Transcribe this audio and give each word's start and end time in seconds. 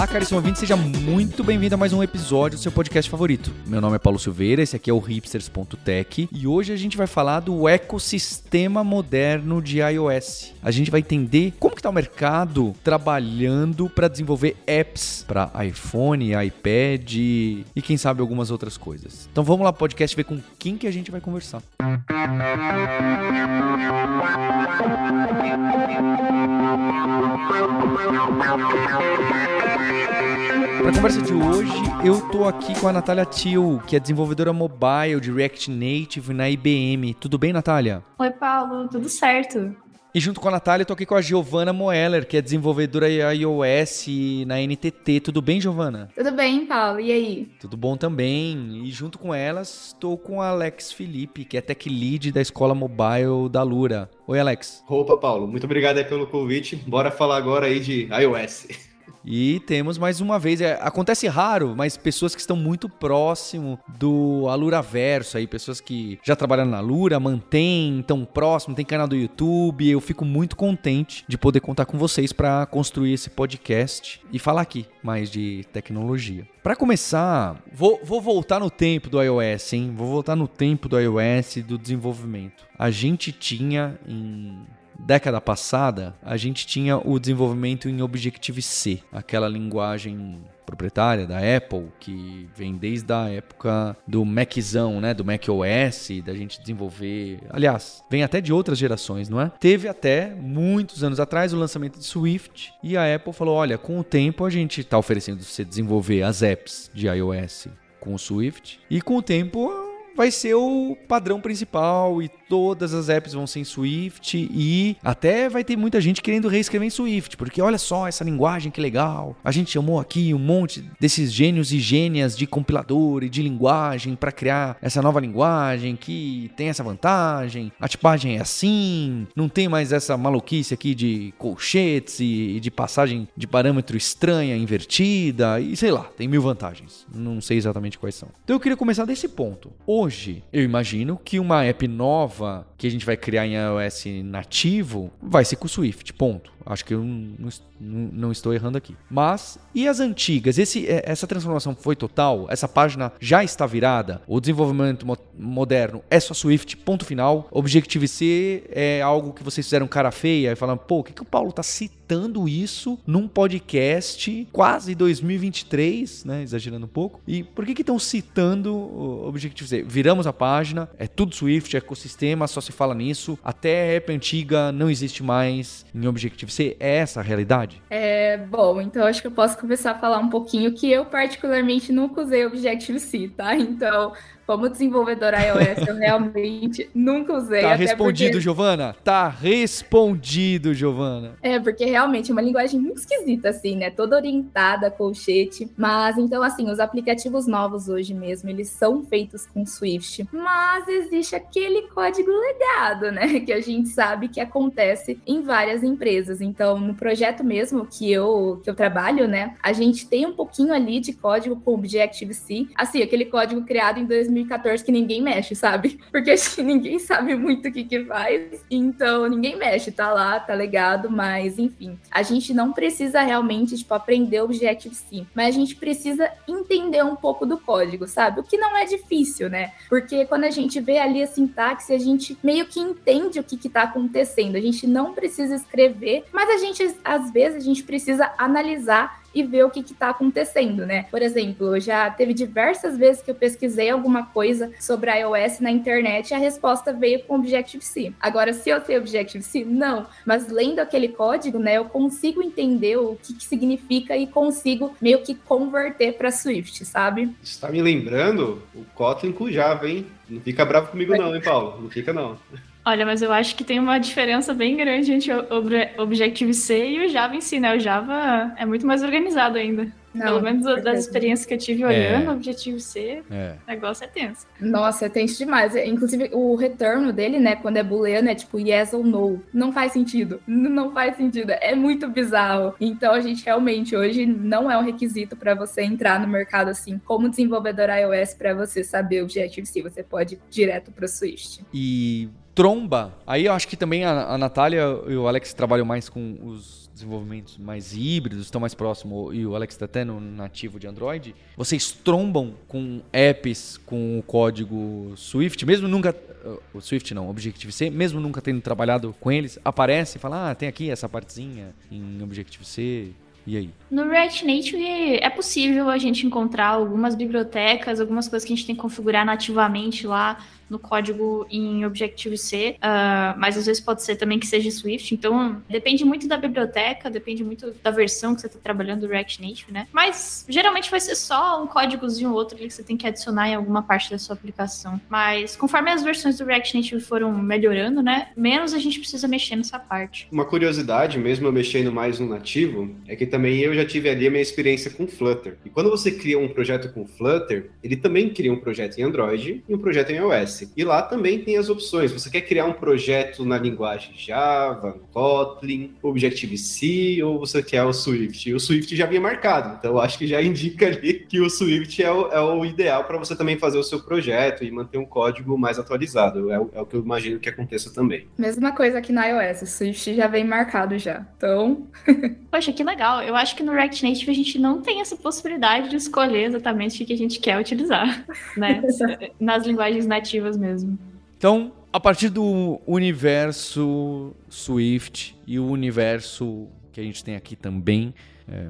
Olá, 0.00 0.06
caríssimo 0.06 0.38
ouvinte, 0.38 0.58
seja 0.58 0.76
muito 0.76 1.44
bem-vindo 1.44 1.74
a 1.74 1.76
mais 1.76 1.92
um 1.92 2.02
episódio 2.02 2.56
do 2.56 2.62
seu 2.62 2.72
podcast 2.72 3.10
favorito. 3.10 3.52
Meu 3.66 3.82
nome 3.82 3.96
é 3.96 3.98
Paulo 3.98 4.18
Silveira, 4.18 4.62
esse 4.62 4.74
aqui 4.74 4.88
é 4.88 4.94
o 4.94 4.98
hipsters.tech 4.98 6.26
e 6.32 6.46
hoje 6.46 6.72
a 6.72 6.76
gente 6.76 6.96
vai 6.96 7.06
falar 7.06 7.40
do 7.40 7.68
ecossistema 7.68 8.82
moderno 8.82 9.60
de 9.60 9.80
iOS. 9.80 10.54
A 10.62 10.70
gente 10.70 10.90
vai 10.90 11.00
entender 11.00 11.52
como 11.60 11.76
que 11.76 11.82
tá 11.82 11.90
o 11.90 11.92
mercado 11.92 12.74
trabalhando 12.82 13.90
para 13.90 14.08
desenvolver 14.08 14.56
apps 14.66 15.22
para 15.28 15.52
iPhone, 15.66 16.32
iPad 16.46 17.14
e 17.14 17.82
quem 17.84 17.98
sabe 17.98 18.22
algumas 18.22 18.50
outras 18.50 18.78
coisas. 18.78 19.28
Então 19.30 19.44
vamos 19.44 19.66
lá, 19.66 19.70
podcast, 19.70 20.16
ver 20.16 20.24
com 20.24 20.40
quem 20.58 20.78
que 20.78 20.86
a 20.86 20.90
gente 20.90 21.10
vai 21.10 21.20
conversar. 21.20 21.62
Para 29.90 30.90
a 30.90 30.94
conversa 30.94 31.20
de 31.20 31.32
hoje, 31.32 31.72
eu 32.04 32.20
tô 32.30 32.44
aqui 32.44 32.78
com 32.78 32.86
a 32.86 32.92
Natália 32.92 33.26
Thiel, 33.26 33.82
que 33.86 33.96
é 33.96 34.00
desenvolvedora 34.00 34.52
mobile 34.52 35.20
de 35.20 35.32
React 35.32 35.68
Native 35.68 36.32
na 36.32 36.48
IBM. 36.48 37.12
Tudo 37.14 37.36
bem, 37.36 37.52
Natália? 37.52 38.02
Oi, 38.18 38.30
Paulo, 38.30 38.88
tudo 38.88 39.08
certo. 39.08 39.74
E 40.14 40.20
junto 40.20 40.40
com 40.40 40.48
a 40.48 40.52
Natália, 40.52 40.82
eu 40.82 40.86
tô 40.86 40.92
aqui 40.92 41.04
com 41.04 41.14
a 41.16 41.20
Giovana 41.20 41.72
Moeller, 41.72 42.26
que 42.26 42.36
é 42.36 42.42
desenvolvedora 42.42 43.08
iOS 43.08 44.06
na 44.46 44.60
NTT. 44.60 45.20
Tudo 45.20 45.42
bem, 45.42 45.60
Giovana? 45.60 46.08
Tudo 46.16 46.32
bem, 46.32 46.66
Paulo. 46.66 47.00
E 47.00 47.12
aí? 47.12 47.48
Tudo 47.60 47.76
bom 47.76 47.96
também. 47.96 48.82
E 48.84 48.90
junto 48.90 49.18
com 49.18 49.34
elas, 49.34 49.88
estou 49.88 50.16
com 50.16 50.40
a 50.40 50.48
Alex 50.50 50.92
Felipe, 50.92 51.44
que 51.44 51.56
é 51.56 51.60
Tech 51.60 51.88
Lead 51.88 52.32
da 52.32 52.40
Escola 52.40 52.74
Mobile 52.74 53.48
da 53.50 53.62
Lura. 53.62 54.08
Oi, 54.26 54.38
Alex. 54.38 54.84
Opa, 54.88 55.16
Paulo. 55.16 55.48
Muito 55.48 55.64
obrigado 55.64 55.98
aí 55.98 56.04
pelo 56.04 56.26
convite. 56.28 56.76
Bora 56.76 57.10
falar 57.10 57.36
agora 57.36 57.66
aí 57.66 57.80
de 57.80 58.08
iOS. 58.12 58.89
E 59.24 59.60
temos 59.60 59.98
mais 59.98 60.20
uma 60.20 60.38
vez, 60.38 60.60
é, 60.60 60.78
acontece 60.80 61.26
raro, 61.28 61.74
mas 61.76 61.96
pessoas 61.96 62.34
que 62.34 62.40
estão 62.40 62.56
muito 62.56 62.88
próximo 62.88 63.78
do 63.98 64.46
Alura 64.48 64.80
Verso 64.80 65.36
aí, 65.36 65.46
pessoas 65.46 65.80
que 65.80 66.18
já 66.24 66.34
trabalharam 66.34 66.70
na 66.70 66.80
Lura, 66.80 67.20
mantêm, 67.20 68.02
tão 68.06 68.24
próximo, 68.24 68.74
tem 68.74 68.84
canal 68.84 69.06
do 69.06 69.16
YouTube. 69.16 69.88
Eu 69.88 70.00
fico 70.00 70.24
muito 70.24 70.56
contente 70.56 71.24
de 71.28 71.36
poder 71.36 71.60
contar 71.60 71.86
com 71.86 71.98
vocês 71.98 72.32
para 72.32 72.66
construir 72.66 73.12
esse 73.12 73.30
podcast 73.30 74.20
e 74.32 74.38
falar 74.38 74.62
aqui 74.62 74.86
mais 75.02 75.30
de 75.30 75.64
tecnologia. 75.72 76.46
Para 76.62 76.76
começar, 76.76 77.62
vou, 77.72 78.00
vou 78.02 78.20
voltar 78.20 78.60
no 78.60 78.70
tempo 78.70 79.08
do 79.08 79.22
iOS, 79.22 79.72
hein? 79.72 79.92
Vou 79.94 80.08
voltar 80.08 80.36
no 80.36 80.46
tempo 80.46 80.88
do 80.88 80.98
iOS 80.98 81.56
do 81.66 81.78
desenvolvimento. 81.78 82.64
A 82.78 82.90
gente 82.90 83.32
tinha 83.32 83.98
em 84.06 84.58
década 85.04 85.40
passada, 85.40 86.14
a 86.22 86.36
gente 86.36 86.66
tinha 86.66 86.98
o 86.98 87.18
desenvolvimento 87.18 87.88
em 87.88 88.02
Objective-C, 88.02 89.00
aquela 89.12 89.48
linguagem 89.48 90.40
proprietária 90.64 91.26
da 91.26 91.38
Apple, 91.38 91.88
que 91.98 92.48
vem 92.54 92.76
desde 92.76 93.12
a 93.12 93.28
época 93.28 93.96
do 94.06 94.24
Maczão, 94.24 95.00
né, 95.00 95.12
do 95.12 95.24
Mac 95.24 95.44
OS, 95.48 96.22
da 96.24 96.32
gente 96.34 96.60
desenvolver, 96.60 97.40
aliás, 97.50 98.04
vem 98.08 98.22
até 98.22 98.40
de 98.40 98.52
outras 98.52 98.78
gerações, 98.78 99.28
não 99.28 99.40
é? 99.40 99.50
Teve 99.58 99.88
até 99.88 100.32
muitos 100.32 101.02
anos 101.02 101.18
atrás 101.18 101.52
o 101.52 101.58
lançamento 101.58 101.98
de 101.98 102.04
Swift 102.04 102.72
e 102.82 102.96
a 102.96 103.14
Apple 103.14 103.32
falou, 103.32 103.56
olha, 103.56 103.76
com 103.76 103.98
o 103.98 104.04
tempo 104.04 104.44
a 104.44 104.50
gente 104.50 104.80
está 104.80 104.96
oferecendo 104.96 105.42
você 105.42 105.64
desenvolver 105.64 106.22
as 106.22 106.42
apps 106.42 106.90
de 106.94 107.08
iOS 107.08 107.66
com 107.98 108.14
o 108.14 108.18
Swift 108.18 108.80
e 108.88 109.00
com 109.00 109.16
o 109.16 109.22
tempo 109.22 109.89
vai 110.20 110.30
ser 110.30 110.52
o 110.52 110.94
padrão 111.08 111.40
principal 111.40 112.22
e 112.22 112.28
todas 112.28 112.92
as 112.92 113.08
apps 113.08 113.32
vão 113.32 113.46
ser 113.46 113.60
em 113.60 113.64
Swift 113.64 114.36
e 114.36 114.94
até 115.02 115.48
vai 115.48 115.64
ter 115.64 115.78
muita 115.78 115.98
gente 115.98 116.20
querendo 116.20 116.46
reescrever 116.46 116.86
em 116.86 116.90
Swift, 116.90 117.38
porque 117.38 117.62
olha 117.62 117.78
só 117.78 118.06
essa 118.06 118.22
linguagem 118.22 118.70
que 118.70 118.82
legal. 118.82 119.34
A 119.42 119.50
gente 119.50 119.70
chamou 119.70 119.98
aqui 119.98 120.34
um 120.34 120.38
monte 120.38 120.84
desses 121.00 121.32
gênios 121.32 121.72
e 121.72 121.78
gênias 121.78 122.36
de 122.36 122.46
compilador 122.46 123.24
e 123.24 123.30
de 123.30 123.40
linguagem 123.40 124.14
para 124.14 124.30
criar 124.30 124.76
essa 124.82 125.00
nova 125.00 125.20
linguagem 125.20 125.96
que 125.96 126.50
tem 126.54 126.68
essa 126.68 126.82
vantagem. 126.82 127.72
A 127.80 127.88
tipagem 127.88 128.36
é 128.36 128.42
assim, 128.42 129.26
não 129.34 129.48
tem 129.48 129.68
mais 129.68 129.90
essa 129.90 130.18
maluquice 130.18 130.74
aqui 130.74 130.94
de 130.94 131.32
colchetes 131.38 132.20
e 132.20 132.60
de 132.60 132.70
passagem 132.70 133.26
de 133.34 133.46
parâmetro 133.46 133.96
estranha, 133.96 134.54
invertida 134.54 135.58
e 135.60 135.74
sei 135.78 135.90
lá, 135.90 136.02
tem 136.14 136.28
mil 136.28 136.42
vantagens. 136.42 137.06
Não 137.10 137.40
sei 137.40 137.56
exatamente 137.56 137.98
quais 137.98 138.16
são. 138.16 138.28
Então 138.44 138.56
eu 138.56 138.60
queria 138.60 138.76
começar 138.76 139.06
desse 139.06 139.26
ponto. 139.26 139.72
Hoje, 139.86 140.09
eu 140.52 140.62
imagino 140.62 141.20
que 141.22 141.38
uma 141.38 141.64
app 141.64 141.86
nova 141.86 142.66
que 142.76 142.86
a 142.86 142.90
gente 142.90 143.04
vai 143.04 143.16
criar 143.16 143.46
em 143.46 143.54
iOS 143.54 144.04
nativo 144.24 145.10
vai 145.22 145.44
ser 145.44 145.56
com 145.56 145.68
Swift, 145.68 146.12
ponto. 146.12 146.52
Acho 146.64 146.84
que 146.84 146.94
eu 146.94 147.02
não, 147.02 147.50
não, 147.80 148.32
estou 148.32 148.52
errando 148.52 148.78
aqui. 148.78 148.94
Mas, 149.10 149.58
e 149.74 149.88
as 149.88 149.98
antigas? 149.98 150.58
Esse, 150.58 150.86
é, 150.86 151.02
essa 151.04 151.26
transformação 151.26 151.74
foi 151.74 151.96
total? 151.96 152.46
Essa 152.48 152.68
página 152.68 153.12
já 153.18 153.42
está 153.42 153.66
virada? 153.66 154.22
O 154.26 154.40
desenvolvimento 154.40 155.06
mo 155.06 155.16
moderno 155.38 156.02
é 156.10 156.20
só 156.20 156.34
Swift, 156.34 156.76
ponto 156.76 157.04
final. 157.04 157.48
Objective-C 157.50 158.64
é 158.70 159.00
algo 159.00 159.32
que 159.32 159.42
vocês 159.42 159.66
fizeram 159.66 159.88
cara 159.88 160.10
feia 160.10 160.52
e 160.52 160.56
falando, 160.56 160.78
pô, 160.78 160.98
o 160.98 161.04
que, 161.04 161.12
que 161.12 161.22
o 161.22 161.26
Paulo 161.26 161.50
está 161.50 161.62
citando 161.62 161.99
isso 162.48 162.98
num 163.06 163.28
podcast 163.28 164.48
quase 164.52 164.94
2023, 164.94 166.24
né? 166.24 166.42
Exagerando 166.42 166.86
um 166.86 166.88
pouco. 166.88 167.20
E 167.26 167.42
por 167.42 167.64
que 167.64 167.82
estão 167.82 167.98
citando 167.98 168.74
o 168.74 169.28
Objective-C? 169.28 169.82
Viramos 169.82 170.26
a 170.26 170.32
página, 170.32 170.88
é 170.98 171.06
tudo 171.06 171.34
Swift, 171.34 171.76
é 171.76 171.78
ecossistema, 171.78 172.46
só 172.46 172.60
se 172.60 172.72
fala 172.72 172.94
nisso. 172.94 173.38
Até 173.42 173.82
a 173.82 173.94
app 173.94 174.12
antiga 174.12 174.72
não 174.72 174.90
existe 174.90 175.22
mais 175.22 175.84
em 175.94 176.06
Objective-C. 176.06 176.76
É 176.80 176.96
essa 176.96 177.20
a 177.20 177.22
realidade? 177.22 177.82
É, 177.90 178.36
bom, 178.36 178.80
então 178.80 179.06
acho 179.06 179.20
que 179.20 179.26
eu 179.26 179.32
posso 179.32 179.58
começar 179.58 179.92
a 179.92 179.98
falar 179.98 180.18
um 180.18 180.28
pouquinho 180.28 180.72
que 180.72 180.90
eu 180.90 181.04
particularmente 181.04 181.92
nunca 181.92 182.22
usei 182.22 182.46
Objective-C, 182.46 183.32
tá? 183.36 183.56
Então, 183.56 184.12
como 184.50 184.68
desenvolvedora 184.68 185.38
iOS, 185.38 185.86
eu 185.86 185.94
realmente 185.94 186.90
nunca 186.92 187.34
usei. 187.34 187.62
Tá 187.62 187.76
respondido, 187.76 188.30
porque... 188.32 188.40
Giovana? 188.40 188.96
Tá 189.04 189.28
respondido, 189.28 190.74
Giovana. 190.74 191.34
É, 191.40 191.60
porque 191.60 191.84
realmente 191.84 192.32
é 192.32 192.34
uma 192.34 192.42
linguagem 192.42 192.80
muito 192.80 192.98
esquisita, 192.98 193.50
assim, 193.50 193.76
né? 193.76 193.90
Toda 193.90 194.16
orientada 194.16 194.88
a 194.88 194.90
colchete. 194.90 195.70
Mas, 195.76 196.18
então, 196.18 196.42
assim, 196.42 196.68
os 196.68 196.80
aplicativos 196.80 197.46
novos 197.46 197.88
hoje 197.88 198.12
mesmo, 198.12 198.50
eles 198.50 198.68
são 198.70 199.04
feitos 199.04 199.46
com 199.46 199.64
Swift. 199.64 200.26
Mas 200.32 200.88
existe 200.88 201.36
aquele 201.36 201.82
código 201.82 202.32
legado, 202.32 203.12
né? 203.12 203.38
Que 203.50 203.52
a 203.52 203.60
gente 203.60 203.88
sabe 203.88 204.26
que 204.26 204.40
acontece 204.40 205.20
em 205.24 205.42
várias 205.42 205.84
empresas. 205.84 206.40
Então, 206.40 206.78
no 206.78 206.94
projeto 206.94 207.44
mesmo 207.44 207.86
que 207.86 208.10
eu, 208.10 208.60
que 208.64 208.68
eu 208.68 208.74
trabalho, 208.74 209.28
né? 209.28 209.54
A 209.62 209.72
gente 209.72 210.08
tem 210.08 210.26
um 210.26 210.32
pouquinho 210.32 210.74
ali 210.74 210.98
de 210.98 211.12
código 211.12 211.54
com 211.60 211.74
Objective-C. 211.74 212.66
Assim, 212.74 213.00
aquele 213.00 213.26
código 213.26 213.62
criado 213.62 214.00
em 214.00 214.04
2000 214.04 214.39
2014 214.42 214.84
que 214.84 214.92
ninguém 214.92 215.22
mexe, 215.22 215.54
sabe? 215.54 216.00
Porque 216.10 216.34
ninguém 216.58 216.98
sabe 216.98 217.34
muito 217.34 217.68
o 217.68 217.72
que 217.72 217.84
que 217.84 218.04
faz, 218.04 218.64
então 218.70 219.28
ninguém 219.28 219.56
mexe, 219.56 219.90
tá 219.90 220.12
lá, 220.12 220.38
tá 220.40 220.54
legado, 220.54 221.10
mas 221.10 221.58
enfim, 221.58 221.98
a 222.10 222.22
gente 222.22 222.52
não 222.52 222.72
precisa 222.72 223.22
realmente, 223.22 223.76
tipo, 223.76 223.94
aprender 223.94 224.40
Objective-C, 224.40 225.26
mas 225.34 225.48
a 225.48 225.58
gente 225.58 225.76
precisa 225.76 226.30
entender 226.48 227.04
um 227.04 227.16
pouco 227.16 227.46
do 227.46 227.58
código, 227.58 228.06
sabe? 228.06 228.40
O 228.40 228.44
que 228.44 228.56
não 228.56 228.76
é 228.76 228.84
difícil, 228.84 229.48
né? 229.48 229.72
Porque 229.88 230.24
quando 230.26 230.44
a 230.44 230.50
gente 230.50 230.80
vê 230.80 230.98
ali 230.98 231.22
a 231.22 231.26
sintaxe, 231.26 231.92
a 231.92 231.98
gente 231.98 232.36
meio 232.42 232.66
que 232.66 232.80
entende 232.80 233.38
o 233.38 233.44
que 233.44 233.56
que 233.56 233.68
tá 233.68 233.82
acontecendo, 233.82 234.56
a 234.56 234.60
gente 234.60 234.86
não 234.86 235.12
precisa 235.12 235.54
escrever, 235.54 236.24
mas 236.32 236.48
a 236.50 236.58
gente, 236.58 236.94
às 237.04 237.30
vezes, 237.30 237.62
a 237.62 237.64
gente 237.64 237.82
precisa 237.82 238.32
analisar 238.38 239.20
e 239.34 239.42
ver 239.42 239.64
o 239.64 239.70
que 239.70 239.80
está 239.80 240.10
acontecendo, 240.10 240.84
né? 240.86 241.06
Por 241.10 241.22
exemplo, 241.22 241.78
já 241.80 242.10
teve 242.10 242.34
diversas 242.34 242.96
vezes 242.96 243.22
que 243.22 243.30
eu 243.30 243.34
pesquisei 243.34 243.90
alguma 243.90 244.26
coisa 244.26 244.70
sobre 244.80 245.10
iOS 245.10 245.60
na 245.60 245.70
internet 245.70 246.30
e 246.30 246.34
a 246.34 246.38
resposta 246.38 246.92
veio 246.92 247.20
com 247.24 247.36
Objective-C. 247.36 248.12
Agora, 248.20 248.52
se 248.52 248.70
eu 248.70 248.80
sei 248.84 248.98
Objective-C, 248.98 249.64
não. 249.64 250.06
Mas 250.26 250.48
lendo 250.48 250.80
aquele 250.80 251.08
código, 251.08 251.58
né, 251.58 251.76
eu 251.76 251.84
consigo 251.84 252.42
entender 252.42 252.96
o 252.96 253.16
que, 253.22 253.34
que 253.34 253.44
significa 253.44 254.16
e 254.16 254.26
consigo 254.26 254.94
meio 255.00 255.22
que 255.22 255.34
converter 255.34 256.14
para 256.14 256.30
Swift, 256.30 256.84
sabe? 256.84 257.34
Está 257.42 257.68
me 257.68 257.80
lembrando 257.80 258.62
o 258.74 258.84
Kotlin 258.94 259.32
com 259.32 259.50
Java, 259.50 259.88
hein? 259.88 260.06
Não 260.28 260.40
fica 260.40 260.64
bravo 260.64 260.90
comigo 260.90 261.16
não, 261.16 261.34
hein, 261.34 261.42
Paulo? 261.42 261.82
Não 261.82 261.90
fica 261.90 262.12
não. 262.12 262.38
Olha, 262.84 263.04
mas 263.04 263.20
eu 263.22 263.32
acho 263.32 263.56
que 263.56 263.64
tem 263.64 263.78
uma 263.78 263.98
diferença 263.98 264.54
bem 264.54 264.76
grande 264.76 265.12
entre 265.12 265.32
o 265.32 266.02
Objective-C 266.02 266.88
e 266.88 267.06
o 267.06 267.08
Java 267.08 267.36
em 267.36 267.40
si, 267.40 267.60
né? 267.60 267.76
O 267.76 267.78
Java 267.78 268.54
é 268.56 268.64
muito 268.64 268.86
mais 268.86 269.02
organizado 269.02 269.58
ainda. 269.58 269.99
Não, 270.12 270.26
Pelo 270.26 270.42
menos 270.42 270.64
das 270.64 270.74
certeza. 270.74 270.98
experiências 270.98 271.46
que 271.46 271.54
eu 271.54 271.58
tive 271.58 271.82
É. 271.84 271.86
olhando, 271.86 272.28
o 272.30 272.32
objetivo 272.34 272.80
C, 272.80 273.22
É. 273.30 273.54
o 273.66 273.70
negócio 273.70 274.04
é 274.04 274.08
tenso. 274.08 274.46
Nossa, 274.60 275.06
é 275.06 275.08
tenso 275.08 275.38
demais. 275.38 275.76
É, 275.76 275.86
Inclusive, 275.86 276.30
o 276.32 276.54
retorno 276.56 277.12
dele, 277.12 277.38
né, 277.38 277.54
quando 277.56 277.76
é 277.76 277.82
booleano, 277.82 278.28
é 278.28 278.34
tipo 278.34 278.58
yes 278.58 278.92
ou 278.92 279.04
no. 279.04 279.40
Não 279.52 279.72
faz 279.72 279.92
sentido. 279.92 280.40
Não 280.48 280.92
faz 280.92 281.16
sentido. 281.16 281.50
É 281.52 281.74
muito 281.74 282.08
bizarro. 282.08 282.74
Então, 282.80 283.12
a 283.12 283.20
gente 283.20 283.44
realmente 283.44 283.94
hoje 283.96 284.26
não 284.26 284.70
é 284.70 284.76
um 284.76 284.82
requisito 284.82 285.36
para 285.36 285.54
você 285.54 285.82
entrar 285.82 286.18
no 286.20 286.26
mercado 286.26 286.68
assim, 286.68 286.98
como 287.04 287.28
desenvolvedor 287.28 287.88
iOS, 287.90 288.34
para 288.34 288.52
você 288.54 288.82
saber 288.82 289.20
o 289.20 289.24
Objective-C. 289.24 289.82
Você 289.82 290.02
pode 290.02 290.34
ir 290.34 290.40
direto 290.50 290.90
para 290.90 291.04
o 291.04 291.08
Swift. 291.08 291.64
E 291.72 292.28
tromba, 292.54 293.14
aí 293.26 293.46
eu 293.46 293.52
acho 293.52 293.66
que 293.68 293.76
também 293.76 294.04
a, 294.04 294.24
a 294.26 294.36
Natália 294.38 294.82
e 295.06 295.14
o 295.14 295.26
Alex 295.28 295.54
trabalham 295.54 295.86
mais 295.86 296.08
com 296.08 296.36
os 296.42 296.89
desenvolvimentos 297.00 297.58
mais 297.58 297.94
híbridos, 297.94 298.44
estão 298.44 298.60
mais 298.60 298.74
próximos, 298.74 299.34
e 299.34 299.44
o 299.44 299.54
Alex 299.54 299.76
tá 299.76 299.84
até 299.86 300.04
no 300.04 300.20
nativo 300.20 300.78
de 300.78 300.86
Android. 300.86 301.34
Vocês 301.56 301.90
trombam 301.90 302.54
com 302.68 303.00
apps 303.12 303.78
com 303.84 304.18
o 304.18 304.22
código 304.22 305.12
Swift, 305.16 305.64
mesmo 305.66 305.88
nunca. 305.88 306.14
uh, 306.44 306.60
O 306.72 306.80
Swift 306.80 307.12
não, 307.14 307.28
Objective-C, 307.28 307.90
mesmo 307.90 308.20
nunca 308.20 308.40
tendo 308.40 308.60
trabalhado 308.60 309.14
com 309.20 309.32
eles, 309.32 309.58
aparece 309.64 310.18
e 310.18 310.20
fala: 310.20 310.50
ah, 310.50 310.54
tem 310.54 310.68
aqui 310.68 310.90
essa 310.90 311.08
partezinha 311.08 311.74
em 311.90 312.22
Objective-C. 312.22 313.12
E 313.46 313.56
aí? 313.56 313.70
No 313.90 314.06
React 314.06 314.44
Native 314.44 315.16
é 315.16 315.30
possível 315.30 315.88
a 315.88 315.96
gente 315.96 316.26
encontrar 316.26 316.68
algumas 316.68 317.14
bibliotecas, 317.14 317.98
algumas 317.98 318.28
coisas 318.28 318.46
que 318.46 318.52
a 318.52 318.56
gente 318.56 318.66
tem 318.66 318.76
que 318.76 318.82
configurar 318.82 319.24
nativamente 319.24 320.06
lá 320.06 320.38
no 320.70 320.78
código 320.78 321.46
em 321.50 321.84
Objective-C, 321.84 322.76
ah, 322.80 323.34
mas 323.36 323.58
às 323.58 323.66
vezes 323.66 323.82
pode 323.82 324.02
ser 324.02 324.16
também 324.16 324.38
que 324.38 324.46
seja 324.46 324.70
Swift, 324.70 325.12
então 325.12 325.60
depende 325.68 326.04
muito 326.04 326.28
da 326.28 326.36
biblioteca, 326.36 327.10
depende 327.10 327.42
muito 327.44 327.74
da 327.82 327.90
versão 327.90 328.34
que 328.34 328.40
você 328.40 328.46
está 328.46 328.58
trabalhando 328.58 329.00
do 329.00 329.08
React 329.08 329.42
Native, 329.42 329.72
né? 329.72 329.88
Mas 329.92 330.46
geralmente 330.48 330.90
vai 330.90 331.00
ser 331.00 331.16
só 331.16 331.62
um 331.62 331.66
códigozinho 331.66 332.30
ou 332.30 332.36
outro 332.36 332.56
que 332.56 332.70
você 332.70 332.82
tem 332.82 332.96
que 332.96 333.06
adicionar 333.06 333.48
em 333.48 333.54
alguma 333.54 333.82
parte 333.82 334.10
da 334.10 334.18
sua 334.18 334.34
aplicação. 334.34 335.00
Mas 335.08 335.56
conforme 335.56 335.90
as 335.90 336.02
versões 336.02 336.38
do 336.38 336.44
React 336.44 336.76
Native 336.76 337.00
foram 337.00 337.32
melhorando, 337.32 338.02
né, 338.02 338.28
menos 338.36 338.72
a 338.72 338.78
gente 338.78 339.00
precisa 339.00 339.26
mexer 339.26 339.56
nessa 339.56 339.78
parte. 339.78 340.28
Uma 340.30 340.44
curiosidade, 340.44 341.18
mesmo 341.18 341.46
eu 341.46 341.52
mexendo 341.52 341.90
mais 341.92 342.20
no 342.20 342.28
nativo, 342.28 342.94
é 343.08 343.16
que 343.16 343.26
também 343.26 343.58
eu 343.60 343.74
já 343.74 343.84
tive 343.84 344.08
ali 344.08 344.26
a 344.26 344.30
minha 344.30 344.42
experiência 344.42 344.90
com 344.90 345.06
Flutter. 345.06 345.58
E 345.64 345.70
quando 345.70 345.90
você 345.90 346.10
cria 346.12 346.38
um 346.38 346.48
projeto 346.48 346.92
com 346.92 347.06
Flutter, 347.06 347.70
ele 347.82 347.96
também 347.96 348.30
cria 348.30 348.52
um 348.52 348.60
projeto 348.60 348.98
em 348.98 349.02
Android 349.02 349.64
e 349.68 349.74
um 349.74 349.78
projeto 349.78 350.10
em 350.10 350.16
iOS. 350.16 350.59
E 350.76 350.84
lá 350.84 351.02
também 351.02 351.40
tem 351.40 351.56
as 351.56 351.68
opções. 351.68 352.12
Você 352.12 352.30
quer 352.30 352.42
criar 352.42 352.66
um 352.66 352.72
projeto 352.72 353.44
na 353.44 353.58
linguagem 353.58 354.12
Java, 354.16 354.96
Kotlin, 355.12 355.94
Objective-C 356.02 357.22
ou 357.22 357.38
você 357.38 357.62
quer 357.62 357.84
o 357.84 357.92
Swift? 357.92 358.52
O 358.52 358.60
Swift 358.60 358.94
já 358.96 359.06
vinha 359.06 359.20
marcado, 359.20 359.76
então 359.78 359.92
eu 359.92 360.00
acho 360.00 360.18
que 360.18 360.26
já 360.26 360.40
indica 360.42 360.86
ali 360.86 361.14
que 361.28 361.40
o 361.40 361.48
Swift 361.50 362.02
é 362.02 362.10
o, 362.10 362.28
é 362.28 362.40
o 362.40 362.64
ideal 362.64 363.04
para 363.04 363.18
você 363.18 363.36
também 363.36 363.58
fazer 363.58 363.78
o 363.78 363.82
seu 363.82 364.00
projeto 364.00 364.64
e 364.64 364.70
manter 364.70 364.98
um 364.98 365.06
código 365.06 365.56
mais 365.58 365.78
atualizado. 365.78 366.50
É, 366.50 366.58
o- 366.58 366.70
é 366.72 366.80
o 366.80 366.86
que 366.86 366.96
eu 366.96 367.02
imagino 367.02 367.38
que 367.38 367.48
aconteça 367.48 367.92
também. 367.92 368.26
Mesma 368.38 368.72
coisa 368.72 368.98
aqui 368.98 369.12
na 369.12 369.26
iOS. 369.26 369.62
O 369.62 369.66
Swift 369.66 370.14
já 370.14 370.26
vem 370.26 370.44
marcado 370.44 370.98
já. 370.98 371.26
Então, 371.36 371.86
Poxa, 372.50 372.72
que 372.72 372.82
legal. 372.82 373.22
Eu 373.22 373.36
acho 373.36 373.54
que 373.54 373.62
no 373.62 373.72
React 373.72 374.04
Native 374.08 374.30
a 374.30 374.34
gente 374.34 374.58
não 374.58 374.80
tem 374.82 375.00
essa 375.00 375.16
possibilidade 375.16 375.88
de 375.90 375.96
escolher 375.96 376.44
exatamente 376.44 377.02
o 377.02 377.06
que 377.06 377.12
a 377.12 377.16
gente 377.16 377.38
quer 377.38 377.58
utilizar, 377.58 378.24
né? 378.56 378.82
Nas 379.38 379.64
linguagens 379.66 380.06
nativas 380.06 380.49
mesmo. 380.56 380.98
Então, 381.36 381.72
a 381.92 381.98
partir 381.98 382.28
do 382.28 382.80
universo 382.86 384.32
Swift 384.48 385.36
e 385.46 385.58
o 385.58 385.66
universo 385.66 386.68
que 386.92 387.00
a 387.00 387.04
gente 387.04 387.24
tem 387.24 387.36
aqui 387.36 387.56
também, 387.56 388.14
é, 388.48 388.68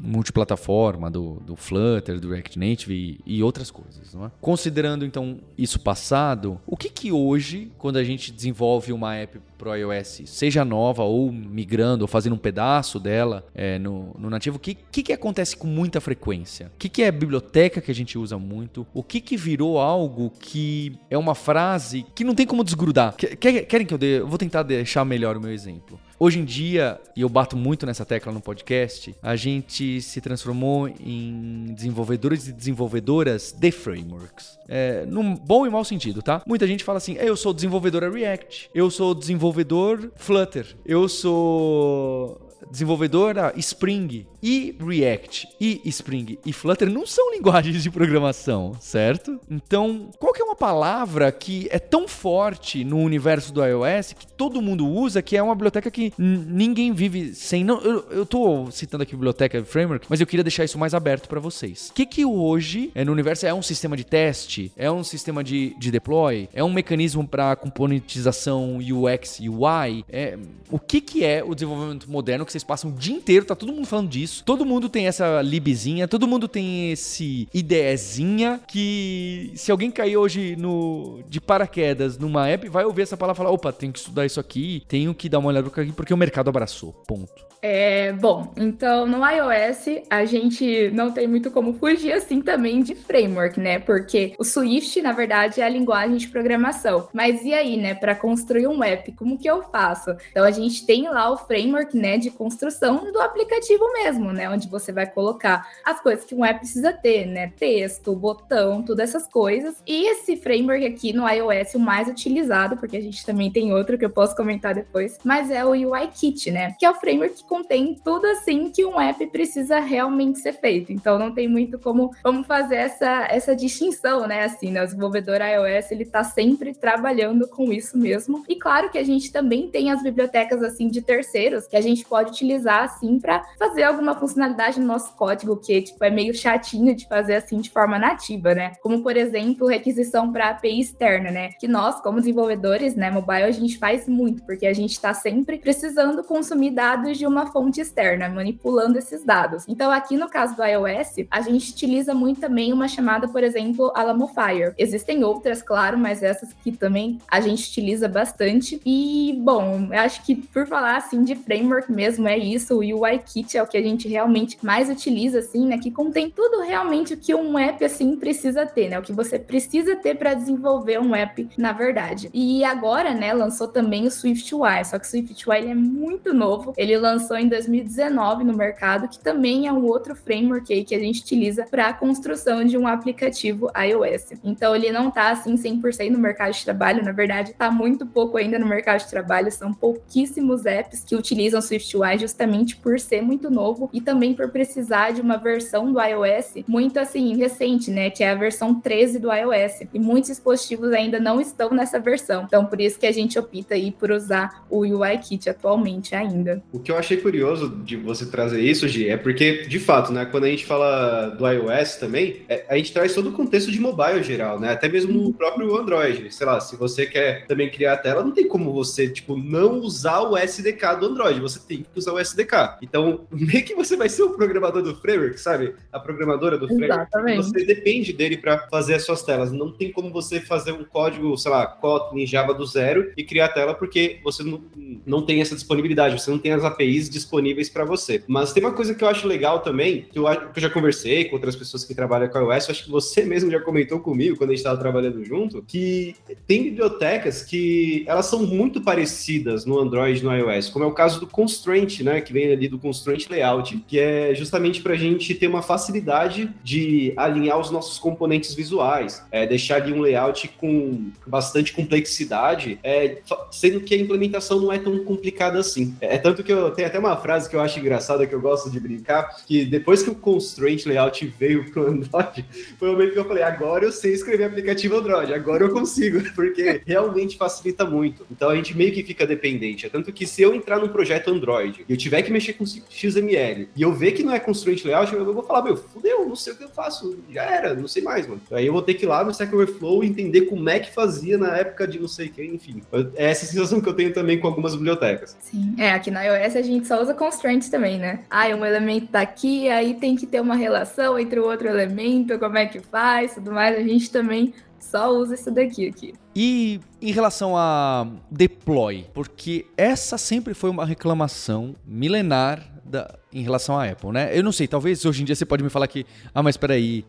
multiplataforma 0.00 1.10
do, 1.10 1.34
do 1.46 1.56
Flutter, 1.56 2.18
do 2.20 2.30
React 2.30 2.58
Native 2.58 2.94
e, 3.26 3.36
e 3.38 3.42
outras 3.42 3.70
coisas, 3.70 4.14
é? 4.14 4.30
Considerando 4.40 5.04
então 5.04 5.38
isso 5.58 5.80
passado, 5.80 6.60
o 6.66 6.76
que 6.76 6.88
que 6.88 7.12
hoje, 7.12 7.70
quando 7.78 7.96
a 7.96 8.04
gente 8.04 8.32
desenvolve 8.32 8.92
uma 8.92 9.14
app 9.16 9.38
pro 9.58 9.74
iOS, 9.74 10.22
seja 10.26 10.64
nova 10.64 11.02
ou 11.02 11.30
migrando 11.30 12.02
ou 12.04 12.08
fazendo 12.08 12.34
um 12.34 12.38
pedaço 12.38 12.98
dela 12.98 13.44
é, 13.54 13.78
no, 13.78 14.14
no 14.18 14.30
nativo, 14.30 14.56
o 14.56 14.60
que, 14.60 14.74
que 14.74 15.02
que 15.02 15.12
acontece 15.12 15.56
com 15.56 15.66
muita 15.66 16.00
frequência? 16.00 16.70
O 16.74 16.78
que 16.78 16.88
que 16.88 17.02
é 17.02 17.10
biblioteca 17.12 17.80
que 17.80 17.90
a 17.90 17.94
gente 17.94 18.16
usa 18.16 18.38
muito? 18.38 18.86
O 18.94 19.02
que 19.02 19.20
que 19.20 19.36
virou 19.36 19.78
algo 19.78 20.30
que 20.40 20.96
é 21.10 21.18
uma 21.18 21.34
frase 21.34 22.06
que 22.14 22.24
não 22.24 22.34
tem 22.34 22.46
como 22.46 22.64
desgrudar? 22.64 23.14
Que- 23.16 23.36
quer- 23.36 23.66
Querem 23.66 23.86
que 23.86 23.92
eu 23.94 23.98
dê? 23.98 24.20
Eu 24.20 24.26
vou 24.26 24.38
tentar 24.38 24.62
deixar 24.62 25.04
melhor 25.04 25.36
o 25.36 25.40
meu 25.40 25.52
exemplo. 25.52 26.00
Hoje 26.22 26.38
em 26.38 26.44
dia, 26.44 27.00
e 27.16 27.22
eu 27.22 27.30
bato 27.30 27.56
muito 27.56 27.86
nessa 27.86 28.04
tecla 28.04 28.30
no 28.30 28.42
podcast, 28.42 29.16
a 29.22 29.36
gente 29.36 30.02
se 30.02 30.20
transformou 30.20 30.86
em 30.86 31.72
desenvolvedores 31.74 32.46
e 32.46 32.52
desenvolvedoras 32.52 33.52
de 33.52 33.70
frameworks. 33.70 34.58
É, 34.68 35.06
num 35.06 35.34
bom 35.34 35.66
e 35.66 35.70
mau 35.70 35.82
sentido, 35.82 36.20
tá? 36.20 36.42
Muita 36.46 36.66
gente 36.66 36.84
fala 36.84 36.98
assim: 36.98 37.14
eu 37.14 37.34
sou 37.38 37.54
desenvolvedora 37.54 38.10
React, 38.10 38.68
eu 38.74 38.90
sou 38.90 39.14
desenvolvedor 39.14 40.12
Flutter, 40.14 40.76
eu 40.84 41.08
sou 41.08 42.38
desenvolvedora 42.70 43.54
Spring 43.56 44.26
e 44.42 44.74
React 44.78 45.48
e 45.60 45.80
Spring 45.86 46.38
e 46.44 46.52
Flutter 46.52 46.90
não 46.90 47.06
são 47.06 47.32
linguagens 47.32 47.82
de 47.82 47.90
programação, 47.90 48.72
certo? 48.80 49.38
Então, 49.50 50.10
qual 50.18 50.32
que 50.32 50.42
é 50.42 50.44
uma 50.44 50.56
palavra 50.56 51.30
que 51.32 51.68
é 51.70 51.78
tão 51.78 52.06
forte 52.06 52.84
no 52.84 52.98
universo 52.98 53.52
do 53.52 53.64
iOS 53.64 54.12
que 54.12 54.26
todo 54.26 54.62
mundo 54.62 54.86
usa, 54.86 55.22
que 55.22 55.36
é 55.36 55.42
uma 55.42 55.54
biblioteca 55.54 55.90
que 55.90 56.12
ninguém 56.18 56.92
vive 56.92 57.34
sem. 57.34 57.64
Não, 57.64 57.80
eu, 57.80 58.06
eu 58.10 58.26
tô 58.26 58.70
citando 58.70 59.02
aqui 59.02 59.14
biblioteca 59.14 59.62
framework, 59.64 60.06
mas 60.08 60.20
eu 60.20 60.26
queria 60.26 60.44
deixar 60.44 60.64
isso 60.64 60.78
mais 60.78 60.94
aberto 60.94 61.28
para 61.28 61.40
vocês. 61.40 61.88
O 61.90 61.94
que 61.94 62.06
que 62.06 62.24
hoje 62.24 62.90
é 62.94 63.04
no 63.04 63.12
universo 63.12 63.46
é 63.46 63.54
um 63.54 63.62
sistema 63.62 63.96
de 63.96 64.04
teste, 64.04 64.72
é 64.76 64.90
um 64.90 65.04
sistema 65.04 65.42
de, 65.44 65.74
de 65.78 65.90
deploy, 65.90 66.48
é 66.52 66.62
um 66.64 66.72
mecanismo 66.72 67.26
para 67.26 67.56
componentização 67.56 68.78
UX 68.78 69.40
UI, 69.40 70.04
é 70.08 70.38
o 70.70 70.78
que 70.78 71.00
que 71.00 71.24
é 71.24 71.42
o 71.44 71.54
desenvolvimento 71.54 72.10
moderno 72.10 72.46
que 72.46 72.52
vocês 72.52 72.64
passam 72.64 72.90
o 72.90 72.94
dia 72.94 73.14
inteiro, 73.14 73.44
tá 73.44 73.54
todo 73.54 73.72
mundo 73.72 73.86
falando 73.86 74.08
disso. 74.08 74.29
Todo 74.44 74.64
mundo 74.64 74.88
tem 74.88 75.06
essa 75.06 75.42
libzinha, 75.42 76.06
todo 76.06 76.26
mundo 76.26 76.46
tem 76.48 76.92
esse 76.92 77.48
ideezinha 77.52 78.60
que 78.66 79.52
se 79.54 79.70
alguém 79.70 79.90
cair 79.90 80.16
hoje 80.16 80.56
no 80.56 81.20
de 81.28 81.40
paraquedas 81.40 82.18
numa 82.18 82.48
app, 82.48 82.68
vai 82.68 82.84
ouvir 82.84 83.02
essa 83.02 83.16
palavra 83.16 83.36
e 83.36 83.42
falar: 83.42 83.54
opa, 83.54 83.72
tenho 83.72 83.92
que 83.92 83.98
estudar 83.98 84.26
isso 84.26 84.40
aqui, 84.40 84.82
tenho 84.88 85.14
que 85.14 85.28
dar 85.28 85.38
uma 85.38 85.48
olhada 85.48 85.68
aqui 85.68 85.92
porque 85.92 86.14
o 86.14 86.16
mercado 86.16 86.48
abraçou. 86.48 86.92
Ponto. 87.06 87.49
É, 87.62 88.12
bom, 88.14 88.52
então 88.56 89.06
no 89.06 89.18
iOS 89.18 90.02
a 90.08 90.24
gente 90.24 90.90
não 90.92 91.12
tem 91.12 91.26
muito 91.26 91.50
como 91.50 91.74
fugir 91.74 92.12
assim 92.12 92.40
também 92.40 92.82
de 92.82 92.94
framework, 92.94 93.60
né? 93.60 93.78
Porque 93.78 94.34
o 94.38 94.44
Swift, 94.44 95.02
na 95.02 95.12
verdade, 95.12 95.60
é 95.60 95.64
a 95.64 95.68
linguagem 95.68 96.16
de 96.16 96.28
programação. 96.28 97.08
Mas 97.12 97.42
e 97.44 97.52
aí, 97.52 97.76
né, 97.76 97.94
para 97.94 98.14
construir 98.14 98.66
um 98.66 98.82
app, 98.82 99.12
como 99.12 99.36
que 99.38 99.48
eu 99.48 99.62
faço? 99.64 100.16
Então 100.30 100.44
a 100.44 100.50
gente 100.50 100.86
tem 100.86 101.08
lá 101.08 101.30
o 101.30 101.36
framework, 101.36 101.96
né, 101.96 102.16
de 102.16 102.30
construção 102.30 103.12
do 103.12 103.20
aplicativo 103.20 103.92
mesmo, 103.92 104.32
né, 104.32 104.48
onde 104.48 104.68
você 104.68 104.90
vai 104.90 105.06
colocar 105.06 105.68
as 105.84 106.00
coisas 106.00 106.24
que 106.24 106.34
um 106.34 106.44
app 106.44 106.60
precisa 106.60 106.92
ter, 106.92 107.26
né? 107.26 107.52
Texto, 107.58 108.14
botão, 108.14 108.82
todas 108.82 109.10
essas 109.10 109.30
coisas. 109.30 109.82
E 109.86 110.06
esse 110.10 110.36
framework 110.36 110.86
aqui 110.86 111.12
no 111.12 111.28
iOS, 111.28 111.74
o 111.74 111.78
mais 111.78 112.08
utilizado, 112.08 112.76
porque 112.78 112.96
a 112.96 113.02
gente 113.02 113.24
também 113.26 113.50
tem 113.50 113.72
outro 113.74 113.98
que 113.98 114.04
eu 114.04 114.10
posso 114.10 114.34
comentar 114.34 114.74
depois, 114.74 115.18
mas 115.22 115.50
é 115.50 115.62
o 115.64 115.70
UIKit, 115.70 116.50
né? 116.50 116.74
Que 116.78 116.86
é 116.86 116.90
o 116.90 116.94
framework 116.94 117.49
contém 117.50 117.96
tudo 118.04 118.26
assim 118.28 118.70
que 118.70 118.84
um 118.84 119.00
app 119.00 119.26
precisa 119.26 119.80
realmente 119.80 120.38
ser 120.38 120.52
feito. 120.52 120.92
Então 120.92 121.18
não 121.18 121.34
tem 121.34 121.48
muito 121.48 121.80
como, 121.80 122.12
como 122.22 122.44
fazer 122.44 122.76
essa, 122.76 123.26
essa 123.28 123.56
distinção, 123.56 124.28
né? 124.28 124.44
Assim, 124.44 124.70
né? 124.70 124.82
O 124.82 124.86
desenvolvedor 124.86 125.40
iOS 125.40 125.90
ele 125.90 126.04
tá 126.04 126.22
sempre 126.22 126.72
trabalhando 126.72 127.48
com 127.48 127.72
isso 127.72 127.98
mesmo. 127.98 128.44
E 128.48 128.54
claro 128.54 128.88
que 128.88 128.98
a 128.98 129.02
gente 129.02 129.32
também 129.32 129.68
tem 129.68 129.90
as 129.90 130.00
bibliotecas 130.00 130.62
assim 130.62 130.86
de 130.86 131.02
terceiros 131.02 131.66
que 131.66 131.76
a 131.76 131.80
gente 131.80 132.04
pode 132.04 132.30
utilizar 132.30 132.84
assim 132.84 133.18
para 133.18 133.44
fazer 133.58 133.82
alguma 133.82 134.14
funcionalidade 134.14 134.78
no 134.78 134.86
nosso 134.86 135.16
código 135.16 135.56
que 135.56 135.82
tipo 135.82 136.04
é 136.04 136.10
meio 136.10 136.32
chatinho 136.32 136.94
de 136.94 137.08
fazer 137.08 137.34
assim 137.34 137.60
de 137.60 137.70
forma 137.70 137.98
nativa, 137.98 138.54
né? 138.54 138.74
Como 138.80 139.02
por 139.02 139.16
exemplo, 139.16 139.66
requisição 139.66 140.30
para 140.32 140.50
API 140.50 140.78
externa, 140.78 141.32
né? 141.32 141.48
Que 141.58 141.66
nós 141.66 142.00
como 142.00 142.20
desenvolvedores, 142.20 142.94
né, 142.94 143.10
mobile 143.10 143.42
a 143.42 143.50
gente 143.50 143.76
faz 143.76 144.06
muito 144.06 144.44
porque 144.44 144.66
a 144.66 144.72
gente 144.72 144.92
está 144.92 145.12
sempre 145.12 145.58
precisando 145.58 146.22
consumir 146.22 146.70
dados 146.70 147.18
de 147.18 147.26
uma 147.26 147.39
fonte 147.46 147.80
externa, 147.80 148.28
manipulando 148.28 148.98
esses 148.98 149.24
dados. 149.24 149.64
Então 149.68 149.90
aqui 149.90 150.16
no 150.16 150.28
caso 150.28 150.56
do 150.56 150.64
iOS, 150.64 151.26
a 151.30 151.40
gente 151.40 151.72
utiliza 151.72 152.14
muito 152.14 152.40
também 152.40 152.72
uma 152.72 152.88
chamada, 152.88 153.28
por 153.28 153.42
exemplo, 153.42 153.92
Alamofire. 153.94 154.74
Existem 154.78 155.24
outras, 155.24 155.62
claro, 155.62 155.98
mas 155.98 156.22
essas 156.22 156.50
aqui 156.52 156.72
também 156.72 157.18
a 157.28 157.40
gente 157.40 157.68
utiliza 157.68 158.08
bastante. 158.08 158.80
E 158.84 159.38
bom, 159.42 159.88
eu 159.92 160.00
acho 160.00 160.22
que 160.24 160.34
por 160.34 160.66
falar 160.66 160.96
assim 160.96 161.22
de 161.24 161.34
framework 161.34 161.90
mesmo 161.92 162.28
é 162.28 162.38
isso, 162.38 162.76
o 162.76 163.00
UIKit 163.02 163.56
é 163.56 163.62
o 163.62 163.66
que 163.66 163.76
a 163.76 163.82
gente 163.82 164.08
realmente 164.08 164.58
mais 164.62 164.88
utiliza 164.88 165.40
assim, 165.40 165.66
né, 165.66 165.78
que 165.78 165.90
contém 165.90 166.30
tudo 166.30 166.60
realmente 166.60 167.14
o 167.14 167.16
que 167.16 167.34
um 167.34 167.58
app 167.58 167.84
assim 167.84 168.16
precisa 168.16 168.66
ter, 168.66 168.88
né? 168.88 168.98
O 168.98 169.02
que 169.02 169.12
você 169.12 169.38
precisa 169.38 169.96
ter 169.96 170.16
para 170.16 170.34
desenvolver 170.34 171.00
um 171.00 171.14
app, 171.14 171.48
na 171.56 171.72
verdade. 171.72 172.30
E 172.32 172.64
agora, 172.64 173.14
né, 173.14 173.32
lançou 173.32 173.68
também 173.68 174.06
o 174.06 174.10
Swift 174.10 174.54
UI, 174.54 174.84
só 174.84 174.98
que 174.98 175.06
o 175.06 175.08
Swift 175.08 175.48
UI 175.48 175.58
ele 175.58 175.70
é 175.70 175.74
muito 175.74 176.32
novo. 176.32 176.72
Ele 176.76 176.96
lançou 176.96 177.29
lançou 177.30 177.36
em 177.38 177.48
2019 177.48 178.44
no 178.44 178.52
mercado, 178.52 179.08
que 179.08 179.18
também 179.18 179.66
é 179.66 179.72
um 179.72 179.84
outro 179.84 180.16
framework 180.16 180.72
aí 180.72 180.84
que 180.84 180.94
a 180.94 180.98
gente 180.98 181.20
utiliza 181.20 181.64
para 181.70 181.88
a 181.88 181.92
construção 181.92 182.64
de 182.64 182.76
um 182.76 182.86
aplicativo 182.86 183.70
iOS. 183.76 184.32
Então 184.42 184.74
ele 184.74 184.90
não 184.90 185.08
está 185.08 185.30
assim 185.30 185.54
100% 185.54 186.10
no 186.10 186.18
mercado 186.18 186.52
de 186.52 186.64
trabalho, 186.64 187.04
na 187.04 187.12
verdade 187.12 187.52
está 187.52 187.70
muito 187.70 188.04
pouco 188.06 188.36
ainda 188.36 188.58
no 188.58 188.66
mercado 188.66 189.00
de 189.00 189.08
trabalho, 189.08 189.50
são 189.52 189.72
pouquíssimos 189.72 190.66
apps 190.66 191.04
que 191.04 191.14
utilizam 191.14 191.60
SwiftUI 191.60 192.18
justamente 192.18 192.76
por 192.76 192.98
ser 192.98 193.22
muito 193.22 193.50
novo 193.50 193.88
e 193.92 194.00
também 194.00 194.34
por 194.34 194.50
precisar 194.50 195.12
de 195.12 195.20
uma 195.20 195.36
versão 195.36 195.92
do 195.92 196.00
iOS 196.00 196.54
muito 196.66 196.98
assim 196.98 197.36
recente, 197.36 197.90
né, 197.90 198.10
que 198.10 198.24
é 198.24 198.30
a 198.30 198.34
versão 198.34 198.74
13 198.74 199.18
do 199.18 199.32
iOS. 199.32 199.82
E 199.92 199.98
muitos 199.98 200.30
dispositivos 200.30 200.92
ainda 200.92 201.20
não 201.20 201.40
estão 201.40 201.70
nessa 201.70 201.98
versão. 201.98 202.44
Então 202.44 202.66
por 202.66 202.80
isso 202.80 202.98
que 202.98 203.06
a 203.06 203.12
gente 203.12 203.38
opta 203.38 203.74
aí 203.74 203.92
por 203.92 204.10
usar 204.10 204.64
o 204.68 204.80
UIKit 204.80 205.48
atualmente 205.48 206.14
ainda. 206.14 206.62
O 206.72 206.78
que 206.78 206.90
eu 206.90 206.96
achei 206.96 207.19
curioso 207.20 207.68
de 207.68 207.96
você 207.96 208.26
trazer 208.26 208.60
isso, 208.60 208.88
Gi, 208.88 209.08
é 209.08 209.16
porque 209.16 209.64
de 209.66 209.78
fato, 209.78 210.12
né, 210.12 210.24
quando 210.24 210.44
a 210.44 210.48
gente 210.48 210.66
fala 210.66 211.28
do 211.28 211.46
iOS 211.46 211.96
também, 211.96 212.42
é, 212.48 212.64
a 212.68 212.76
gente 212.76 212.92
traz 212.92 213.14
todo 213.14 213.28
o 213.28 213.32
contexto 213.32 213.70
de 213.70 213.80
mobile 213.80 214.22
geral, 214.22 214.58
né? 214.58 214.72
Até 214.72 214.88
mesmo 214.88 215.12
no 215.12 215.32
próprio 215.32 215.76
Android. 215.76 216.32
Sei 216.34 216.46
lá, 216.46 216.60
se 216.60 216.76
você 216.76 217.06
quer 217.06 217.46
também 217.46 217.70
criar 217.70 217.94
a 217.94 217.96
tela, 217.96 218.24
não 218.24 218.32
tem 218.32 218.48
como 218.48 218.72
você, 218.72 219.08
tipo, 219.08 219.36
não 219.36 219.80
usar 219.80 220.20
o 220.20 220.36
SDK 220.36 220.96
do 220.98 221.06
Android. 221.06 221.40
Você 221.40 221.60
tem 221.60 221.78
que 221.78 221.98
usar 221.98 222.12
o 222.12 222.18
SDK. 222.18 222.78
Então, 222.82 223.26
meio 223.30 223.64
que 223.64 223.74
você 223.74 223.96
vai 223.96 224.08
ser 224.08 224.22
o 224.22 224.30
programador 224.30 224.82
do 224.82 224.94
framework, 224.96 225.38
sabe? 225.40 225.74
A 225.92 225.98
programadora 225.98 226.56
do 226.56 226.66
framework. 226.66 227.02
Exatamente. 227.02 227.36
Você 227.36 227.64
depende 227.64 228.12
dele 228.12 228.36
para 228.36 228.68
fazer 228.68 228.94
as 228.94 229.04
suas 229.04 229.22
telas. 229.22 229.52
Não 229.52 229.72
tem 229.72 229.92
como 229.92 230.10
você 230.10 230.40
fazer 230.40 230.72
um 230.72 230.84
código, 230.84 231.36
sei 231.36 231.50
lá, 231.50 231.66
Kotlin, 231.66 232.26
Java 232.26 232.54
do 232.54 232.66
zero 232.66 233.12
e 233.16 233.24
criar 233.24 233.46
a 233.46 233.48
tela 233.48 233.74
porque 233.74 234.20
você 234.22 234.42
não, 234.42 234.62
não 235.06 235.22
tem 235.22 235.40
essa 235.40 235.54
disponibilidade, 235.54 236.20
você 236.20 236.30
não 236.30 236.38
tem 236.38 236.52
as 236.52 236.64
APIs 236.64 237.09
disponíveis 237.10 237.68
para 237.68 237.84
você. 237.84 238.22
Mas 238.26 238.52
tem 238.52 238.62
uma 238.62 238.72
coisa 238.72 238.94
que 238.94 239.02
eu 239.02 239.08
acho 239.08 239.26
legal 239.26 239.60
também, 239.60 240.06
que 240.10 240.18
eu, 240.18 240.24
que 240.24 240.58
eu 240.58 240.62
já 240.62 240.70
conversei 240.70 241.24
com 241.26 241.36
outras 241.36 241.56
pessoas 241.56 241.84
que 241.84 241.94
trabalham 241.94 242.28
com 242.28 242.38
iOS, 242.38 242.70
acho 242.70 242.84
que 242.84 242.90
você 242.90 243.24
mesmo 243.24 243.50
já 243.50 243.60
comentou 243.60 244.00
comigo 244.00 244.36
quando 244.36 244.50
a 244.50 244.52
gente 244.52 244.60
estava 244.60 244.78
trabalhando 244.78 245.24
junto, 245.24 245.62
que 245.62 246.14
tem 246.46 246.64
bibliotecas 246.64 247.42
que 247.42 248.04
elas 248.06 248.26
são 248.26 248.46
muito 248.46 248.80
parecidas 248.80 249.64
no 249.64 249.78
Android 249.78 250.20
e 250.20 250.24
no 250.24 250.34
iOS, 250.34 250.68
como 250.68 250.84
é 250.84 250.88
o 250.88 250.92
caso 250.92 251.20
do 251.20 251.26
Constraint, 251.26 252.00
né, 252.00 252.20
que 252.20 252.32
vem 252.32 252.52
ali 252.52 252.68
do 252.68 252.78
Constraint 252.78 253.28
Layout, 253.28 253.84
que 253.86 253.98
é 253.98 254.34
justamente 254.34 254.80
para 254.80 254.94
a 254.94 254.96
gente 254.96 255.34
ter 255.34 255.46
uma 255.46 255.62
facilidade 255.62 256.50
de 256.62 257.12
alinhar 257.16 257.58
os 257.58 257.70
nossos 257.70 257.98
componentes 257.98 258.54
visuais, 258.54 259.24
é, 259.30 259.46
deixar 259.46 259.82
ali 259.82 259.92
um 259.92 260.00
layout 260.00 260.48
com 260.58 261.10
bastante 261.26 261.72
complexidade, 261.72 262.78
é, 262.82 263.18
sendo 263.50 263.80
que 263.80 263.94
a 263.94 263.98
implementação 263.98 264.60
não 264.60 264.72
é 264.72 264.78
tão 264.78 265.04
complicada 265.04 265.58
assim. 265.58 265.94
É, 266.00 266.16
é 266.16 266.18
tanto 266.18 266.42
que 266.42 266.52
eu 266.52 266.70
tenho 266.70 266.88
até 266.88 266.98
uma 267.00 267.16
frase 267.16 267.48
que 267.48 267.56
eu 267.56 267.60
acho 267.60 267.78
engraçada, 267.78 268.26
que 268.26 268.34
eu 268.34 268.40
gosto 268.40 268.70
de 268.70 268.78
brincar, 268.78 269.36
que 269.46 269.64
depois 269.64 270.02
que 270.02 270.10
o 270.10 270.14
Constraint 270.14 270.86
Layout 270.86 271.26
veio 271.38 271.70
pro 271.70 271.88
Android, 271.88 272.44
foi 272.78 272.88
o 272.88 272.92
momento 272.92 273.12
que 273.12 273.18
eu 273.18 273.24
falei, 273.24 273.42
agora 273.42 273.84
eu 273.84 273.92
sei 273.92 274.12
escrever 274.12 274.44
aplicativo 274.44 274.96
Android, 274.96 275.32
agora 275.32 275.64
eu 275.64 275.70
consigo, 275.70 276.22
porque 276.34 276.82
realmente 276.86 277.36
facilita 277.36 277.84
muito. 277.84 278.26
Então 278.30 278.48
a 278.48 278.56
gente 278.56 278.76
meio 278.76 278.92
que 278.92 279.02
fica 279.02 279.26
dependente. 279.26 279.86
É 279.86 279.88
tanto 279.88 280.12
que 280.12 280.26
se 280.26 280.42
eu 280.42 280.54
entrar 280.54 280.78
num 280.78 280.88
projeto 280.88 281.30
Android 281.30 281.84
e 281.88 281.92
eu 281.92 281.96
tiver 281.96 282.22
que 282.22 282.32
mexer 282.32 282.54
com 282.54 282.64
XML 282.64 283.68
e 283.74 283.82
eu 283.82 283.92
ver 283.92 284.12
que 284.12 284.22
não 284.22 284.34
é 284.34 284.40
Constraint 284.40 284.84
Layout, 284.84 285.12
eu 285.12 285.32
vou 285.32 285.42
falar, 285.42 285.62
meu, 285.62 285.76
fudeu, 285.76 286.28
não 286.28 286.36
sei 286.36 286.52
o 286.52 286.56
que 286.56 286.64
eu 286.64 286.68
faço, 286.68 287.18
já 287.30 287.42
era, 287.42 287.74
não 287.74 287.88
sei 287.88 288.02
mais, 288.02 288.26
mano. 288.26 288.40
Aí 288.52 288.66
eu 288.66 288.72
vou 288.72 288.82
ter 288.82 288.94
que 288.94 289.04
ir 289.04 289.08
lá 289.08 289.24
no 289.24 289.30
Stack 289.30 289.54
Overflow 289.54 290.04
e 290.04 290.08
entender 290.08 290.42
como 290.42 290.68
é 290.68 290.78
que 290.78 290.92
fazia 290.92 291.36
na 291.38 291.56
época 291.56 291.86
de 291.86 291.98
não 291.98 292.08
sei 292.08 292.28
quem, 292.28 292.54
enfim. 292.54 292.82
É 293.14 293.30
essa 293.30 293.46
sensação 293.46 293.80
que 293.80 293.88
eu 293.88 293.94
tenho 293.94 294.12
também 294.12 294.38
com 294.38 294.46
algumas 294.46 294.74
bibliotecas. 294.74 295.36
Sim, 295.40 295.74
é, 295.78 295.92
aqui 295.92 296.10
na 296.10 296.22
iOS 296.24 296.56
a 296.56 296.62
gente 296.62 296.86
só 296.90 297.00
usa 297.00 297.14
constraints 297.14 297.68
também, 297.68 298.00
né? 298.00 298.24
Ah, 298.28 298.48
um 298.48 298.66
elemento 298.66 299.12
tá 299.12 299.20
aqui, 299.20 299.68
aí 299.68 299.94
tem 299.94 300.16
que 300.16 300.26
ter 300.26 300.40
uma 300.40 300.56
relação 300.56 301.16
entre 301.16 301.38
o 301.38 301.44
outro 301.44 301.68
elemento, 301.68 302.36
como 302.36 302.58
é 302.58 302.66
que 302.66 302.80
faz, 302.80 303.34
tudo 303.34 303.52
mais. 303.52 303.78
A 303.78 303.82
gente 303.82 304.10
também 304.10 304.52
só 304.80 305.08
usa 305.08 305.36
isso 305.36 305.52
daqui 305.52 305.86
aqui. 305.86 306.14
E 306.34 306.80
em 307.00 307.12
relação 307.12 307.56
a 307.56 308.08
deploy, 308.28 309.06
porque 309.14 309.66
essa 309.76 310.18
sempre 310.18 310.52
foi 310.52 310.68
uma 310.68 310.84
reclamação 310.84 311.76
milenar 311.86 312.68
da, 312.84 313.19
em 313.32 313.42
relação 313.42 313.78
à 313.78 313.88
Apple, 313.88 314.10
né? 314.10 314.36
Eu 314.36 314.42
não 314.42 314.52
sei, 314.52 314.66
talvez 314.66 315.04
hoje 315.04 315.22
em 315.22 315.24
dia 315.24 315.34
você 315.34 315.44
pode 315.44 315.62
me 315.62 315.70
falar 315.70 315.86
que, 315.86 316.04
ah, 316.34 316.42
mas 316.42 316.56
peraí, 316.56 317.04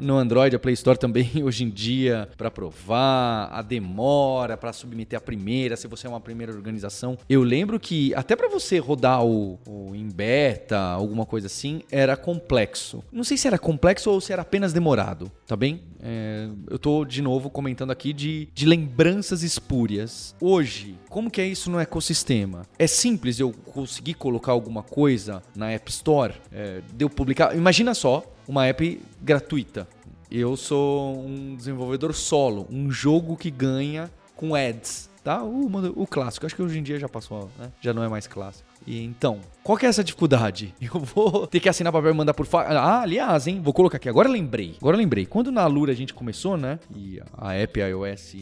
no 0.00 0.16
Android, 0.16 0.54
a 0.56 0.58
Play 0.58 0.74
Store 0.74 0.98
também 0.98 1.30
hoje 1.44 1.64
em 1.64 1.70
dia, 1.70 2.28
para 2.36 2.50
provar, 2.50 3.48
a 3.52 3.62
demora 3.62 4.56
para 4.56 4.72
submeter 4.72 5.18
a 5.18 5.20
primeira, 5.20 5.76
se 5.76 5.86
você 5.86 6.06
é 6.06 6.10
uma 6.10 6.20
primeira 6.20 6.52
organização. 6.52 7.18
Eu 7.28 7.42
lembro 7.42 7.78
que 7.78 8.14
até 8.14 8.34
para 8.34 8.48
você 8.48 8.78
rodar 8.78 9.24
o, 9.24 9.58
o, 9.66 9.94
em 9.94 10.08
beta, 10.08 10.78
alguma 10.78 11.26
coisa 11.26 11.46
assim, 11.46 11.82
era 11.90 12.16
complexo. 12.16 13.02
Não 13.12 13.24
sei 13.24 13.36
se 13.36 13.46
era 13.46 13.58
complexo 13.58 14.10
ou 14.10 14.20
se 14.20 14.32
era 14.32 14.42
apenas 14.42 14.72
demorado, 14.72 15.30
tá 15.46 15.56
bem? 15.56 15.82
É, 16.02 16.48
eu 16.70 16.78
tô 16.78 17.04
de 17.04 17.20
novo 17.20 17.50
comentando 17.50 17.90
aqui 17.90 18.12
de, 18.12 18.48
de 18.54 18.66
lembranças 18.66 19.42
espúrias. 19.42 20.34
Hoje, 20.40 20.96
como 21.16 21.30
que 21.30 21.40
é 21.40 21.46
isso 21.46 21.70
no 21.70 21.80
ecossistema? 21.80 22.66
É 22.78 22.86
simples 22.86 23.40
eu 23.40 23.50
conseguir 23.72 24.12
colocar 24.12 24.52
alguma 24.52 24.82
coisa 24.82 25.42
na 25.56 25.70
App 25.70 25.90
Store, 25.90 26.34
é, 26.52 26.82
de 26.92 27.06
eu 27.06 27.08
publicar. 27.08 27.56
Imagina 27.56 27.94
só 27.94 28.22
uma 28.46 28.66
app 28.66 29.00
gratuita. 29.22 29.88
Eu 30.30 30.58
sou 30.58 31.18
um 31.26 31.56
desenvolvedor 31.56 32.12
solo, 32.12 32.66
um 32.70 32.90
jogo 32.90 33.34
que 33.34 33.50
ganha 33.50 34.10
com 34.36 34.54
ads, 34.54 35.08
tá? 35.24 35.42
O, 35.42 35.70
o 36.02 36.06
clássico, 36.06 36.44
acho 36.44 36.54
que 36.54 36.60
hoje 36.60 36.78
em 36.78 36.82
dia 36.82 37.00
já 37.00 37.08
passou, 37.08 37.50
né? 37.58 37.72
Já 37.80 37.94
não 37.94 38.02
é 38.02 38.08
mais 38.08 38.26
clássico. 38.26 38.68
E 38.86 39.02
então, 39.02 39.40
qual 39.62 39.78
que 39.78 39.86
é 39.86 39.88
essa 39.88 40.04
dificuldade? 40.04 40.74
Eu 40.82 41.00
vou 41.00 41.46
ter 41.46 41.60
que 41.60 41.68
assinar 41.70 41.90
papel 41.94 42.10
e 42.10 42.14
mandar 42.14 42.34
por 42.34 42.44
fax. 42.44 42.70
Ah, 42.72 43.00
aliás, 43.00 43.46
hein? 43.46 43.62
Vou 43.64 43.72
colocar 43.72 43.96
aqui. 43.96 44.10
Agora 44.10 44.28
lembrei. 44.28 44.76
Agora 44.78 44.98
lembrei. 44.98 45.24
Quando 45.24 45.50
na 45.50 45.66
Lura 45.66 45.92
a 45.92 45.96
gente 45.96 46.12
começou, 46.12 46.58
né? 46.58 46.78
E 46.94 47.22
a 47.38 47.54
app 47.54 47.80
iOS 47.80 48.36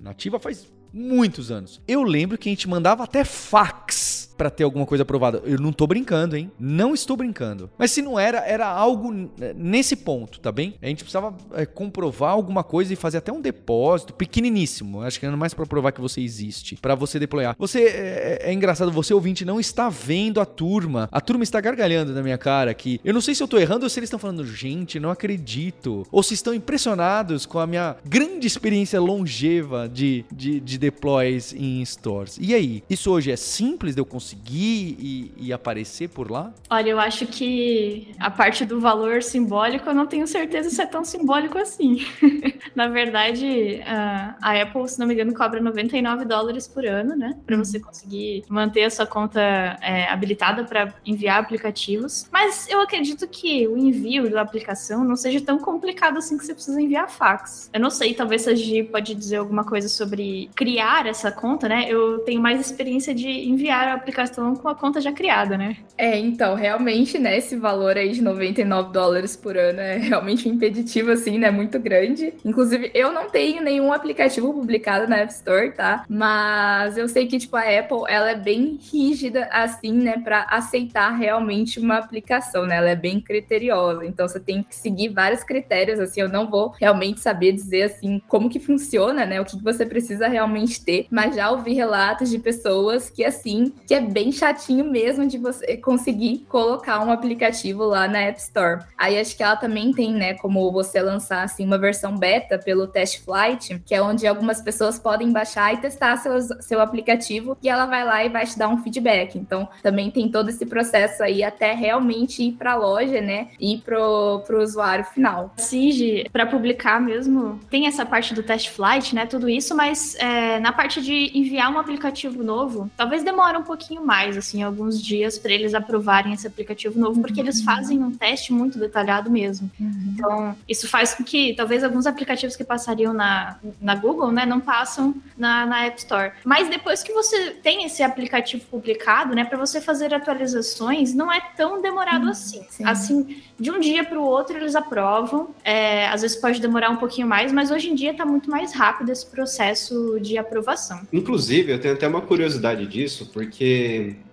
nativa 0.00 0.38
faz 0.38 0.70
muitos 0.92 1.50
anos. 1.50 1.80
Eu 1.86 2.02
lembro 2.02 2.38
que 2.38 2.48
a 2.48 2.52
gente 2.52 2.68
mandava 2.68 3.04
até 3.04 3.24
fax 3.24 4.29
para 4.40 4.48
ter 4.48 4.64
alguma 4.64 4.86
coisa 4.86 5.02
aprovada. 5.02 5.42
Eu 5.44 5.58
não 5.58 5.70
tô 5.70 5.86
brincando, 5.86 6.34
hein? 6.34 6.50
Não 6.58 6.94
estou 6.94 7.14
brincando. 7.14 7.68
Mas 7.76 7.90
se 7.90 8.00
não 8.00 8.18
era, 8.18 8.38
era 8.38 8.66
algo 8.66 9.12
nesse 9.54 9.94
ponto, 9.94 10.40
tá 10.40 10.50
bem? 10.50 10.76
A 10.80 10.86
gente 10.86 11.04
precisava 11.04 11.36
é, 11.52 11.66
comprovar 11.66 12.30
alguma 12.30 12.64
coisa 12.64 12.90
e 12.90 12.96
fazer 12.96 13.18
até 13.18 13.30
um 13.30 13.38
depósito 13.42 14.14
pequeniníssimo. 14.14 15.02
Acho 15.02 15.20
que 15.20 15.26
era 15.26 15.36
mais 15.36 15.52
para 15.52 15.66
provar 15.66 15.92
que 15.92 16.00
você 16.00 16.22
existe, 16.22 16.76
para 16.76 16.94
você 16.94 17.18
deployar. 17.18 17.54
Você 17.58 17.82
é, 17.82 18.38
é, 18.44 18.52
engraçado, 18.54 18.90
você 18.90 19.12
ouvinte 19.12 19.44
não 19.44 19.60
está 19.60 19.90
vendo 19.90 20.40
a 20.40 20.46
turma. 20.46 21.06
A 21.12 21.20
turma 21.20 21.44
está 21.44 21.60
gargalhando 21.60 22.14
na 22.14 22.22
minha 22.22 22.38
cara 22.38 22.70
aqui. 22.70 22.98
Eu 23.04 23.12
não 23.12 23.20
sei 23.20 23.34
se 23.34 23.42
eu 23.42 23.48
tô 23.48 23.58
errando 23.58 23.84
ou 23.84 23.90
se 23.90 23.98
eles 23.98 24.06
estão 24.06 24.18
falando, 24.18 24.46
gente, 24.46 24.98
não 24.98 25.10
acredito. 25.10 26.06
Ou 26.10 26.22
se 26.22 26.32
estão 26.32 26.54
impressionados 26.54 27.44
com 27.44 27.58
a 27.58 27.66
minha 27.66 27.94
grande 28.06 28.46
experiência 28.46 28.98
longeva 29.02 29.86
de, 29.86 30.24
de, 30.32 30.60
de 30.60 30.78
deploys 30.78 31.52
em 31.52 31.84
stores. 31.84 32.38
E 32.40 32.54
aí, 32.54 32.82
isso 32.88 33.10
hoje 33.10 33.30
é 33.30 33.36
simples 33.36 33.94
de 33.94 34.00
eu 34.00 34.06
conseguir? 34.06 34.29
Conseguir 34.30 34.96
e, 34.98 35.32
e, 35.36 35.52
aparecer 35.52 36.08
por 36.08 36.30
lá? 36.30 36.52
Olha, 36.68 36.90
eu 36.90 37.00
acho 37.00 37.26
que 37.26 38.14
a 38.18 38.30
parte 38.30 38.64
do 38.64 38.80
valor 38.80 39.22
simbólico 39.22 39.88
eu 39.88 39.94
não 39.94 40.06
tenho 40.06 40.26
certeza 40.26 40.70
se 40.70 40.80
é 40.80 40.86
tão 40.86 41.04
simbólico 41.04 41.58
assim. 41.58 42.04
Na 42.74 42.88
verdade, 42.88 43.82
a 43.84 44.60
Apple, 44.62 44.88
se 44.88 44.98
não 44.98 45.06
me 45.06 45.14
engano, 45.14 45.34
cobra 45.34 45.60
99 45.60 46.24
dólares 46.24 46.68
por 46.68 46.86
ano, 46.86 47.16
né? 47.16 47.36
Para 47.44 47.56
você 47.56 47.78
uhum. 47.78 47.84
conseguir 47.84 48.44
manter 48.48 48.84
a 48.84 48.90
sua 48.90 49.06
conta 49.06 49.40
é, 49.40 50.08
habilitada 50.08 50.64
para 50.64 50.94
enviar 51.04 51.40
aplicativos. 51.40 52.28
Mas 52.30 52.68
eu 52.68 52.80
acredito 52.80 53.26
que 53.26 53.66
o 53.66 53.76
envio 53.76 54.30
da 54.30 54.40
aplicação 54.40 55.04
não 55.04 55.16
seja 55.16 55.40
tão 55.40 55.58
complicado 55.58 56.18
assim 56.18 56.38
que 56.38 56.44
você 56.44 56.54
precisa 56.54 56.80
enviar 56.80 57.10
fax. 57.10 57.70
Eu 57.72 57.80
não 57.80 57.90
sei, 57.90 58.14
talvez 58.14 58.46
a 58.46 58.54
Gi 58.54 58.84
pode 58.84 59.14
dizer 59.14 59.36
alguma 59.36 59.64
coisa 59.64 59.88
sobre 59.88 60.50
criar 60.54 61.06
essa 61.06 61.32
conta, 61.32 61.68
né? 61.68 61.86
Eu 61.88 62.20
tenho 62.20 62.40
mais 62.40 62.60
experiência 62.60 63.14
de 63.14 63.28
enviar 63.28 63.88
a 63.88 63.94
aplicação 63.94 64.19
aplicação 64.20 64.54
com 64.54 64.68
a 64.68 64.74
conta 64.74 65.00
já 65.00 65.12
criada, 65.12 65.56
né? 65.56 65.76
É, 65.96 66.18
então, 66.18 66.54
realmente, 66.54 67.18
né, 67.18 67.36
esse 67.36 67.56
valor 67.56 67.96
aí 67.96 68.12
de 68.12 68.22
99 68.22 68.92
dólares 68.92 69.36
por 69.36 69.56
ano 69.56 69.80
é 69.80 69.96
realmente 69.96 70.48
um 70.48 70.52
impeditivo, 70.52 71.10
assim, 71.10 71.38
né, 71.38 71.50
muito 71.50 71.78
grande. 71.78 72.34
Inclusive, 72.44 72.90
eu 72.94 73.12
não 73.12 73.28
tenho 73.30 73.62
nenhum 73.62 73.92
aplicativo 73.92 74.52
publicado 74.52 75.08
na 75.08 75.18
App 75.18 75.32
Store, 75.32 75.72
tá? 75.72 76.04
Mas 76.08 76.96
eu 76.98 77.08
sei 77.08 77.26
que, 77.26 77.38
tipo, 77.38 77.56
a 77.56 77.62
Apple, 77.62 78.04
ela 78.08 78.30
é 78.30 78.36
bem 78.36 78.78
rígida, 78.92 79.48
assim, 79.50 79.92
né, 79.92 80.18
para 80.18 80.42
aceitar 80.50 81.10
realmente 81.10 81.78
uma 81.78 81.96
aplicação, 81.96 82.66
né? 82.66 82.76
Ela 82.76 82.90
é 82.90 82.96
bem 82.96 83.20
criteriosa, 83.20 84.04
então 84.04 84.28
você 84.28 84.40
tem 84.40 84.62
que 84.62 84.74
seguir 84.74 85.08
vários 85.08 85.42
critérios, 85.42 85.98
assim, 85.98 86.20
eu 86.20 86.28
não 86.28 86.48
vou 86.48 86.74
realmente 86.78 87.20
saber 87.20 87.52
dizer, 87.52 87.82
assim, 87.82 88.20
como 88.28 88.48
que 88.48 88.60
funciona, 88.60 89.24
né, 89.24 89.40
o 89.40 89.44
que 89.44 89.62
você 89.62 89.86
precisa 89.86 90.28
realmente 90.28 90.84
ter, 90.84 91.06
mas 91.10 91.34
já 91.34 91.50
ouvi 91.50 91.72
relatos 91.72 92.30
de 92.30 92.38
pessoas 92.38 93.10
que, 93.10 93.24
assim, 93.24 93.72
que 93.86 93.94
é 93.94 94.00
bem 94.10 94.32
chatinho 94.32 94.84
mesmo 94.84 95.26
de 95.26 95.38
você 95.38 95.76
conseguir 95.76 96.46
colocar 96.48 97.00
um 97.04 97.10
aplicativo 97.10 97.84
lá 97.84 98.08
na 98.08 98.20
App 98.20 98.38
Store. 98.40 98.84
Aí 98.98 99.18
acho 99.18 99.36
que 99.36 99.42
ela 99.42 99.56
também 99.56 99.92
tem, 99.92 100.12
né, 100.12 100.34
como 100.34 100.70
você 100.72 101.00
lançar 101.00 101.44
assim 101.44 101.64
uma 101.64 101.78
versão 101.78 102.16
beta 102.16 102.58
pelo 102.58 102.86
Test 102.86 103.24
Flight, 103.24 103.80
que 103.86 103.94
é 103.94 104.02
onde 104.02 104.26
algumas 104.26 104.60
pessoas 104.60 104.98
podem 104.98 105.32
baixar 105.32 105.74
e 105.74 105.78
testar 105.78 106.16
seus, 106.16 106.48
seu 106.60 106.80
aplicativo 106.80 107.56
e 107.62 107.68
ela 107.68 107.86
vai 107.86 108.04
lá 108.04 108.24
e 108.24 108.28
vai 108.28 108.46
te 108.46 108.58
dar 108.58 108.68
um 108.68 108.82
feedback. 108.82 109.38
Então, 109.38 109.68
também 109.82 110.10
tem 110.10 110.30
todo 110.30 110.48
esse 110.48 110.66
processo 110.66 111.22
aí 111.22 111.42
até 111.42 111.72
realmente 111.72 112.42
ir 112.42 112.52
para 112.52 112.72
a 112.72 112.76
loja, 112.76 113.20
né, 113.20 113.48
e 113.58 113.78
pro, 113.78 114.42
pro 114.46 114.62
usuário 114.62 115.04
final. 115.04 115.52
Sige, 115.56 116.28
para 116.32 116.46
publicar 116.46 117.00
mesmo, 117.00 117.58
tem 117.70 117.86
essa 117.86 118.04
parte 118.04 118.34
do 118.34 118.42
Test 118.42 118.70
Flight, 118.70 119.14
né, 119.14 119.26
tudo 119.26 119.48
isso, 119.48 119.74
mas 119.74 120.14
é, 120.16 120.58
na 120.60 120.72
parte 120.72 121.00
de 121.00 121.36
enviar 121.38 121.72
um 121.72 121.78
aplicativo 121.78 122.42
novo, 122.42 122.90
talvez 122.96 123.22
demore 123.22 123.56
um 123.56 123.62
pouquinho 123.62 123.99
mais, 124.04 124.36
assim, 124.36 124.62
alguns 124.62 125.00
dias 125.02 125.38
para 125.38 125.52
eles 125.52 125.74
aprovarem 125.74 126.32
esse 126.32 126.46
aplicativo 126.46 126.98
novo, 126.98 127.20
porque 127.20 127.40
eles 127.40 127.58
uhum. 127.58 127.64
fazem 127.64 128.02
um 128.02 128.10
teste 128.10 128.52
muito 128.52 128.78
detalhado 128.78 129.30
mesmo. 129.30 129.70
Uhum. 129.78 130.14
Então, 130.14 130.56
isso 130.68 130.88
faz 130.88 131.14
com 131.14 131.24
que 131.24 131.54
talvez 131.54 131.84
alguns 131.84 132.06
aplicativos 132.06 132.56
que 132.56 132.64
passariam 132.64 133.12
na, 133.12 133.58
na 133.80 133.94
Google, 133.94 134.32
né, 134.32 134.46
não 134.46 134.60
passam 134.60 135.14
na, 135.36 135.66
na 135.66 135.86
App 135.86 135.98
Store. 135.98 136.32
Mas 136.44 136.68
depois 136.68 137.02
que 137.02 137.12
você 137.12 137.50
tem 137.50 137.84
esse 137.84 138.02
aplicativo 138.02 138.64
publicado, 138.66 139.34
né, 139.34 139.44
para 139.44 139.58
você 139.58 139.80
fazer 139.80 140.12
atualizações, 140.14 141.14
não 141.14 141.32
é 141.32 141.40
tão 141.56 141.80
demorado 141.80 142.24
uhum. 142.24 142.30
assim. 142.30 142.64
Sim. 142.68 142.84
Assim, 142.84 143.42
de 143.58 143.70
um 143.70 143.80
dia 143.80 144.04
para 144.04 144.18
o 144.18 144.22
outro 144.22 144.56
eles 144.56 144.74
aprovam. 144.74 145.54
É, 145.64 146.08
às 146.08 146.22
vezes 146.22 146.36
pode 146.36 146.60
demorar 146.60 146.90
um 146.90 146.96
pouquinho 146.96 147.26
mais, 147.26 147.52
mas 147.52 147.70
hoje 147.70 147.90
em 147.90 147.94
dia 147.94 148.12
está 148.12 148.24
muito 148.24 148.50
mais 148.50 148.72
rápido 148.72 149.10
esse 149.10 149.26
processo 149.26 150.18
de 150.20 150.38
aprovação. 150.38 151.00
Inclusive, 151.12 151.72
eu 151.72 151.80
tenho 151.80 151.94
até 151.94 152.06
uma 152.06 152.20
curiosidade 152.20 152.86
disso, 152.86 153.30
porque 153.32 153.79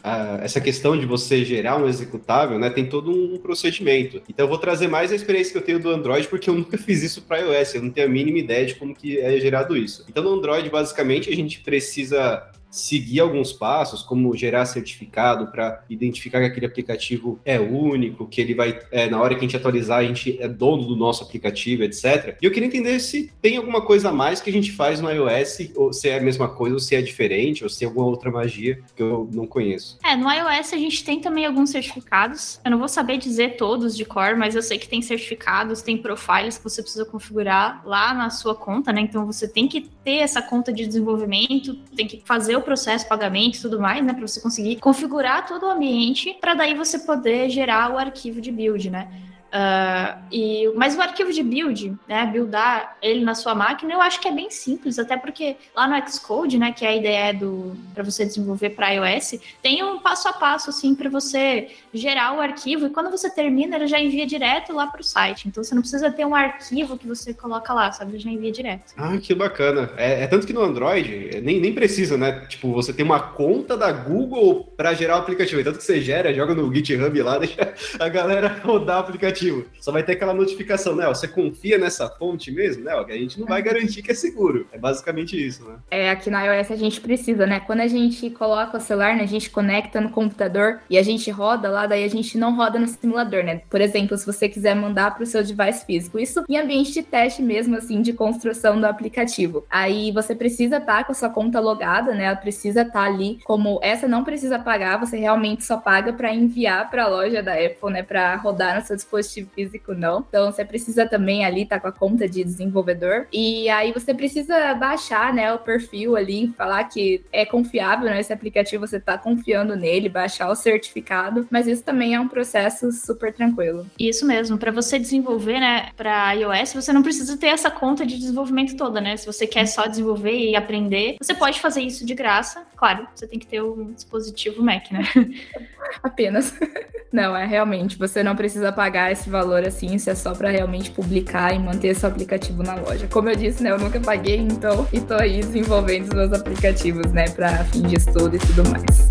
a, 0.04 0.40
essa 0.42 0.62
questão 0.62 0.98
de 0.98 1.06
você 1.06 1.44
gerar 1.44 1.78
um 1.78 1.88
executável, 1.88 2.58
né, 2.58 2.70
tem 2.70 2.86
todo 2.86 3.12
um 3.12 3.38
procedimento. 3.38 4.22
Então 4.30 4.46
eu 4.46 4.50
vou 4.50 4.58
trazer 4.58 4.88
mais 4.88 5.12
a 5.12 5.16
experiência 5.16 5.52
que 5.52 5.58
eu 5.58 5.62
tenho 5.62 5.80
do 5.80 5.90
Android, 5.90 6.28
porque 6.28 6.50
eu 6.50 6.56
nunca 6.56 6.78
fiz 6.78 7.04
isso 7.04 7.22
para 7.24 7.40
iOS, 7.40 7.76
eu 7.76 7.84
não 7.84 7.90
tenho 7.90 8.08
a 8.08 8.10
mínima 8.10 8.38
ideia 8.38 8.66
de 8.66 8.76
como 8.76 8.96
que 8.96 9.20
é 9.20 9.40
gerado 9.40 9.76
isso. 9.76 10.06
Então 10.10 10.24
no 10.24 10.34
Android, 10.34 10.70
basicamente, 10.70 11.30
a 11.30 11.36
gente 11.36 11.60
precisa 11.60 12.50
seguir 12.70 13.20
alguns 13.20 13.54
passos, 13.54 14.04
como 14.04 14.36
gerar 14.36 14.66
certificado 14.66 15.48
para 15.48 15.84
identificar 15.90 16.40
que 16.40 16.46
aquele 16.46 16.66
aplicativo 16.66 17.40
é 17.46 17.60
único, 17.60 18.28
que 18.28 18.42
ele 18.42 18.54
vai, 18.54 18.80
é, 18.92 19.10
na 19.10 19.22
hora 19.22 19.34
que 19.36 19.40
a 19.40 19.44
gente 19.44 19.56
atualizar, 19.56 20.00
a 20.00 20.04
gente 20.04 20.38
é 20.42 20.48
dono 20.48 20.86
do 20.86 20.96
nosso 20.96 21.24
aplicativo, 21.24 21.84
etc. 21.84 22.38
E 22.42 22.46
eu 22.46 22.52
queria 22.52 22.68
entender 22.68 23.00
se 23.00 23.32
tem 23.42 23.58
alguma 23.58 23.82
coisa 23.82 24.10
a 24.10 24.14
mais 24.14 24.42
que 24.42 24.50
a 24.50 24.54
gente 24.54 24.72
faz 24.72 25.00
no 25.00 25.10
iOS, 25.10 25.72
ou 25.76 25.94
se 25.94 26.10
é 26.10 26.18
a 26.18 26.22
mesma 26.22 26.48
coisa, 26.48 26.76
ou 26.76 26.80
se 26.80 26.96
é 26.96 27.02
diferente, 27.02 27.64
ou 27.64 27.70
se 27.70 27.80
tem 27.80 27.88
alguma 27.88 28.08
outra 28.08 28.30
magia 28.30 28.80
que 28.96 29.02
eu 29.02 29.30
não 29.32 29.48
conheço. 29.48 29.98
É, 30.04 30.16
no 30.16 30.30
iOS 30.32 30.74
a 30.74 30.78
gente 30.78 31.04
tem 31.04 31.20
também 31.20 31.46
alguns 31.46 31.70
certificados. 31.70 32.60
Eu 32.64 32.72
não 32.72 32.80
vou 32.80 32.88
saber 32.88 33.18
dizer 33.18 33.56
todos 33.58 33.96
de 33.96 34.06
cor, 34.06 34.36
mas 34.36 34.56
eu 34.56 34.62
sei 34.62 34.78
que 34.78 34.88
tem 34.88 35.02
certificados, 35.02 35.82
tem 35.82 35.98
profiles 35.98 36.58
que 36.58 36.64
você 36.64 36.82
precisa 36.82 37.06
configurar 37.06 37.82
lá 37.86 38.14
na 38.14 38.30
sua 38.30 38.56
conta, 38.56 38.92
né? 38.92 39.02
Então 39.02 39.26
você 39.26 39.48
tem 39.48 39.68
que 39.68 39.82
ter 40.04 40.18
essa 40.18 40.42
conta 40.42 40.72
de 40.72 40.86
desenvolvimento, 40.86 41.76
tem 41.96 42.08
que 42.08 42.22
fazer 42.26 42.57
o 42.58 42.62
processo, 42.62 43.08
pagamento 43.08 43.58
e 43.58 43.62
tudo 43.62 43.80
mais, 43.80 44.04
né? 44.06 44.14
Para 44.14 44.28
você 44.28 44.42
conseguir 44.42 44.78
configurar 44.78 45.46
todo 45.46 45.66
o 45.66 45.70
ambiente, 45.70 46.38
para 46.40 46.54
daí 46.54 46.74
você 46.74 47.00
poder 47.00 47.50
gerar 47.50 47.94
o 47.94 47.98
arquivo 47.98 48.42
de 48.42 48.52
build, 48.52 48.90
né? 48.90 49.08
Uh, 49.48 50.22
e, 50.30 50.72
mas 50.76 50.96
o 50.98 51.02
arquivo 51.02 51.32
de 51.32 51.42
build, 51.42 51.96
né, 52.08 52.26
buildar 52.26 52.98
ele 53.02 53.24
na 53.24 53.34
sua 53.34 53.56
máquina, 53.56 53.94
eu 53.94 54.02
acho 54.02 54.20
que 54.20 54.28
é 54.28 54.32
bem 54.32 54.50
simples, 54.50 55.00
até 55.00 55.16
porque 55.16 55.56
lá 55.76 55.88
no 55.88 56.10
Xcode, 56.10 56.58
né, 56.58 56.74
que 56.74 56.86
é 56.86 56.90
a 56.90 56.96
ideia 56.96 57.34
do 57.34 57.76
para 57.94 58.04
você 58.04 58.26
desenvolver 58.26 58.72
para 58.72 58.90
iOS, 58.90 59.40
tem 59.62 59.84
um 59.84 60.00
passo 60.00 60.28
a 60.28 60.34
passo 60.34 60.70
assim 60.70 60.94
para 60.94 61.10
você 61.10 61.70
gerar 61.94 62.36
o 62.36 62.42
arquivo 62.42 62.88
e 62.88 62.90
quando 62.90 63.10
você 63.10 63.30
termina 63.30 63.78
ele 63.78 63.88
já 63.88 64.00
envia 64.00 64.26
direto 64.26 64.74
lá 64.74 64.88
para 64.88 65.02
o 65.02 65.04
site. 65.04 65.48
Então 65.48 65.64
você 65.64 65.74
não 65.74 65.82
precisa 65.82 66.12
ter 66.12 66.26
um 66.26 66.36
arquivo 66.36 66.98
que 66.98 67.08
você 67.08 67.34
coloca 67.34 67.74
lá, 67.74 67.92
sabe? 67.92 68.12
Ele 68.12 68.20
já 68.20 68.30
envia 68.30 68.52
direto. 68.52 68.94
Ah, 68.98 69.18
que 69.18 69.34
bacana. 69.34 69.92
É, 69.96 70.24
é 70.24 70.28
tanto 70.28 70.46
que 70.46 70.54
no 70.54 70.62
Android 70.62 71.42
nem, 71.42 71.60
nem 71.60 71.74
precisa, 71.74 72.18
né? 72.18 72.46
Tipo, 72.48 72.74
você 72.74 72.92
tem 72.92 73.06
uma 73.06 73.20
conta 73.20 73.78
da 73.78 73.92
Google 73.92 74.74
para 74.76 74.94
gerar 74.94 75.16
o 75.16 75.20
aplicativo. 75.20 75.62
É 75.62 75.64
tanto 75.64 75.78
que 75.78 75.86
você 75.86 76.02
gera, 76.02 76.34
joga 76.34 76.54
no 76.54 76.74
GitHub 76.74 77.22
lá, 77.22 77.38
deixa 77.40 77.74
a 78.00 78.10
galera 78.10 78.62
rodar 78.64 78.98
o 78.98 79.00
aplicativo 79.02 79.37
aplicativo. 79.38 79.66
Só 79.80 79.92
vai 79.92 80.04
ter 80.04 80.14
aquela 80.14 80.34
notificação, 80.34 80.96
né? 80.96 81.08
Você 81.08 81.28
confia 81.28 81.78
nessa 81.78 82.10
fonte 82.10 82.52
mesmo, 82.52 82.84
né? 82.84 82.92
Que 83.06 83.12
a 83.12 83.18
gente 83.18 83.40
não 83.40 83.48
vai 83.48 83.62
garantir 83.62 84.02
que 84.02 84.12
é 84.12 84.16
seguro. 84.16 84.68
É 84.72 84.78
basicamente 84.78 85.38
isso, 85.38 85.64
né? 85.64 85.76
É, 85.92 86.10
aqui 86.10 86.30
na 86.30 86.44
iOS 86.44 86.72
a 86.72 86.76
gente 86.76 87.00
precisa, 87.00 87.46
né? 87.46 87.60
Quando 87.60 87.82
a 87.82 87.88
gente 87.88 88.30
coloca 88.32 88.78
o 88.78 88.82
celular, 88.82 89.16
né? 89.16 89.24
A 89.24 89.28
gente 89.28 89.50
conecta 89.50 90.02
no 90.02 90.10
computador 90.10 90.80
e 90.90 90.98
a 90.98 91.04
gente 91.04 91.30
roda 91.30 91.70
lá, 91.70 91.86
daí 91.86 92.04
a 92.04 92.10
gente 92.10 92.38
não 92.38 92.56
roda 92.56 92.80
no 92.80 92.88
simulador, 92.88 93.44
né? 93.44 93.62
Por 93.70 93.80
exemplo, 93.80 94.18
se 94.18 94.26
você 94.26 94.50
quiser 94.50 94.76
mandar 94.76 95.14
para 95.14 95.24
o 95.24 95.26
seu 95.26 95.44
device 95.44 95.86
físico. 95.86 96.20
Isso 96.20 96.44
em 96.50 96.58
ambiente 96.58 96.92
de 96.92 97.04
teste 97.04 97.42
mesmo, 97.42 97.76
assim, 97.76 98.02
de 98.02 98.14
construção 98.14 98.80
do 98.80 98.86
aplicativo. 98.86 99.66
Aí 99.70 100.12
você 100.12 100.36
precisa 100.36 100.78
estar 100.78 100.98
tá 100.98 101.04
com 101.04 101.12
a 101.12 101.16
sua 101.16 101.30
conta 101.30 101.60
logada, 101.60 102.14
né? 102.14 102.26
Ela 102.26 102.36
precisa 102.36 102.82
estar 102.82 102.94
tá 102.94 103.06
ali 103.06 103.40
como 103.44 103.80
essa 103.82 104.08
não 104.08 104.24
precisa 104.24 104.60
pagar, 104.60 105.00
você 105.00 105.18
realmente 105.18 105.64
só 105.64 105.78
paga 105.78 106.14
para 106.14 106.34
enviar 106.34 106.90
para 106.90 107.04
a 107.04 107.08
loja 107.08 107.44
da 107.44 107.54
Apple, 107.54 107.92
né? 107.92 108.04
Para 108.04 108.36
rodar 108.36 108.76
no 108.76 108.86
seu 108.86 108.96
dispositivo 108.96 109.27
dispositivo 109.28 109.50
físico, 109.54 109.94
não. 109.94 110.26
Então 110.28 110.52
você 110.52 110.64
precisa 110.64 111.06
também 111.06 111.46
ali 111.46 111.64
estar 111.64 111.78
tá 111.78 111.82
com 111.82 111.88
a 111.88 111.92
conta 111.92 112.28
de 112.28 112.44
desenvolvedor. 112.44 113.28
E 113.32 113.70
aí 113.70 113.92
você 113.92 114.14
precisa 114.14 114.74
baixar, 114.74 115.34
né, 115.34 115.54
o 115.54 115.60
perfil 115.60 116.16
ali, 116.16 116.54
falar 116.58 116.84
que 116.86 117.24
é 117.32 117.46
confiável, 117.46 118.06
né? 118.10 118.20
Esse 118.20 118.34
aplicativo 118.34 118.88
você 118.88 119.00
tá 119.00 119.18
confiando 119.18 119.76
nele, 119.76 120.10
baixar 120.10 120.50
o 120.50 120.56
certificado. 120.56 121.48
Mas 121.50 121.68
isso 121.68 121.84
também 121.84 122.16
é 122.16 122.20
um 122.20 122.28
processo 122.28 122.92
super 122.92 123.34
tranquilo. 123.34 123.86
Isso 124.00 124.26
mesmo. 124.26 124.58
Para 124.58 124.72
você 124.72 124.98
desenvolver, 124.98 125.60
né, 125.60 125.90
para 125.96 126.32
iOS, 126.34 126.74
você 126.74 126.94
não 126.94 127.04
precisa 127.04 127.38
ter 127.38 127.48
essa 127.48 127.70
conta 127.70 128.06
de 128.06 128.18
desenvolvimento 128.18 128.76
toda, 128.76 129.02
né? 129.02 129.18
Se 129.18 129.26
você 129.26 129.46
quer 129.46 129.66
só 129.68 129.88
desenvolver 129.88 130.38
e 130.38 130.56
aprender, 130.56 131.18
você 131.22 131.34
pode 131.34 131.60
fazer 131.60 131.82
isso 131.82 132.06
de 132.06 132.14
graça. 132.14 132.66
Claro, 132.76 133.08
você 133.14 133.28
tem 133.28 133.40
que 133.40 133.48
ter 133.48 133.62
um 133.62 133.92
dispositivo 133.92 134.64
Mac, 134.64 134.92
né? 134.92 135.04
Apenas. 136.04 136.54
Não, 137.12 137.36
é 137.36 137.46
realmente, 137.46 137.98
você 137.98 138.22
não 138.22 138.36
precisa 138.36 138.72
pagar 138.72 139.12
esse 139.18 139.30
valor 139.30 139.64
assim, 139.66 139.96
isso 139.96 140.10
é 140.10 140.16
só 140.16 140.34
para 140.34 140.50
realmente 140.50 140.92
publicar 140.92 141.54
e 141.54 141.60
manter 141.60 141.96
seu 141.96 142.08
aplicativo 142.08 142.62
na 142.62 142.76
loja. 142.76 143.08
Como 143.08 143.30
eu 143.30 143.36
disse, 143.36 143.64
né, 143.64 143.72
eu 143.72 143.80
nunca 143.80 144.00
paguei, 144.00 144.38
então, 144.38 144.88
e 144.94 145.00
tô 145.00 145.16
aí 145.16 145.40
desenvolvendo 145.40 146.04
os 146.04 146.14
meus 146.14 146.34
aplicativos, 146.34 147.12
né, 147.12 147.28
para 147.30 147.64
fim 147.66 147.82
de 147.82 147.96
estudo 147.96 148.36
e 148.36 148.40
tudo 148.40 148.70
mais. 148.70 149.08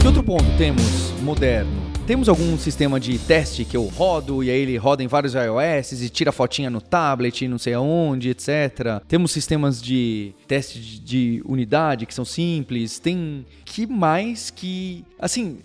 Que 0.00 0.06
outro 0.06 0.22
ponto 0.22 0.44
temos 0.56 1.12
moderno? 1.22 1.87
Temos 2.08 2.26
algum 2.26 2.56
sistema 2.56 2.98
de 2.98 3.18
teste 3.18 3.66
que 3.66 3.76
eu 3.76 3.84
rodo 3.84 4.42
e 4.42 4.48
aí 4.48 4.60
ele 4.60 4.78
roda 4.78 5.02
em 5.02 5.06
vários 5.06 5.34
iOS 5.34 6.00
e 6.00 6.08
tira 6.08 6.32
fotinha 6.32 6.70
no 6.70 6.80
tablet, 6.80 7.46
não 7.46 7.58
sei 7.58 7.74
aonde, 7.74 8.30
etc. 8.30 9.02
Temos 9.06 9.30
sistemas 9.30 9.82
de 9.82 10.32
teste 10.46 10.80
de 11.00 11.42
unidade 11.44 12.06
que 12.06 12.14
são 12.14 12.24
simples. 12.24 12.98
Tem 12.98 13.44
que 13.62 13.86
mais 13.86 14.48
que. 14.48 15.04
Assim, 15.18 15.58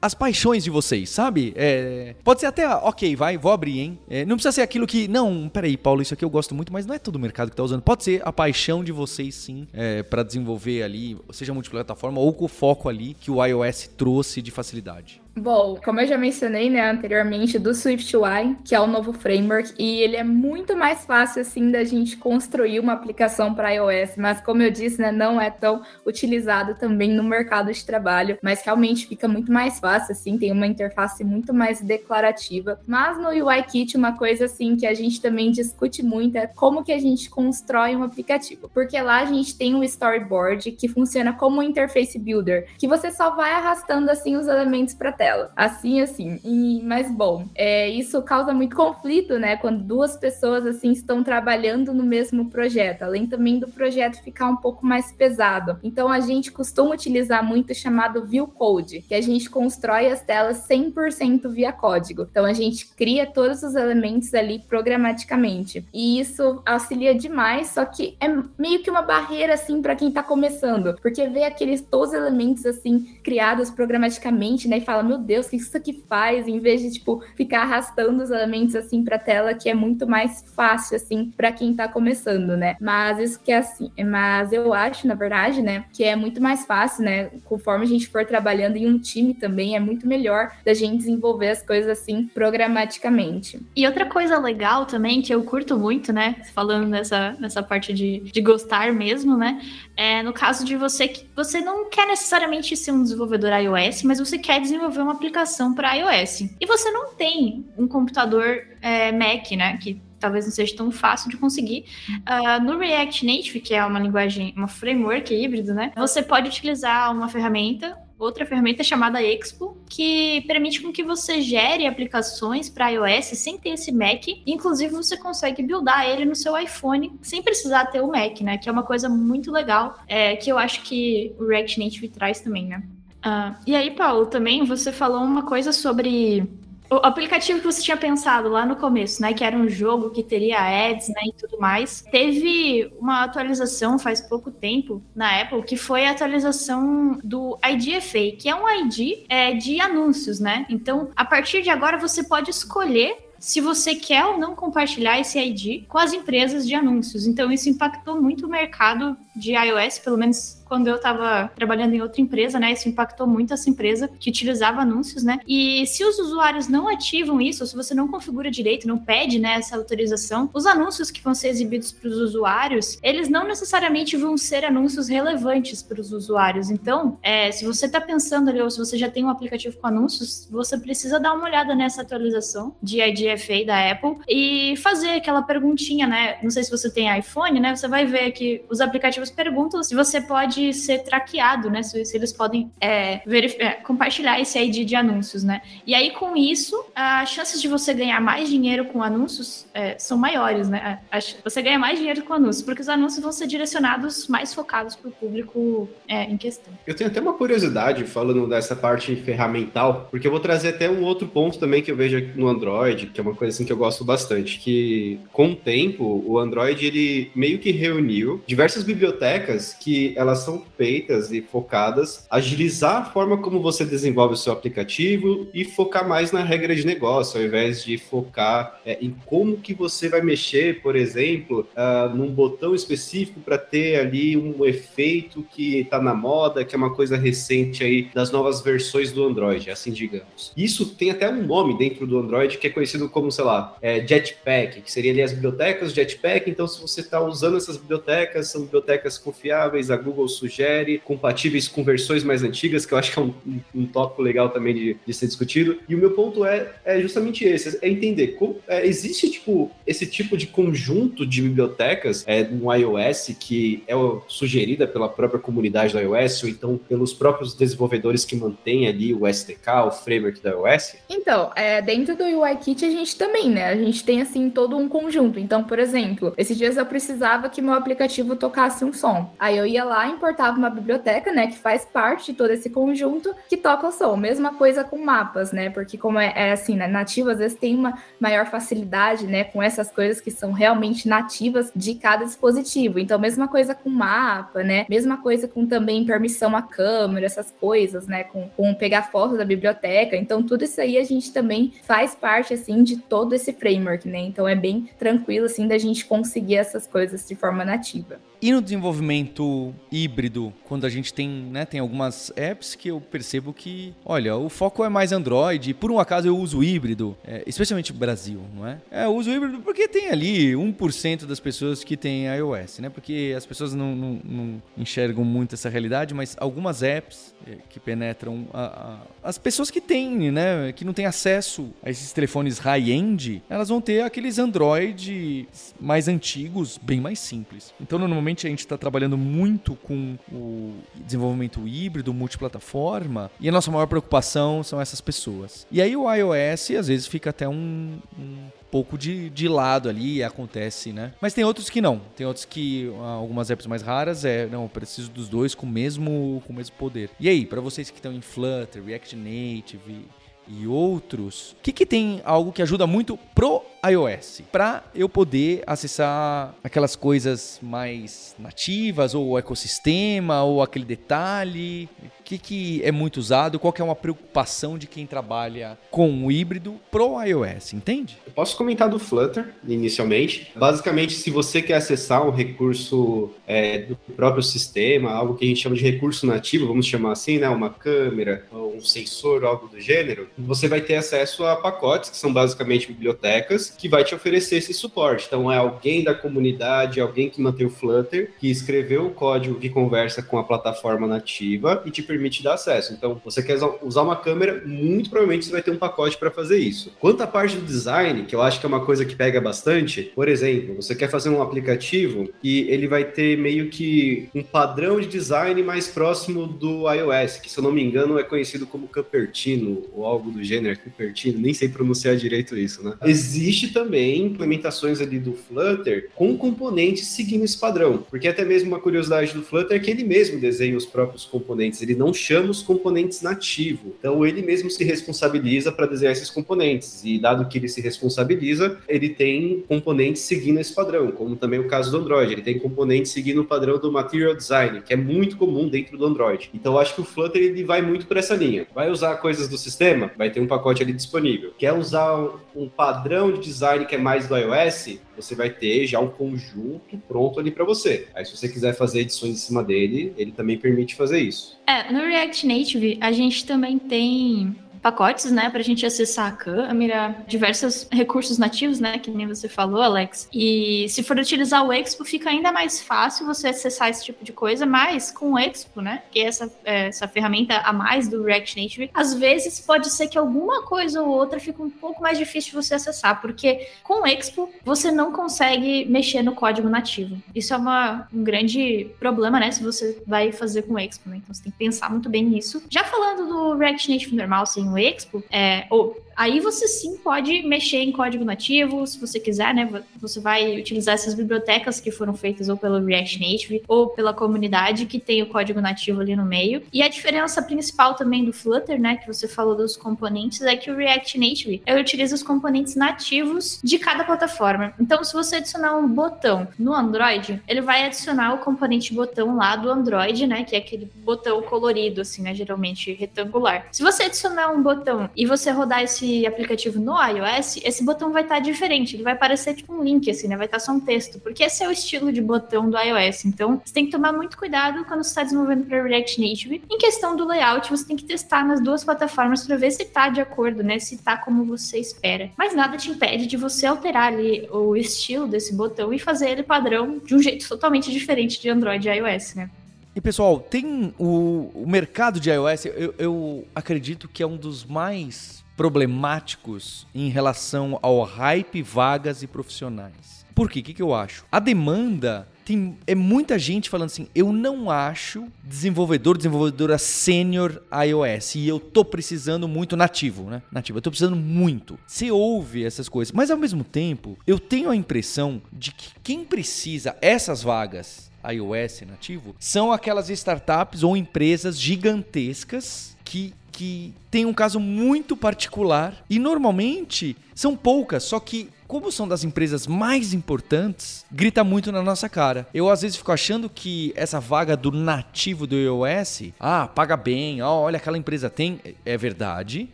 as 0.00 0.14
paixões 0.14 0.64
de 0.64 0.70
vocês, 0.70 1.10
sabe? 1.10 1.52
É, 1.56 2.14
pode 2.22 2.40
ser 2.40 2.46
até, 2.46 2.68
ok, 2.68 3.16
vai, 3.16 3.36
vou 3.36 3.52
abrir, 3.52 3.80
hein? 3.80 3.98
É, 4.08 4.24
não 4.24 4.36
precisa 4.36 4.52
ser 4.52 4.62
aquilo 4.62 4.86
que, 4.86 5.08
não, 5.08 5.48
peraí, 5.48 5.76
Paulo, 5.76 6.00
isso 6.00 6.14
aqui 6.14 6.24
eu 6.24 6.30
gosto 6.30 6.54
muito, 6.54 6.72
mas 6.72 6.86
não 6.86 6.94
é 6.94 6.98
todo 6.98 7.16
o 7.16 7.18
mercado 7.18 7.50
que 7.50 7.56
tá 7.56 7.62
usando. 7.62 7.82
Pode 7.82 8.04
ser 8.04 8.22
a 8.24 8.32
paixão 8.32 8.84
de 8.84 8.92
vocês, 8.92 9.34
sim, 9.34 9.66
é, 9.72 10.02
para 10.02 10.22
desenvolver 10.22 10.82
ali, 10.82 11.18
seja 11.30 11.52
multiplataforma 11.52 12.20
ou 12.20 12.32
com 12.32 12.44
o 12.44 12.48
foco 12.48 12.88
ali 12.88 13.14
que 13.14 13.30
o 13.30 13.44
iOS 13.44 13.88
trouxe 13.96 14.40
de 14.40 14.50
facilidade. 14.50 15.20
Bom, 15.36 15.78
como 15.84 16.00
eu 16.00 16.06
já 16.06 16.18
mencionei, 16.18 16.68
né, 16.68 16.90
anteriormente, 16.90 17.60
do 17.60 17.72
SwiftUI, 17.72 18.56
que 18.64 18.74
é 18.74 18.80
o 18.80 18.88
novo 18.88 19.12
framework, 19.12 19.72
e 19.78 20.00
ele 20.00 20.16
é 20.16 20.24
muito 20.24 20.76
mais 20.76 21.04
fácil, 21.04 21.42
assim, 21.42 21.70
da 21.70 21.84
gente 21.84 22.16
construir 22.16 22.80
uma 22.80 22.92
aplicação 22.92 23.54
para 23.54 23.70
iOS, 23.70 24.16
mas 24.16 24.40
como 24.40 24.62
eu 24.62 24.70
disse, 24.70 25.00
né, 25.00 25.12
não 25.12 25.40
é 25.40 25.48
tão 25.48 25.82
utilizado 26.04 26.74
também 26.74 27.12
no 27.12 27.22
mercado 27.22 27.72
de 27.72 27.84
trabalho, 27.84 28.36
mas 28.42 28.62
realmente 28.62 29.06
fica 29.06 29.28
muito 29.28 29.52
mais 29.52 29.57
mais 29.58 29.80
fácil, 29.80 30.12
assim, 30.12 30.38
tem 30.38 30.52
uma 30.52 30.68
interface 30.68 31.24
muito 31.24 31.52
mais 31.52 31.80
declarativa. 31.80 32.78
Mas 32.86 33.18
no 33.18 33.30
UIKit, 33.30 33.96
uma 33.96 34.16
coisa 34.16 34.44
assim 34.44 34.76
que 34.76 34.86
a 34.86 34.94
gente 34.94 35.20
também 35.20 35.50
discute 35.50 36.00
muito 36.00 36.36
é 36.36 36.46
como 36.46 36.84
que 36.84 36.92
a 36.92 36.98
gente 37.00 37.28
constrói 37.28 37.96
um 37.96 38.04
aplicativo. 38.04 38.70
Porque 38.72 39.00
lá 39.00 39.18
a 39.20 39.24
gente 39.24 39.58
tem 39.58 39.74
um 39.74 39.82
storyboard 39.82 40.70
que 40.70 40.86
funciona 40.86 41.32
como 41.32 41.58
um 41.58 41.62
interface 41.62 42.16
builder, 42.20 42.68
que 42.78 42.86
você 42.86 43.10
só 43.10 43.34
vai 43.34 43.50
arrastando 43.50 44.08
assim 44.12 44.36
os 44.36 44.46
elementos 44.46 44.94
para 44.94 45.10
tela. 45.10 45.50
Assim, 45.56 46.00
assim. 46.00 46.38
E, 46.44 46.80
mas 46.84 47.10
bom, 47.10 47.44
é, 47.56 47.88
isso 47.88 48.22
causa 48.22 48.54
muito 48.54 48.76
conflito, 48.76 49.40
né? 49.40 49.56
Quando 49.56 49.82
duas 49.82 50.16
pessoas 50.16 50.64
assim 50.64 50.92
estão 50.92 51.24
trabalhando 51.24 51.92
no 51.92 52.04
mesmo 52.04 52.48
projeto, 52.48 53.02
além 53.02 53.26
também 53.26 53.58
do 53.58 53.66
projeto 53.66 54.22
ficar 54.22 54.46
um 54.46 54.56
pouco 54.56 54.86
mais 54.86 55.10
pesado. 55.10 55.80
Então 55.82 56.08
a 56.08 56.20
gente 56.20 56.52
costuma 56.52 56.94
utilizar 56.94 57.44
muito 57.44 57.72
o 57.72 57.74
chamado 57.74 58.24
view 58.24 58.46
code, 58.46 59.02
que 59.02 59.14
a 59.14 59.20
gente 59.20 59.47
constrói 59.48 60.10
as 60.10 60.20
telas 60.20 60.66
100% 60.68 61.48
via 61.48 61.72
código. 61.72 62.26
Então 62.30 62.44
a 62.44 62.52
gente 62.52 62.86
cria 62.94 63.26
todos 63.26 63.62
os 63.62 63.74
elementos 63.74 64.32
ali 64.34 64.60
programaticamente. 64.60 65.84
E 65.92 66.20
isso 66.20 66.62
auxilia 66.66 67.14
demais, 67.14 67.68
só 67.68 67.84
que 67.84 68.16
é 68.20 68.28
meio 68.58 68.82
que 68.82 68.90
uma 68.90 69.02
barreira 69.02 69.54
assim 69.54 69.80
para 69.80 69.96
quem 69.96 70.08
está 70.08 70.22
começando, 70.22 70.96
porque 71.00 71.26
vê 71.28 71.44
aqueles 71.44 71.80
todos 71.80 72.08
os 72.08 72.14
elementos 72.14 72.66
assim 72.66 73.18
criados 73.22 73.70
programaticamente, 73.70 74.68
né, 74.68 74.78
e 74.78 74.84
fala: 74.84 75.02
"Meu 75.02 75.18
Deus, 75.18 75.46
o 75.46 75.50
que 75.50 75.56
isso 75.56 75.76
aqui 75.76 76.04
faz?" 76.08 76.46
em 76.46 76.58
vez 76.58 76.80
de 76.80 76.92
tipo 76.92 77.22
ficar 77.36 77.62
arrastando 77.62 78.22
os 78.22 78.30
elementos 78.30 78.74
assim 78.74 79.04
para 79.04 79.18
tela, 79.18 79.54
que 79.54 79.68
é 79.68 79.74
muito 79.74 80.06
mais 80.06 80.44
fácil 80.54 80.96
assim 80.96 81.32
para 81.36 81.52
quem 81.52 81.72
está 81.72 81.88
começando, 81.88 82.56
né? 82.56 82.76
Mas 82.80 83.18
isso 83.18 83.40
que 83.40 83.52
é 83.52 83.58
assim, 83.58 83.90
mas 84.04 84.52
eu 84.52 84.72
acho, 84.72 85.06
na 85.06 85.14
verdade, 85.14 85.62
né, 85.62 85.84
que 85.92 86.04
é 86.04 86.16
muito 86.16 86.40
mais 86.40 86.64
fácil, 86.66 87.04
né, 87.04 87.30
conforme 87.44 87.84
a 87.84 87.88
gente 87.88 88.08
for 88.08 88.24
trabalhando 88.24 88.76
em 88.76 88.86
um 88.86 88.98
time 88.98 89.34
também, 89.38 89.76
é 89.76 89.80
muito 89.80 90.06
melhor 90.06 90.50
da 90.64 90.74
gente 90.74 90.98
desenvolver 90.98 91.50
as 91.50 91.62
coisas 91.62 91.90
assim 91.90 92.26
programaticamente. 92.34 93.60
E 93.74 93.86
outra 93.86 94.06
coisa 94.06 94.38
legal 94.38 94.86
também 94.86 95.22
que 95.22 95.34
eu 95.34 95.42
curto 95.42 95.78
muito, 95.78 96.12
né, 96.12 96.42
falando 96.54 96.88
nessa, 96.88 97.36
nessa 97.38 97.62
parte 97.62 97.92
de, 97.92 98.20
de 98.20 98.40
gostar 98.40 98.92
mesmo, 98.92 99.36
né, 99.36 99.60
é 99.96 100.22
no 100.22 100.32
caso 100.32 100.64
de 100.64 100.76
você 100.76 101.08
que 101.08 101.26
você 101.34 101.60
não 101.60 101.88
quer 101.88 102.06
necessariamente 102.06 102.76
ser 102.76 102.92
um 102.92 103.02
desenvolvedor 103.02 103.50
iOS, 103.52 104.02
mas 104.02 104.18
você 104.18 104.38
quer 104.38 104.60
desenvolver 104.60 105.00
uma 105.00 105.12
aplicação 105.12 105.74
para 105.74 105.94
iOS. 105.94 106.40
E 106.60 106.66
você 106.66 106.90
não 106.90 107.14
tem 107.14 107.66
um 107.76 107.86
computador 107.86 108.66
é, 108.80 109.12
Mac, 109.12 109.50
né, 109.52 109.76
que 109.78 110.00
talvez 110.18 110.44
não 110.44 110.52
seja 110.52 110.76
tão 110.76 110.90
fácil 110.90 111.30
de 111.30 111.36
conseguir. 111.36 111.84
Uh, 112.08 112.62
no 112.62 112.78
React 112.78 113.24
Native, 113.24 113.60
que 113.60 113.74
é 113.74 113.84
uma 113.84 113.98
linguagem, 113.98 114.52
uma 114.56 114.68
framework 114.68 115.34
híbrido, 115.34 115.74
né? 115.74 115.92
Você 115.96 116.22
pode 116.22 116.48
utilizar 116.48 117.12
uma 117.12 117.28
ferramenta 117.28 117.96
outra 118.18 118.44
ferramenta 118.44 118.82
chamada 118.82 119.22
Expo, 119.22 119.76
que 119.88 120.42
permite 120.46 120.82
com 120.82 120.92
que 120.92 121.02
você 121.02 121.40
gere 121.40 121.86
aplicações 121.86 122.68
para 122.68 122.88
iOS 122.88 123.26
sem 123.38 123.56
ter 123.56 123.70
esse 123.70 123.92
Mac. 123.92 124.24
Inclusive, 124.46 124.92
você 124.92 125.16
consegue 125.16 125.62
buildar 125.62 126.08
ele 126.08 126.24
no 126.24 126.34
seu 126.34 126.58
iPhone 126.58 127.12
sem 127.22 127.42
precisar 127.42 127.86
ter 127.86 128.00
o 128.00 128.08
Mac, 128.08 128.40
né? 128.40 128.58
Que 128.58 128.68
é 128.68 128.72
uma 128.72 128.82
coisa 128.82 129.08
muito 129.08 129.52
legal, 129.52 129.98
é, 130.06 130.36
que 130.36 130.50
eu 130.50 130.58
acho 130.58 130.82
que 130.82 131.32
o 131.38 131.46
React 131.46 131.82
Native 131.82 132.08
traz 132.08 132.40
também, 132.40 132.66
né? 132.66 132.82
Uh, 133.18 133.54
e 133.66 133.74
aí, 133.74 133.90
Paulo, 133.90 134.26
também 134.26 134.64
você 134.64 134.92
falou 134.92 135.20
uma 135.22 135.42
coisa 135.42 135.72
sobre 135.72 136.48
o 136.90 136.96
aplicativo 136.96 137.60
que 137.60 137.66
você 137.66 137.82
tinha 137.82 137.96
pensado 137.96 138.48
lá 138.48 138.64
no 138.64 138.76
começo, 138.76 139.20
né, 139.20 139.32
que 139.32 139.44
era 139.44 139.56
um 139.56 139.68
jogo 139.68 140.10
que 140.10 140.22
teria 140.22 140.58
ads, 140.58 141.08
né, 141.08 141.22
e 141.26 141.32
tudo 141.32 141.58
mais, 141.58 142.02
teve 142.10 142.90
uma 142.98 143.24
atualização 143.24 143.98
faz 143.98 144.20
pouco 144.20 144.50
tempo 144.50 145.02
na 145.14 145.40
Apple, 145.40 145.62
que 145.62 145.76
foi 145.76 146.06
a 146.06 146.12
atualização 146.12 147.18
do 147.22 147.58
IDFA, 147.64 148.36
que 148.38 148.48
é 148.48 148.54
um 148.54 148.68
ID 148.68 149.24
é, 149.28 149.52
de 149.52 149.80
anúncios, 149.80 150.40
né? 150.40 150.66
Então, 150.68 151.10
a 151.14 151.24
partir 151.24 151.62
de 151.62 151.70
agora 151.70 151.98
você 151.98 152.22
pode 152.22 152.50
escolher 152.50 153.28
se 153.38 153.60
você 153.60 153.94
quer 153.94 154.24
ou 154.24 154.38
não 154.38 154.54
compartilhar 154.54 155.18
esse 155.20 155.38
ID 155.38 155.86
com 155.86 155.98
as 155.98 156.12
empresas 156.12 156.66
de 156.66 156.74
anúncios. 156.74 157.26
Então, 157.26 157.52
isso 157.52 157.68
impactou 157.68 158.20
muito 158.20 158.46
o 158.46 158.48
mercado 158.48 159.16
de 159.34 159.52
iOS, 159.52 159.98
pelo 160.00 160.18
menos 160.18 160.57
quando 160.68 160.88
eu 160.88 160.96
estava 160.96 161.50
trabalhando 161.54 161.94
em 161.94 162.02
outra 162.02 162.20
empresa, 162.20 162.58
né? 162.58 162.72
Isso 162.72 162.88
impactou 162.88 163.26
muito 163.26 163.54
essa 163.54 163.68
empresa 163.68 164.08
que 164.20 164.30
utilizava 164.30 164.80
anúncios, 164.80 165.22
né? 165.22 165.40
E 165.46 165.86
se 165.86 166.04
os 166.04 166.18
usuários 166.18 166.68
não 166.68 166.88
ativam 166.88 167.40
isso, 167.40 167.62
ou 167.62 167.66
se 167.66 167.74
você 167.76 167.94
não 167.94 168.08
configura 168.08 168.50
direito, 168.50 168.86
não 168.86 168.98
pede 168.98 169.38
né, 169.38 169.54
essa 169.54 169.76
autorização, 169.76 170.50
os 170.52 170.66
anúncios 170.66 171.10
que 171.10 171.22
vão 171.22 171.34
ser 171.34 171.48
exibidos 171.48 171.92
para 171.92 172.08
os 172.08 172.16
usuários, 172.16 172.98
eles 173.02 173.28
não 173.28 173.46
necessariamente 173.46 174.16
vão 174.16 174.36
ser 174.36 174.64
anúncios 174.64 175.08
relevantes 175.08 175.82
para 175.82 176.00
os 176.00 176.12
usuários. 176.12 176.70
Então, 176.70 177.18
é, 177.22 177.50
se 177.50 177.64
você 177.64 177.86
está 177.86 178.00
pensando 178.00 178.50
ali, 178.50 178.60
ou 178.60 178.70
se 178.70 178.78
você 178.78 178.96
já 178.96 179.10
tem 179.10 179.24
um 179.24 179.30
aplicativo 179.30 179.76
com 179.78 179.86
anúncios, 179.86 180.48
você 180.50 180.78
precisa 180.78 181.18
dar 181.18 181.34
uma 181.34 181.44
olhada 181.44 181.74
nessa 181.74 182.02
atualização 182.02 182.74
de 182.82 183.00
IDFA 183.00 183.64
da 183.66 183.90
Apple 183.90 184.18
e 184.28 184.74
fazer 184.76 185.10
aquela 185.10 185.42
perguntinha, 185.42 186.06
né? 186.06 186.38
Não 186.42 186.50
sei 186.50 186.64
se 186.64 186.70
você 186.70 186.90
tem 186.90 187.16
iPhone, 187.18 187.60
né? 187.60 187.74
Você 187.74 187.88
vai 187.88 188.04
ver 188.06 188.32
que 188.32 188.62
os 188.68 188.80
aplicativos 188.80 189.30
perguntam 189.30 189.82
se 189.82 189.94
você 189.94 190.20
pode 190.20 190.57
pode 190.58 190.74
ser 190.74 190.98
traqueado, 191.00 191.70
né? 191.70 191.82
Se, 191.82 192.04
se 192.04 192.16
eles 192.16 192.32
podem 192.32 192.70
é, 192.80 193.20
é, 193.58 193.70
compartilhar 193.72 194.40
esse 194.40 194.58
ID 194.58 194.86
de 194.86 194.96
anúncios, 194.96 195.44
né? 195.44 195.62
E 195.86 195.94
aí, 195.94 196.10
com 196.10 196.36
isso, 196.36 196.84
as 196.94 197.30
chances 197.30 197.62
de 197.62 197.68
você 197.68 197.94
ganhar 197.94 198.20
mais 198.20 198.48
dinheiro 198.48 198.86
com 198.86 199.02
anúncios 199.02 199.66
é, 199.72 199.96
são 199.98 200.18
maiores, 200.18 200.68
né? 200.68 201.00
Você 201.44 201.62
ganha 201.62 201.78
mais 201.78 201.98
dinheiro 201.98 202.22
com 202.22 202.34
anúncios, 202.34 202.62
porque 202.62 202.82
os 202.82 202.88
anúncios 202.88 203.22
vão 203.22 203.32
ser 203.32 203.46
direcionados 203.46 204.26
mais 204.26 204.52
focados 204.52 204.96
para 204.96 205.08
o 205.08 205.12
público 205.12 205.88
é, 206.08 206.24
em 206.24 206.36
questão. 206.36 206.72
Eu 206.86 206.94
tenho 206.94 207.10
até 207.10 207.20
uma 207.20 207.34
curiosidade 207.34 208.04
falando 208.04 208.48
dessa 208.48 208.74
parte 208.74 209.14
ferramental, 209.16 210.08
porque 210.10 210.26
eu 210.26 210.30
vou 210.30 210.40
trazer 210.40 210.70
até 210.70 210.90
um 210.90 211.02
outro 211.02 211.26
ponto 211.28 211.58
também 211.58 211.82
que 211.82 211.90
eu 211.90 211.96
vejo 211.96 212.32
no 212.34 212.48
Android, 212.48 213.06
que 213.06 213.20
é 213.20 213.22
uma 213.22 213.34
coisa 213.34 213.54
assim 213.54 213.64
que 213.64 213.72
eu 213.72 213.76
gosto 213.76 214.04
bastante, 214.04 214.58
que 214.58 215.20
com 215.32 215.52
o 215.52 215.56
tempo 215.56 216.22
o 216.26 216.38
Android 216.38 216.84
ele 216.84 217.30
meio 217.34 217.58
que 217.58 217.70
reuniu 217.70 218.42
diversas 218.46 218.82
bibliotecas 218.82 219.74
que 219.74 220.12
elas 220.16 220.44
são 220.48 220.64
feitas 220.78 221.30
e 221.30 221.42
focadas 221.42 222.26
agilizar 222.30 223.02
a 223.02 223.04
forma 223.04 223.36
como 223.36 223.60
você 223.60 223.84
desenvolve 223.84 224.32
o 224.32 224.36
seu 224.36 224.50
aplicativo 224.50 225.46
e 225.52 225.62
focar 225.62 226.08
mais 226.08 226.32
na 226.32 226.42
regra 226.42 226.74
de 226.74 226.86
negócio, 226.86 227.38
ao 227.38 227.46
invés 227.46 227.84
de 227.84 227.98
focar 227.98 228.80
é, 228.86 228.96
em 229.02 229.14
como 229.26 229.58
que 229.58 229.74
você 229.74 230.08
vai 230.08 230.22
mexer, 230.22 230.80
por 230.80 230.96
exemplo, 230.96 231.68
uh, 231.76 232.16
num 232.16 232.32
botão 232.32 232.74
específico 232.74 233.40
para 233.40 233.58
ter 233.58 234.00
ali 234.00 234.38
um 234.38 234.64
efeito 234.64 235.42
que 235.52 235.80
está 235.80 236.00
na 236.00 236.14
moda, 236.14 236.64
que 236.64 236.74
é 236.74 236.78
uma 236.78 236.94
coisa 236.94 237.16
recente 237.18 237.84
aí 237.84 238.08
das 238.14 238.30
novas 238.30 238.62
versões 238.62 239.12
do 239.12 239.26
Android, 239.26 239.70
assim 239.70 239.92
digamos. 239.92 240.52
Isso 240.56 240.94
tem 240.94 241.10
até 241.10 241.28
um 241.28 241.44
nome 241.44 241.76
dentro 241.76 242.06
do 242.06 242.18
Android 242.18 242.56
que 242.56 242.68
é 242.68 242.70
conhecido 242.70 243.06
como, 243.10 243.30
sei 243.30 243.44
lá, 243.44 243.76
é 243.82 244.06
Jetpack, 244.06 244.80
que 244.80 244.90
seria 244.90 245.12
ali 245.12 245.20
as 245.20 245.32
bibliotecas 245.32 245.92
Jetpack. 245.92 246.48
Então, 246.48 246.66
se 246.66 246.80
você 246.80 247.02
está 247.02 247.20
usando 247.20 247.58
essas 247.58 247.76
bibliotecas, 247.76 248.48
são 248.48 248.62
bibliotecas 248.62 249.18
confiáveis, 249.18 249.90
a 249.90 249.96
Google 249.96 250.28
sugere, 250.38 250.98
compatíveis 250.98 251.68
com 251.68 251.82
versões 251.82 252.24
mais 252.24 252.42
antigas, 252.42 252.86
que 252.86 252.92
eu 252.92 252.98
acho 252.98 253.12
que 253.12 253.18
é 253.18 253.22
um, 253.22 253.34
um, 253.46 253.60
um 253.74 253.86
tópico 253.86 254.22
legal 254.22 254.50
também 254.50 254.74
de, 254.74 254.96
de, 255.06 255.12
ser 255.14 255.26
discutido. 255.26 255.78
E 255.88 255.94
o 255.94 255.98
meu 255.98 256.12
ponto 256.12 256.44
é, 256.44 256.72
é 256.84 257.00
justamente 257.00 257.44
esse, 257.44 257.78
é 257.82 257.88
entender 257.88 258.28
como 258.28 258.56
é, 258.66 258.86
existe 258.86 259.30
tipo 259.30 259.70
esse 259.86 260.06
tipo 260.06 260.36
de 260.36 260.46
conjunto 260.46 261.26
de 261.26 261.42
bibliotecas 261.42 262.24
é, 262.26 262.42
no 262.42 262.72
iOS 262.72 263.34
que 263.38 263.82
é 263.86 263.94
sugerida 264.26 264.86
pela 264.86 265.08
própria 265.08 265.40
comunidade 265.40 265.92
do 265.92 266.00
iOS 266.00 266.42
ou 266.42 266.48
então 266.48 266.78
pelos 266.88 267.12
próprios 267.12 267.54
desenvolvedores 267.54 268.24
que 268.24 268.36
mantêm 268.36 268.86
ali 268.86 269.14
o 269.14 269.26
SDK, 269.26 269.86
o 269.86 269.90
framework 269.90 270.40
da 270.40 270.50
iOS? 270.50 270.96
Então, 271.08 271.50
é, 271.56 271.82
dentro 271.82 272.16
do 272.16 272.24
UIKit 272.24 272.84
a 272.84 272.90
gente 272.90 273.16
também, 273.16 273.50
né? 273.50 273.66
A 273.66 273.76
gente 273.76 274.04
tem 274.04 274.20
assim 274.20 274.50
todo 274.50 274.76
um 274.76 274.88
conjunto. 274.88 275.38
Então, 275.38 275.64
por 275.64 275.78
exemplo, 275.78 276.32
esses 276.36 276.56
dias 276.56 276.76
eu 276.76 276.86
precisava 276.86 277.48
que 277.48 277.60
meu 277.60 277.74
aplicativo 277.74 278.36
tocasse 278.36 278.84
um 278.84 278.92
som. 278.92 279.34
Aí 279.38 279.56
eu 279.56 279.66
ia 279.66 279.84
lá, 279.84 280.08
importava 280.28 280.58
uma 280.58 280.68
biblioteca, 280.68 281.32
né, 281.32 281.46
que 281.46 281.56
faz 281.56 281.86
parte 281.86 282.32
de 282.32 282.38
todo 282.38 282.50
esse 282.50 282.68
conjunto 282.68 283.34
que 283.48 283.56
toca 283.56 283.86
o 283.86 283.92
som. 283.92 284.14
Mesma 284.16 284.54
coisa 284.54 284.84
com 284.84 284.98
mapas, 284.98 285.52
né, 285.52 285.70
porque 285.70 285.96
como 285.96 286.18
é, 286.18 286.32
é 286.36 286.52
assim, 286.52 286.76
né, 286.76 286.86
nativo 286.86 287.30
às 287.30 287.38
vezes 287.38 287.58
tem 287.58 287.74
uma 287.74 287.98
maior 288.20 288.46
facilidade, 288.46 289.26
né, 289.26 289.44
com 289.44 289.62
essas 289.62 289.90
coisas 289.90 290.20
que 290.20 290.30
são 290.30 290.52
realmente 290.52 291.08
nativas 291.08 291.72
de 291.74 291.94
cada 291.94 292.24
dispositivo. 292.24 292.98
Então, 292.98 293.18
mesma 293.18 293.48
coisa 293.48 293.74
com 293.74 293.88
mapa, 293.88 294.62
né, 294.62 294.84
mesma 294.88 295.16
coisa 295.16 295.48
com 295.48 295.66
também 295.66 296.04
permissão 296.04 296.54
à 296.54 296.60
câmera, 296.60 297.24
essas 297.24 297.50
coisas, 297.50 298.06
né, 298.06 298.24
com, 298.24 298.48
com 298.50 298.74
pegar 298.74 299.10
foto 299.10 299.36
da 299.36 299.44
biblioteca. 299.44 300.16
Então, 300.16 300.42
tudo 300.42 300.64
isso 300.64 300.80
aí 300.80 300.98
a 300.98 301.04
gente 301.04 301.32
também 301.32 301.72
faz 301.84 302.14
parte, 302.14 302.52
assim, 302.52 302.82
de 302.82 302.98
todo 302.98 303.34
esse 303.34 303.52
framework, 303.52 304.06
né. 304.06 304.18
Então, 304.18 304.46
é 304.46 304.54
bem 304.54 304.90
tranquilo, 304.98 305.46
assim, 305.46 305.66
da 305.66 305.78
gente 305.78 306.04
conseguir 306.04 306.56
essas 306.56 306.86
coisas 306.86 307.26
de 307.26 307.34
forma 307.34 307.64
nativa. 307.64 308.18
E 308.40 308.52
no 308.52 308.62
desenvolvimento 308.62 309.74
híbrido, 309.90 310.17
híbrido, 310.18 310.52
quando 310.64 310.84
a 310.84 310.88
gente 310.88 311.14
tem, 311.14 311.28
né, 311.28 311.64
tem 311.64 311.78
algumas 311.78 312.32
apps 312.34 312.74
que 312.74 312.88
eu 312.88 313.00
percebo 313.00 313.52
que, 313.52 313.94
olha, 314.04 314.36
o 314.36 314.48
foco 314.48 314.84
é 314.84 314.88
mais 314.88 315.12
Android, 315.12 315.72
por 315.74 315.92
um 315.92 316.00
acaso 316.00 316.26
eu 316.26 316.36
uso 316.36 316.62
híbrido, 316.62 317.16
é, 317.24 317.44
especialmente 317.46 317.92
Brasil, 317.92 318.40
não 318.52 318.66
é? 318.66 318.78
é? 318.90 319.04
Eu 319.04 319.14
uso 319.14 319.30
híbrido 319.30 319.60
porque 319.60 319.86
tem 319.86 320.08
ali 320.08 320.52
1% 320.54 321.24
das 321.24 321.38
pessoas 321.38 321.84
que 321.84 321.96
têm 321.96 322.26
iOS, 322.26 322.80
né? 322.80 322.88
Porque 322.88 323.32
as 323.36 323.46
pessoas 323.46 323.74
não, 323.74 323.94
não, 323.94 324.20
não 324.24 324.62
enxergam 324.76 325.24
muito 325.24 325.54
essa 325.54 325.68
realidade, 325.68 326.12
mas 326.14 326.36
algumas 326.40 326.82
apps 326.82 327.32
é, 327.46 327.58
que 327.68 327.78
penetram 327.78 328.46
a, 328.52 328.64
a, 328.64 329.28
as 329.28 329.38
pessoas 329.38 329.70
que 329.70 329.80
têm, 329.80 330.32
né, 330.32 330.72
que 330.72 330.84
não 330.84 330.92
têm 330.92 331.06
acesso 331.06 331.70
a 331.82 331.90
esses 331.90 332.12
telefones 332.12 332.58
high-end, 332.58 333.40
elas 333.48 333.68
vão 333.68 333.80
ter 333.80 334.02
aqueles 334.02 334.38
Android 334.38 335.48
mais 335.80 336.08
antigos, 336.08 336.78
bem 336.82 337.00
mais 337.00 337.20
simples. 337.20 337.72
Então, 337.80 337.98
normalmente 337.98 338.46
a 338.46 338.50
gente 338.50 338.60
está 338.60 338.76
trabalhando 338.76 339.16
muito 339.16 339.76
com 339.76 339.97
o 340.32 340.74
desenvolvimento 340.94 341.66
híbrido, 341.66 342.12
multiplataforma, 342.12 343.30
e 343.40 343.48
a 343.48 343.52
nossa 343.52 343.70
maior 343.70 343.86
preocupação 343.86 344.62
são 344.62 344.80
essas 344.80 345.00
pessoas. 345.00 345.66
E 345.70 345.80
aí 345.80 345.96
o 345.96 346.12
iOS 346.12 346.70
às 346.72 346.88
vezes 346.88 347.06
fica 347.06 347.30
até 347.30 347.48
um, 347.48 347.98
um 348.18 348.36
pouco 348.70 348.98
de, 348.98 349.30
de 349.30 349.48
lado 349.48 349.88
ali 349.88 350.22
acontece, 350.22 350.92
né? 350.92 351.12
Mas 351.20 351.34
tem 351.34 351.44
outros 351.44 351.70
que 351.70 351.80
não. 351.80 352.00
Tem 352.16 352.26
outros 352.26 352.44
que 352.44 352.92
ah, 353.00 353.12
algumas 353.12 353.50
apps 353.50 353.66
mais 353.66 353.82
raras 353.82 354.24
é, 354.24 354.46
não, 354.46 354.64
eu 354.64 354.68
preciso 354.68 355.10
dos 355.10 355.28
dois 355.28 355.54
com 355.54 355.66
o 355.66 355.68
mesmo 355.68 356.42
com 356.46 356.52
o 356.52 356.56
mesmo 356.56 356.76
poder. 356.76 357.10
E 357.18 357.28
aí, 357.28 357.44
para 357.44 357.60
vocês 357.60 357.90
que 357.90 357.98
estão 357.98 358.12
em 358.12 358.20
Flutter, 358.20 358.82
React 358.84 359.16
Native 359.16 360.06
e 360.46 360.66
outros, 360.66 361.52
o 361.52 361.62
que, 361.62 361.72
que 361.72 361.84
tem 361.84 362.22
algo 362.24 362.52
que 362.52 362.62
ajuda 362.62 362.86
muito 362.86 363.18
pro 363.34 363.62
iOS 363.86 364.42
para 364.50 364.84
eu 364.94 365.08
poder 365.08 365.62
acessar 365.66 366.54
aquelas 366.62 366.96
coisas 366.96 367.58
mais 367.62 368.34
nativas 368.38 369.14
ou 369.14 369.30
o 369.30 369.38
ecossistema 369.38 370.42
ou 370.42 370.62
aquele 370.62 370.84
detalhe? 370.84 371.88
O 372.20 372.22
que, 372.24 372.38
que 372.38 372.82
é 372.84 372.92
muito 372.92 373.18
usado? 373.18 373.58
Qual 373.58 373.72
que 373.72 373.80
é 373.80 373.84
uma 373.84 373.94
preocupação 373.94 374.76
de 374.76 374.86
quem 374.86 375.06
trabalha 375.06 375.78
com 375.90 376.26
o 376.26 376.32
híbrido 376.32 376.74
pro 376.90 377.22
iOS, 377.22 377.72
entende? 377.72 378.18
Eu 378.26 378.32
posso 378.32 378.56
comentar 378.56 378.88
do 378.88 378.98
Flutter 378.98 379.54
inicialmente. 379.66 380.52
Basicamente, 380.54 381.14
se 381.14 381.30
você 381.30 381.62
quer 381.62 381.74
acessar 381.74 382.26
um 382.26 382.30
recurso 382.30 383.30
é, 383.46 383.78
do 383.78 383.96
próprio 384.14 384.42
sistema, 384.42 385.10
algo 385.10 385.36
que 385.36 385.44
a 385.44 385.48
gente 385.48 385.60
chama 385.60 385.76
de 385.76 385.82
recurso 385.82 386.26
nativo, 386.26 386.66
vamos 386.66 386.86
chamar 386.86 387.12
assim, 387.12 387.38
né? 387.38 387.48
Uma 387.48 387.70
câmera, 387.70 388.44
um 388.52 388.80
sensor, 388.80 389.44
algo 389.44 389.68
do 389.68 389.80
gênero, 389.80 390.28
você 390.36 390.68
vai 390.68 390.80
ter 390.80 390.96
acesso 390.96 391.46
a 391.46 391.56
pacotes 391.56 392.10
que 392.10 392.16
são 392.16 392.32
basicamente 392.32 392.88
bibliotecas 392.88 393.67
que 393.76 393.88
vai 393.88 394.04
te 394.04 394.14
oferecer 394.14 394.56
esse 394.56 394.72
suporte. 394.72 395.26
Então, 395.26 395.50
é 395.50 395.56
alguém 395.56 396.02
da 396.02 396.14
comunidade, 396.14 397.00
alguém 397.00 397.28
que 397.28 397.40
mantém 397.40 397.66
o 397.66 397.70
Flutter, 397.70 398.32
que 398.38 398.50
escreveu 398.50 399.06
o 399.06 399.10
código 399.10 399.58
que 399.58 399.68
conversa 399.68 400.22
com 400.22 400.38
a 400.38 400.44
plataforma 400.44 401.06
nativa 401.06 401.82
e 401.84 401.90
te 401.90 402.02
permite 402.02 402.42
dar 402.42 402.54
acesso. 402.54 402.92
Então, 402.92 403.20
você 403.24 403.42
quer 403.42 403.58
usar 403.82 404.02
uma 404.02 404.16
câmera, 404.16 404.62
muito 404.64 405.10
provavelmente 405.10 405.46
você 405.46 405.52
vai 405.52 405.62
ter 405.62 405.70
um 405.70 405.76
pacote 405.76 406.16
para 406.16 406.30
fazer 406.30 406.58
isso. 406.58 406.92
Quanto 407.00 407.22
à 407.22 407.26
parte 407.26 407.56
do 407.56 407.64
design, 407.64 408.24
que 408.24 408.34
eu 408.34 408.42
acho 408.42 408.60
que 408.60 408.66
é 408.66 408.68
uma 408.68 408.84
coisa 408.84 409.04
que 409.04 409.14
pega 409.14 409.40
bastante, 409.40 410.12
por 410.14 410.28
exemplo, 410.28 410.76
você 410.76 410.94
quer 410.94 411.08
fazer 411.08 411.28
um 411.28 411.42
aplicativo 411.42 412.28
e 412.42 412.60
ele 412.68 412.86
vai 412.86 413.04
ter 413.04 413.36
meio 413.36 413.68
que 413.68 414.28
um 414.34 414.42
padrão 414.42 415.00
de 415.00 415.06
design 415.06 415.62
mais 415.62 415.88
próximo 415.88 416.46
do 416.46 416.90
iOS, 416.92 417.38
que 417.38 417.50
se 417.50 417.58
eu 417.58 417.64
não 417.64 417.72
me 417.72 417.82
engano 417.82 418.18
é 418.18 418.22
conhecido 418.22 418.66
como 418.66 418.88
Cupertino 418.88 419.84
ou 419.92 420.04
algo 420.04 420.30
do 420.30 420.42
gênero, 420.42 420.78
Cupertino, 420.78 421.38
nem 421.38 421.52
sei 421.54 421.68
pronunciar 421.68 422.16
direito 422.16 422.56
isso, 422.56 422.82
né? 422.84 422.94
Existe 423.04 423.57
também 423.66 424.26
implementações 424.26 425.00
ali 425.00 425.18
do 425.18 425.32
Flutter 425.32 426.10
com 426.14 426.36
componentes 426.36 427.08
seguindo 427.08 427.44
esse 427.44 427.58
padrão. 427.58 428.04
Porque 428.08 428.28
até 428.28 428.44
mesmo 428.44 428.68
uma 428.68 428.78
curiosidade 428.78 429.32
do 429.32 429.42
Flutter 429.42 429.76
é 429.76 429.80
que 429.80 429.90
ele 429.90 430.04
mesmo 430.04 430.38
desenha 430.38 430.76
os 430.76 430.86
próprios 430.86 431.24
componentes, 431.24 431.82
ele 431.82 431.96
não 431.96 432.14
chama 432.14 432.50
os 432.50 432.62
componentes 432.62 433.22
nativo. 433.22 433.94
Então 433.98 434.24
ele 434.24 434.42
mesmo 434.42 434.70
se 434.70 434.84
responsabiliza 434.84 435.72
para 435.72 435.86
desenhar 435.86 436.12
esses 436.12 436.30
componentes. 436.30 437.02
E 437.04 437.18
dado 437.18 437.48
que 437.48 437.58
ele 437.58 437.68
se 437.68 437.80
responsabiliza, 437.80 438.78
ele 438.88 439.08
tem 439.08 439.64
componentes 439.66 440.22
seguindo 440.22 440.60
esse 440.60 440.72
padrão, 440.72 441.10
como 441.10 441.34
também 441.34 441.58
o 441.58 441.66
caso 441.66 441.90
do 441.90 441.96
Android. 441.96 442.32
Ele 442.32 442.42
tem 442.42 442.58
componentes 442.58 443.10
seguindo 443.10 443.40
o 443.40 443.44
padrão 443.44 443.78
do 443.78 443.90
Material 443.90 444.34
Design, 444.34 444.82
que 444.82 444.92
é 444.92 444.96
muito 444.96 445.36
comum 445.36 445.68
dentro 445.68 445.96
do 445.96 446.04
Android. 446.04 446.50
Então 446.54 446.74
eu 446.74 446.78
acho 446.78 446.94
que 446.94 447.00
o 447.00 447.04
Flutter 447.04 447.42
ele 447.42 447.64
vai 447.64 447.82
muito 447.82 448.06
por 448.06 448.16
essa 448.16 448.34
linha. 448.34 448.66
Vai 448.74 448.90
usar 448.90 449.16
coisas 449.16 449.48
do 449.48 449.56
sistema? 449.56 450.10
Vai 450.16 450.30
ter 450.30 450.40
um 450.40 450.46
pacote 450.46 450.82
ali 450.82 450.92
disponível. 450.92 451.52
Quer 451.58 451.72
usar 451.72 452.16
um 452.54 452.68
padrão 452.68 453.32
de 453.32 453.47
design 453.48 453.86
que 453.86 453.94
é 453.94 453.98
mais 453.98 454.28
do 454.28 454.36
iOS, 454.36 454.98
você 455.16 455.34
vai 455.34 455.50
ter 455.50 455.86
já 455.86 455.98
um 455.98 456.08
conjunto 456.08 456.96
pronto 457.08 457.40
ali 457.40 457.50
para 457.50 457.64
você. 457.64 458.08
Aí, 458.14 458.24
se 458.24 458.36
você 458.36 458.48
quiser 458.48 458.74
fazer 458.74 459.00
edições 459.00 459.32
em 459.32 459.36
cima 459.36 459.64
dele, 459.64 460.12
ele 460.16 460.32
também 460.32 460.58
permite 460.58 460.94
fazer 460.94 461.20
isso. 461.20 461.58
É, 461.66 461.90
no 461.92 462.00
React 462.00 462.46
Native, 462.46 462.98
a 463.00 463.10
gente 463.10 463.44
também 463.44 463.78
tem 463.78 464.54
pacotes, 464.78 465.30
né, 465.30 465.50
para 465.50 465.60
a 465.60 465.64
gente 465.64 465.84
acessar 465.84 466.28
a 466.28 466.32
câmera, 466.32 467.14
diversos 467.26 467.88
recursos 467.90 468.38
nativos, 468.38 468.80
né, 468.80 468.98
que 468.98 469.10
nem 469.10 469.26
você 469.26 469.48
falou, 469.48 469.82
Alex. 469.82 470.28
E 470.32 470.86
se 470.88 471.02
for 471.02 471.18
utilizar 471.18 471.64
o 471.66 471.72
Expo, 471.72 472.04
fica 472.04 472.30
ainda 472.30 472.52
mais 472.52 472.80
fácil 472.80 473.26
você 473.26 473.48
acessar 473.48 473.88
esse 473.88 474.04
tipo 474.04 474.24
de 474.24 474.32
coisa, 474.32 474.66
mas 474.66 475.10
com 475.10 475.32
o 475.32 475.38
Expo, 475.38 475.80
né, 475.80 476.02
que 476.10 476.20
é 476.20 476.24
essa, 476.24 476.52
é, 476.64 476.88
essa 476.88 477.08
ferramenta 477.08 477.58
a 477.58 477.72
mais 477.72 478.08
do 478.08 478.22
React 478.22 478.60
Native, 478.60 478.90
às 478.94 479.14
vezes 479.14 479.60
pode 479.60 479.90
ser 479.90 480.08
que 480.08 480.18
alguma 480.18 480.62
coisa 480.62 481.02
ou 481.02 481.08
outra 481.08 481.40
fique 481.40 481.60
um 481.60 481.70
pouco 481.70 482.02
mais 482.02 482.18
difícil 482.18 482.50
de 482.50 482.56
você 482.56 482.74
acessar, 482.74 483.20
porque 483.20 483.68
com 483.82 484.02
o 484.02 484.06
Expo 484.06 484.50
você 484.64 484.90
não 484.90 485.12
consegue 485.12 485.84
mexer 485.86 486.22
no 486.22 486.34
código 486.34 486.68
nativo. 486.68 487.20
Isso 487.34 487.52
é 487.54 487.56
uma, 487.56 488.08
um 488.12 488.22
grande 488.22 488.90
problema, 488.98 489.40
né, 489.40 489.50
se 489.50 489.62
você 489.62 490.02
vai 490.06 490.32
fazer 490.32 490.62
com 490.62 490.74
o 490.74 490.78
Expo, 490.78 491.08
né, 491.08 491.16
então 491.16 491.34
você 491.34 491.42
tem 491.42 491.52
que 491.52 491.58
pensar 491.58 491.90
muito 491.90 492.08
bem 492.08 492.24
nisso. 492.24 492.62
Já 492.68 492.84
falando 492.84 493.26
do 493.26 493.56
React 493.56 493.90
Native 493.90 494.16
normal, 494.16 494.46
sem 494.46 494.67
o 494.72 494.78
Expo, 494.78 495.22
é, 495.30 495.66
ou 495.70 495.96
Aí 496.18 496.40
você 496.40 496.66
sim 496.66 496.96
pode 496.96 497.42
mexer 497.44 497.76
em 497.76 497.92
código 497.92 498.24
nativo, 498.24 498.84
se 498.84 498.98
você 498.98 499.20
quiser, 499.20 499.54
né? 499.54 499.84
Você 500.00 500.18
vai 500.18 500.58
utilizar 500.58 500.96
essas 500.96 501.14
bibliotecas 501.14 501.80
que 501.80 501.92
foram 501.92 502.12
feitas 502.12 502.48
ou 502.48 502.56
pelo 502.56 502.84
React 502.84 503.20
Native 503.20 503.62
ou 503.68 503.90
pela 503.90 504.12
comunidade 504.12 504.86
que 504.86 504.98
tem 504.98 505.22
o 505.22 505.28
código 505.28 505.60
nativo 505.60 506.00
ali 506.00 506.16
no 506.16 506.24
meio. 506.24 506.64
E 506.72 506.82
a 506.82 506.88
diferença 506.88 507.40
principal 507.40 507.94
também 507.94 508.24
do 508.24 508.32
Flutter, 508.32 508.80
né, 508.80 508.96
que 508.96 509.06
você 509.06 509.28
falou 509.28 509.54
dos 509.54 509.76
componentes, 509.76 510.40
é 510.40 510.56
que 510.56 510.72
o 510.72 510.76
React 510.76 511.18
Native 511.18 511.62
ele 511.64 511.80
utiliza 511.80 512.16
os 512.16 512.22
componentes 512.24 512.74
nativos 512.74 513.60
de 513.62 513.78
cada 513.78 514.02
plataforma. 514.02 514.74
Então, 514.80 515.04
se 515.04 515.14
você 515.14 515.36
adicionar 515.36 515.76
um 515.76 515.86
botão 515.86 516.48
no 516.58 516.74
Android, 516.74 517.40
ele 517.46 517.60
vai 517.60 517.84
adicionar 517.84 518.34
o 518.34 518.38
componente 518.38 518.92
botão 518.92 519.36
lá 519.36 519.54
do 519.54 519.70
Android, 519.70 520.26
né, 520.26 520.42
que 520.42 520.56
é 520.56 520.58
aquele 520.58 520.90
botão 521.04 521.40
colorido, 521.42 522.00
assim, 522.00 522.22
né, 522.22 522.34
geralmente 522.34 522.92
retangular. 522.92 523.68
Se 523.70 523.84
você 523.84 524.02
adicionar 524.02 524.50
um 524.50 524.60
botão 524.60 525.08
e 525.14 525.24
você 525.24 525.52
rodar 525.52 525.84
esse 525.84 526.07
aplicativo 526.26 526.80
no 526.80 526.96
iOS, 527.00 527.58
esse 527.64 527.84
botão 527.84 528.12
vai 528.12 528.22
estar 528.22 528.36
tá 528.36 528.40
diferente. 528.40 528.96
Ele 528.96 529.02
vai 529.02 529.16
parecer 529.16 529.54
tipo 529.54 529.72
um 529.74 529.82
link, 529.82 530.10
assim, 530.10 530.28
né? 530.28 530.36
Vai 530.36 530.46
estar 530.46 530.58
tá 530.58 530.64
só 530.64 530.72
um 530.72 530.80
texto, 530.80 531.18
porque 531.20 531.42
esse 531.42 531.62
é 531.62 531.68
o 531.68 531.72
estilo 531.72 532.12
de 532.12 532.20
botão 532.20 532.68
do 532.68 532.78
iOS. 532.78 533.24
Então, 533.24 533.60
você 533.64 533.72
tem 533.72 533.86
que 533.86 533.92
tomar 533.92 534.12
muito 534.12 534.36
cuidado 534.36 534.84
quando 534.84 535.02
você 535.02 535.10
está 535.10 535.22
desenvolvendo 535.22 535.66
para 535.66 535.82
React 535.82 536.20
Native. 536.20 536.62
Em 536.70 536.78
questão 536.78 537.16
do 537.16 537.26
layout, 537.26 537.70
você 537.70 537.86
tem 537.86 537.96
que 537.96 538.04
testar 538.04 538.44
nas 538.44 538.62
duas 538.62 538.84
plataformas 538.84 539.46
para 539.46 539.56
ver 539.56 539.70
se 539.70 539.82
está 539.82 540.08
de 540.08 540.20
acordo, 540.20 540.62
né? 540.62 540.78
Se 540.78 540.94
está 540.94 541.16
como 541.16 541.44
você 541.44 541.78
espera. 541.78 542.30
Mas 542.36 542.54
nada 542.54 542.76
te 542.76 542.90
impede 542.90 543.26
de 543.26 543.36
você 543.36 543.66
alterar 543.66 544.12
ali 544.12 544.48
o 544.50 544.76
estilo 544.76 545.26
desse 545.26 545.54
botão 545.54 545.92
e 545.92 545.98
fazer 545.98 546.30
ele 546.30 546.42
padrão 546.42 546.98
de 546.98 547.14
um 547.14 547.22
jeito 547.22 547.48
totalmente 547.48 547.90
diferente 547.90 548.40
de 548.40 548.48
Android 548.48 548.88
e 548.88 548.92
iOS, 548.92 549.34
né? 549.34 549.50
E 549.98 550.00
pessoal, 550.00 550.38
tem 550.38 550.94
o, 550.96 551.50
o 551.54 551.64
mercado 551.66 552.20
de 552.20 552.30
iOS, 552.30 552.66
eu, 552.66 552.94
eu 552.98 553.44
acredito 553.52 554.06
que 554.06 554.22
é 554.22 554.26
um 554.26 554.36
dos 554.36 554.64
mais 554.64 555.42
problemáticos 555.58 556.86
em 556.94 557.08
relação 557.08 557.80
ao 557.82 558.04
hype, 558.04 558.62
vagas 558.62 559.24
e 559.24 559.26
profissionais. 559.26 560.24
Por 560.32 560.48
quê? 560.48 560.60
O 560.60 560.62
que, 560.62 560.80
eu 560.80 560.94
acho? 560.94 561.24
A 561.32 561.40
demanda 561.40 562.28
tem 562.44 562.78
é 562.86 562.94
muita 562.94 563.36
gente 563.36 563.68
falando 563.68 563.86
assim: 563.86 564.06
eu 564.14 564.32
não 564.32 564.70
acho 564.70 565.26
desenvolvedor, 565.42 566.16
desenvolvedora 566.16 566.78
sênior 566.78 567.60
iOS 567.72 568.36
e 568.36 568.46
eu 568.46 568.60
tô 568.60 568.84
precisando 568.84 569.48
muito 569.48 569.76
nativo, 569.76 570.30
né? 570.30 570.42
Nativo, 570.52 570.78
eu 570.78 570.82
tô 570.82 570.90
precisando 570.90 571.16
muito. 571.16 571.76
Você 571.84 572.08
ouve 572.12 572.64
essas 572.64 572.88
coisas, 572.88 573.10
mas 573.10 573.28
ao 573.28 573.36
mesmo 573.36 573.64
tempo, 573.64 574.16
eu 574.28 574.38
tenho 574.38 574.70
a 574.70 574.76
impressão 574.76 575.42
de 575.52 575.72
que 575.72 575.90
quem 576.04 576.24
precisa 576.24 576.96
essas 577.02 577.42
vagas 577.42 578.08
iOS 578.24 578.82
nativo 578.86 579.34
são 579.38 579.72
aquelas 579.72 580.08
startups 580.08 580.82
ou 580.82 580.96
empresas 580.96 581.58
gigantescas 581.58 582.96
que 583.04 583.32
que 583.58 583.92
tem 584.08 584.24
um 584.24 584.32
caso 584.32 584.60
muito 584.60 585.16
particular 585.16 585.92
e 586.08 586.16
normalmente 586.16 587.16
são 587.34 587.56
poucas, 587.56 588.04
só 588.04 588.20
que 588.20 588.48
como 588.68 588.92
são 588.92 589.08
das 589.08 589.24
empresas 589.24 589.66
mais 589.66 590.12
importantes, 590.12 591.04
grita 591.10 591.42
muito 591.42 591.72
na 591.72 591.82
nossa 591.82 592.08
cara. 592.08 592.46
Eu 592.52 592.68
às 592.70 592.82
vezes 592.82 592.98
fico 592.98 593.10
achando 593.10 593.48
que 593.48 593.92
essa 593.96 594.20
vaga 594.20 594.56
do 594.56 594.70
nativo 594.70 595.46
do 595.46 595.56
iOS, 595.56 596.24
ah, 596.38 596.68
paga 596.68 596.96
bem, 596.96 597.40
ó, 597.42 597.62
olha 597.62 597.78
aquela 597.78 597.98
empresa 597.98 598.28
tem, 598.30 598.60
é 598.84 598.96
verdade, 598.96 599.70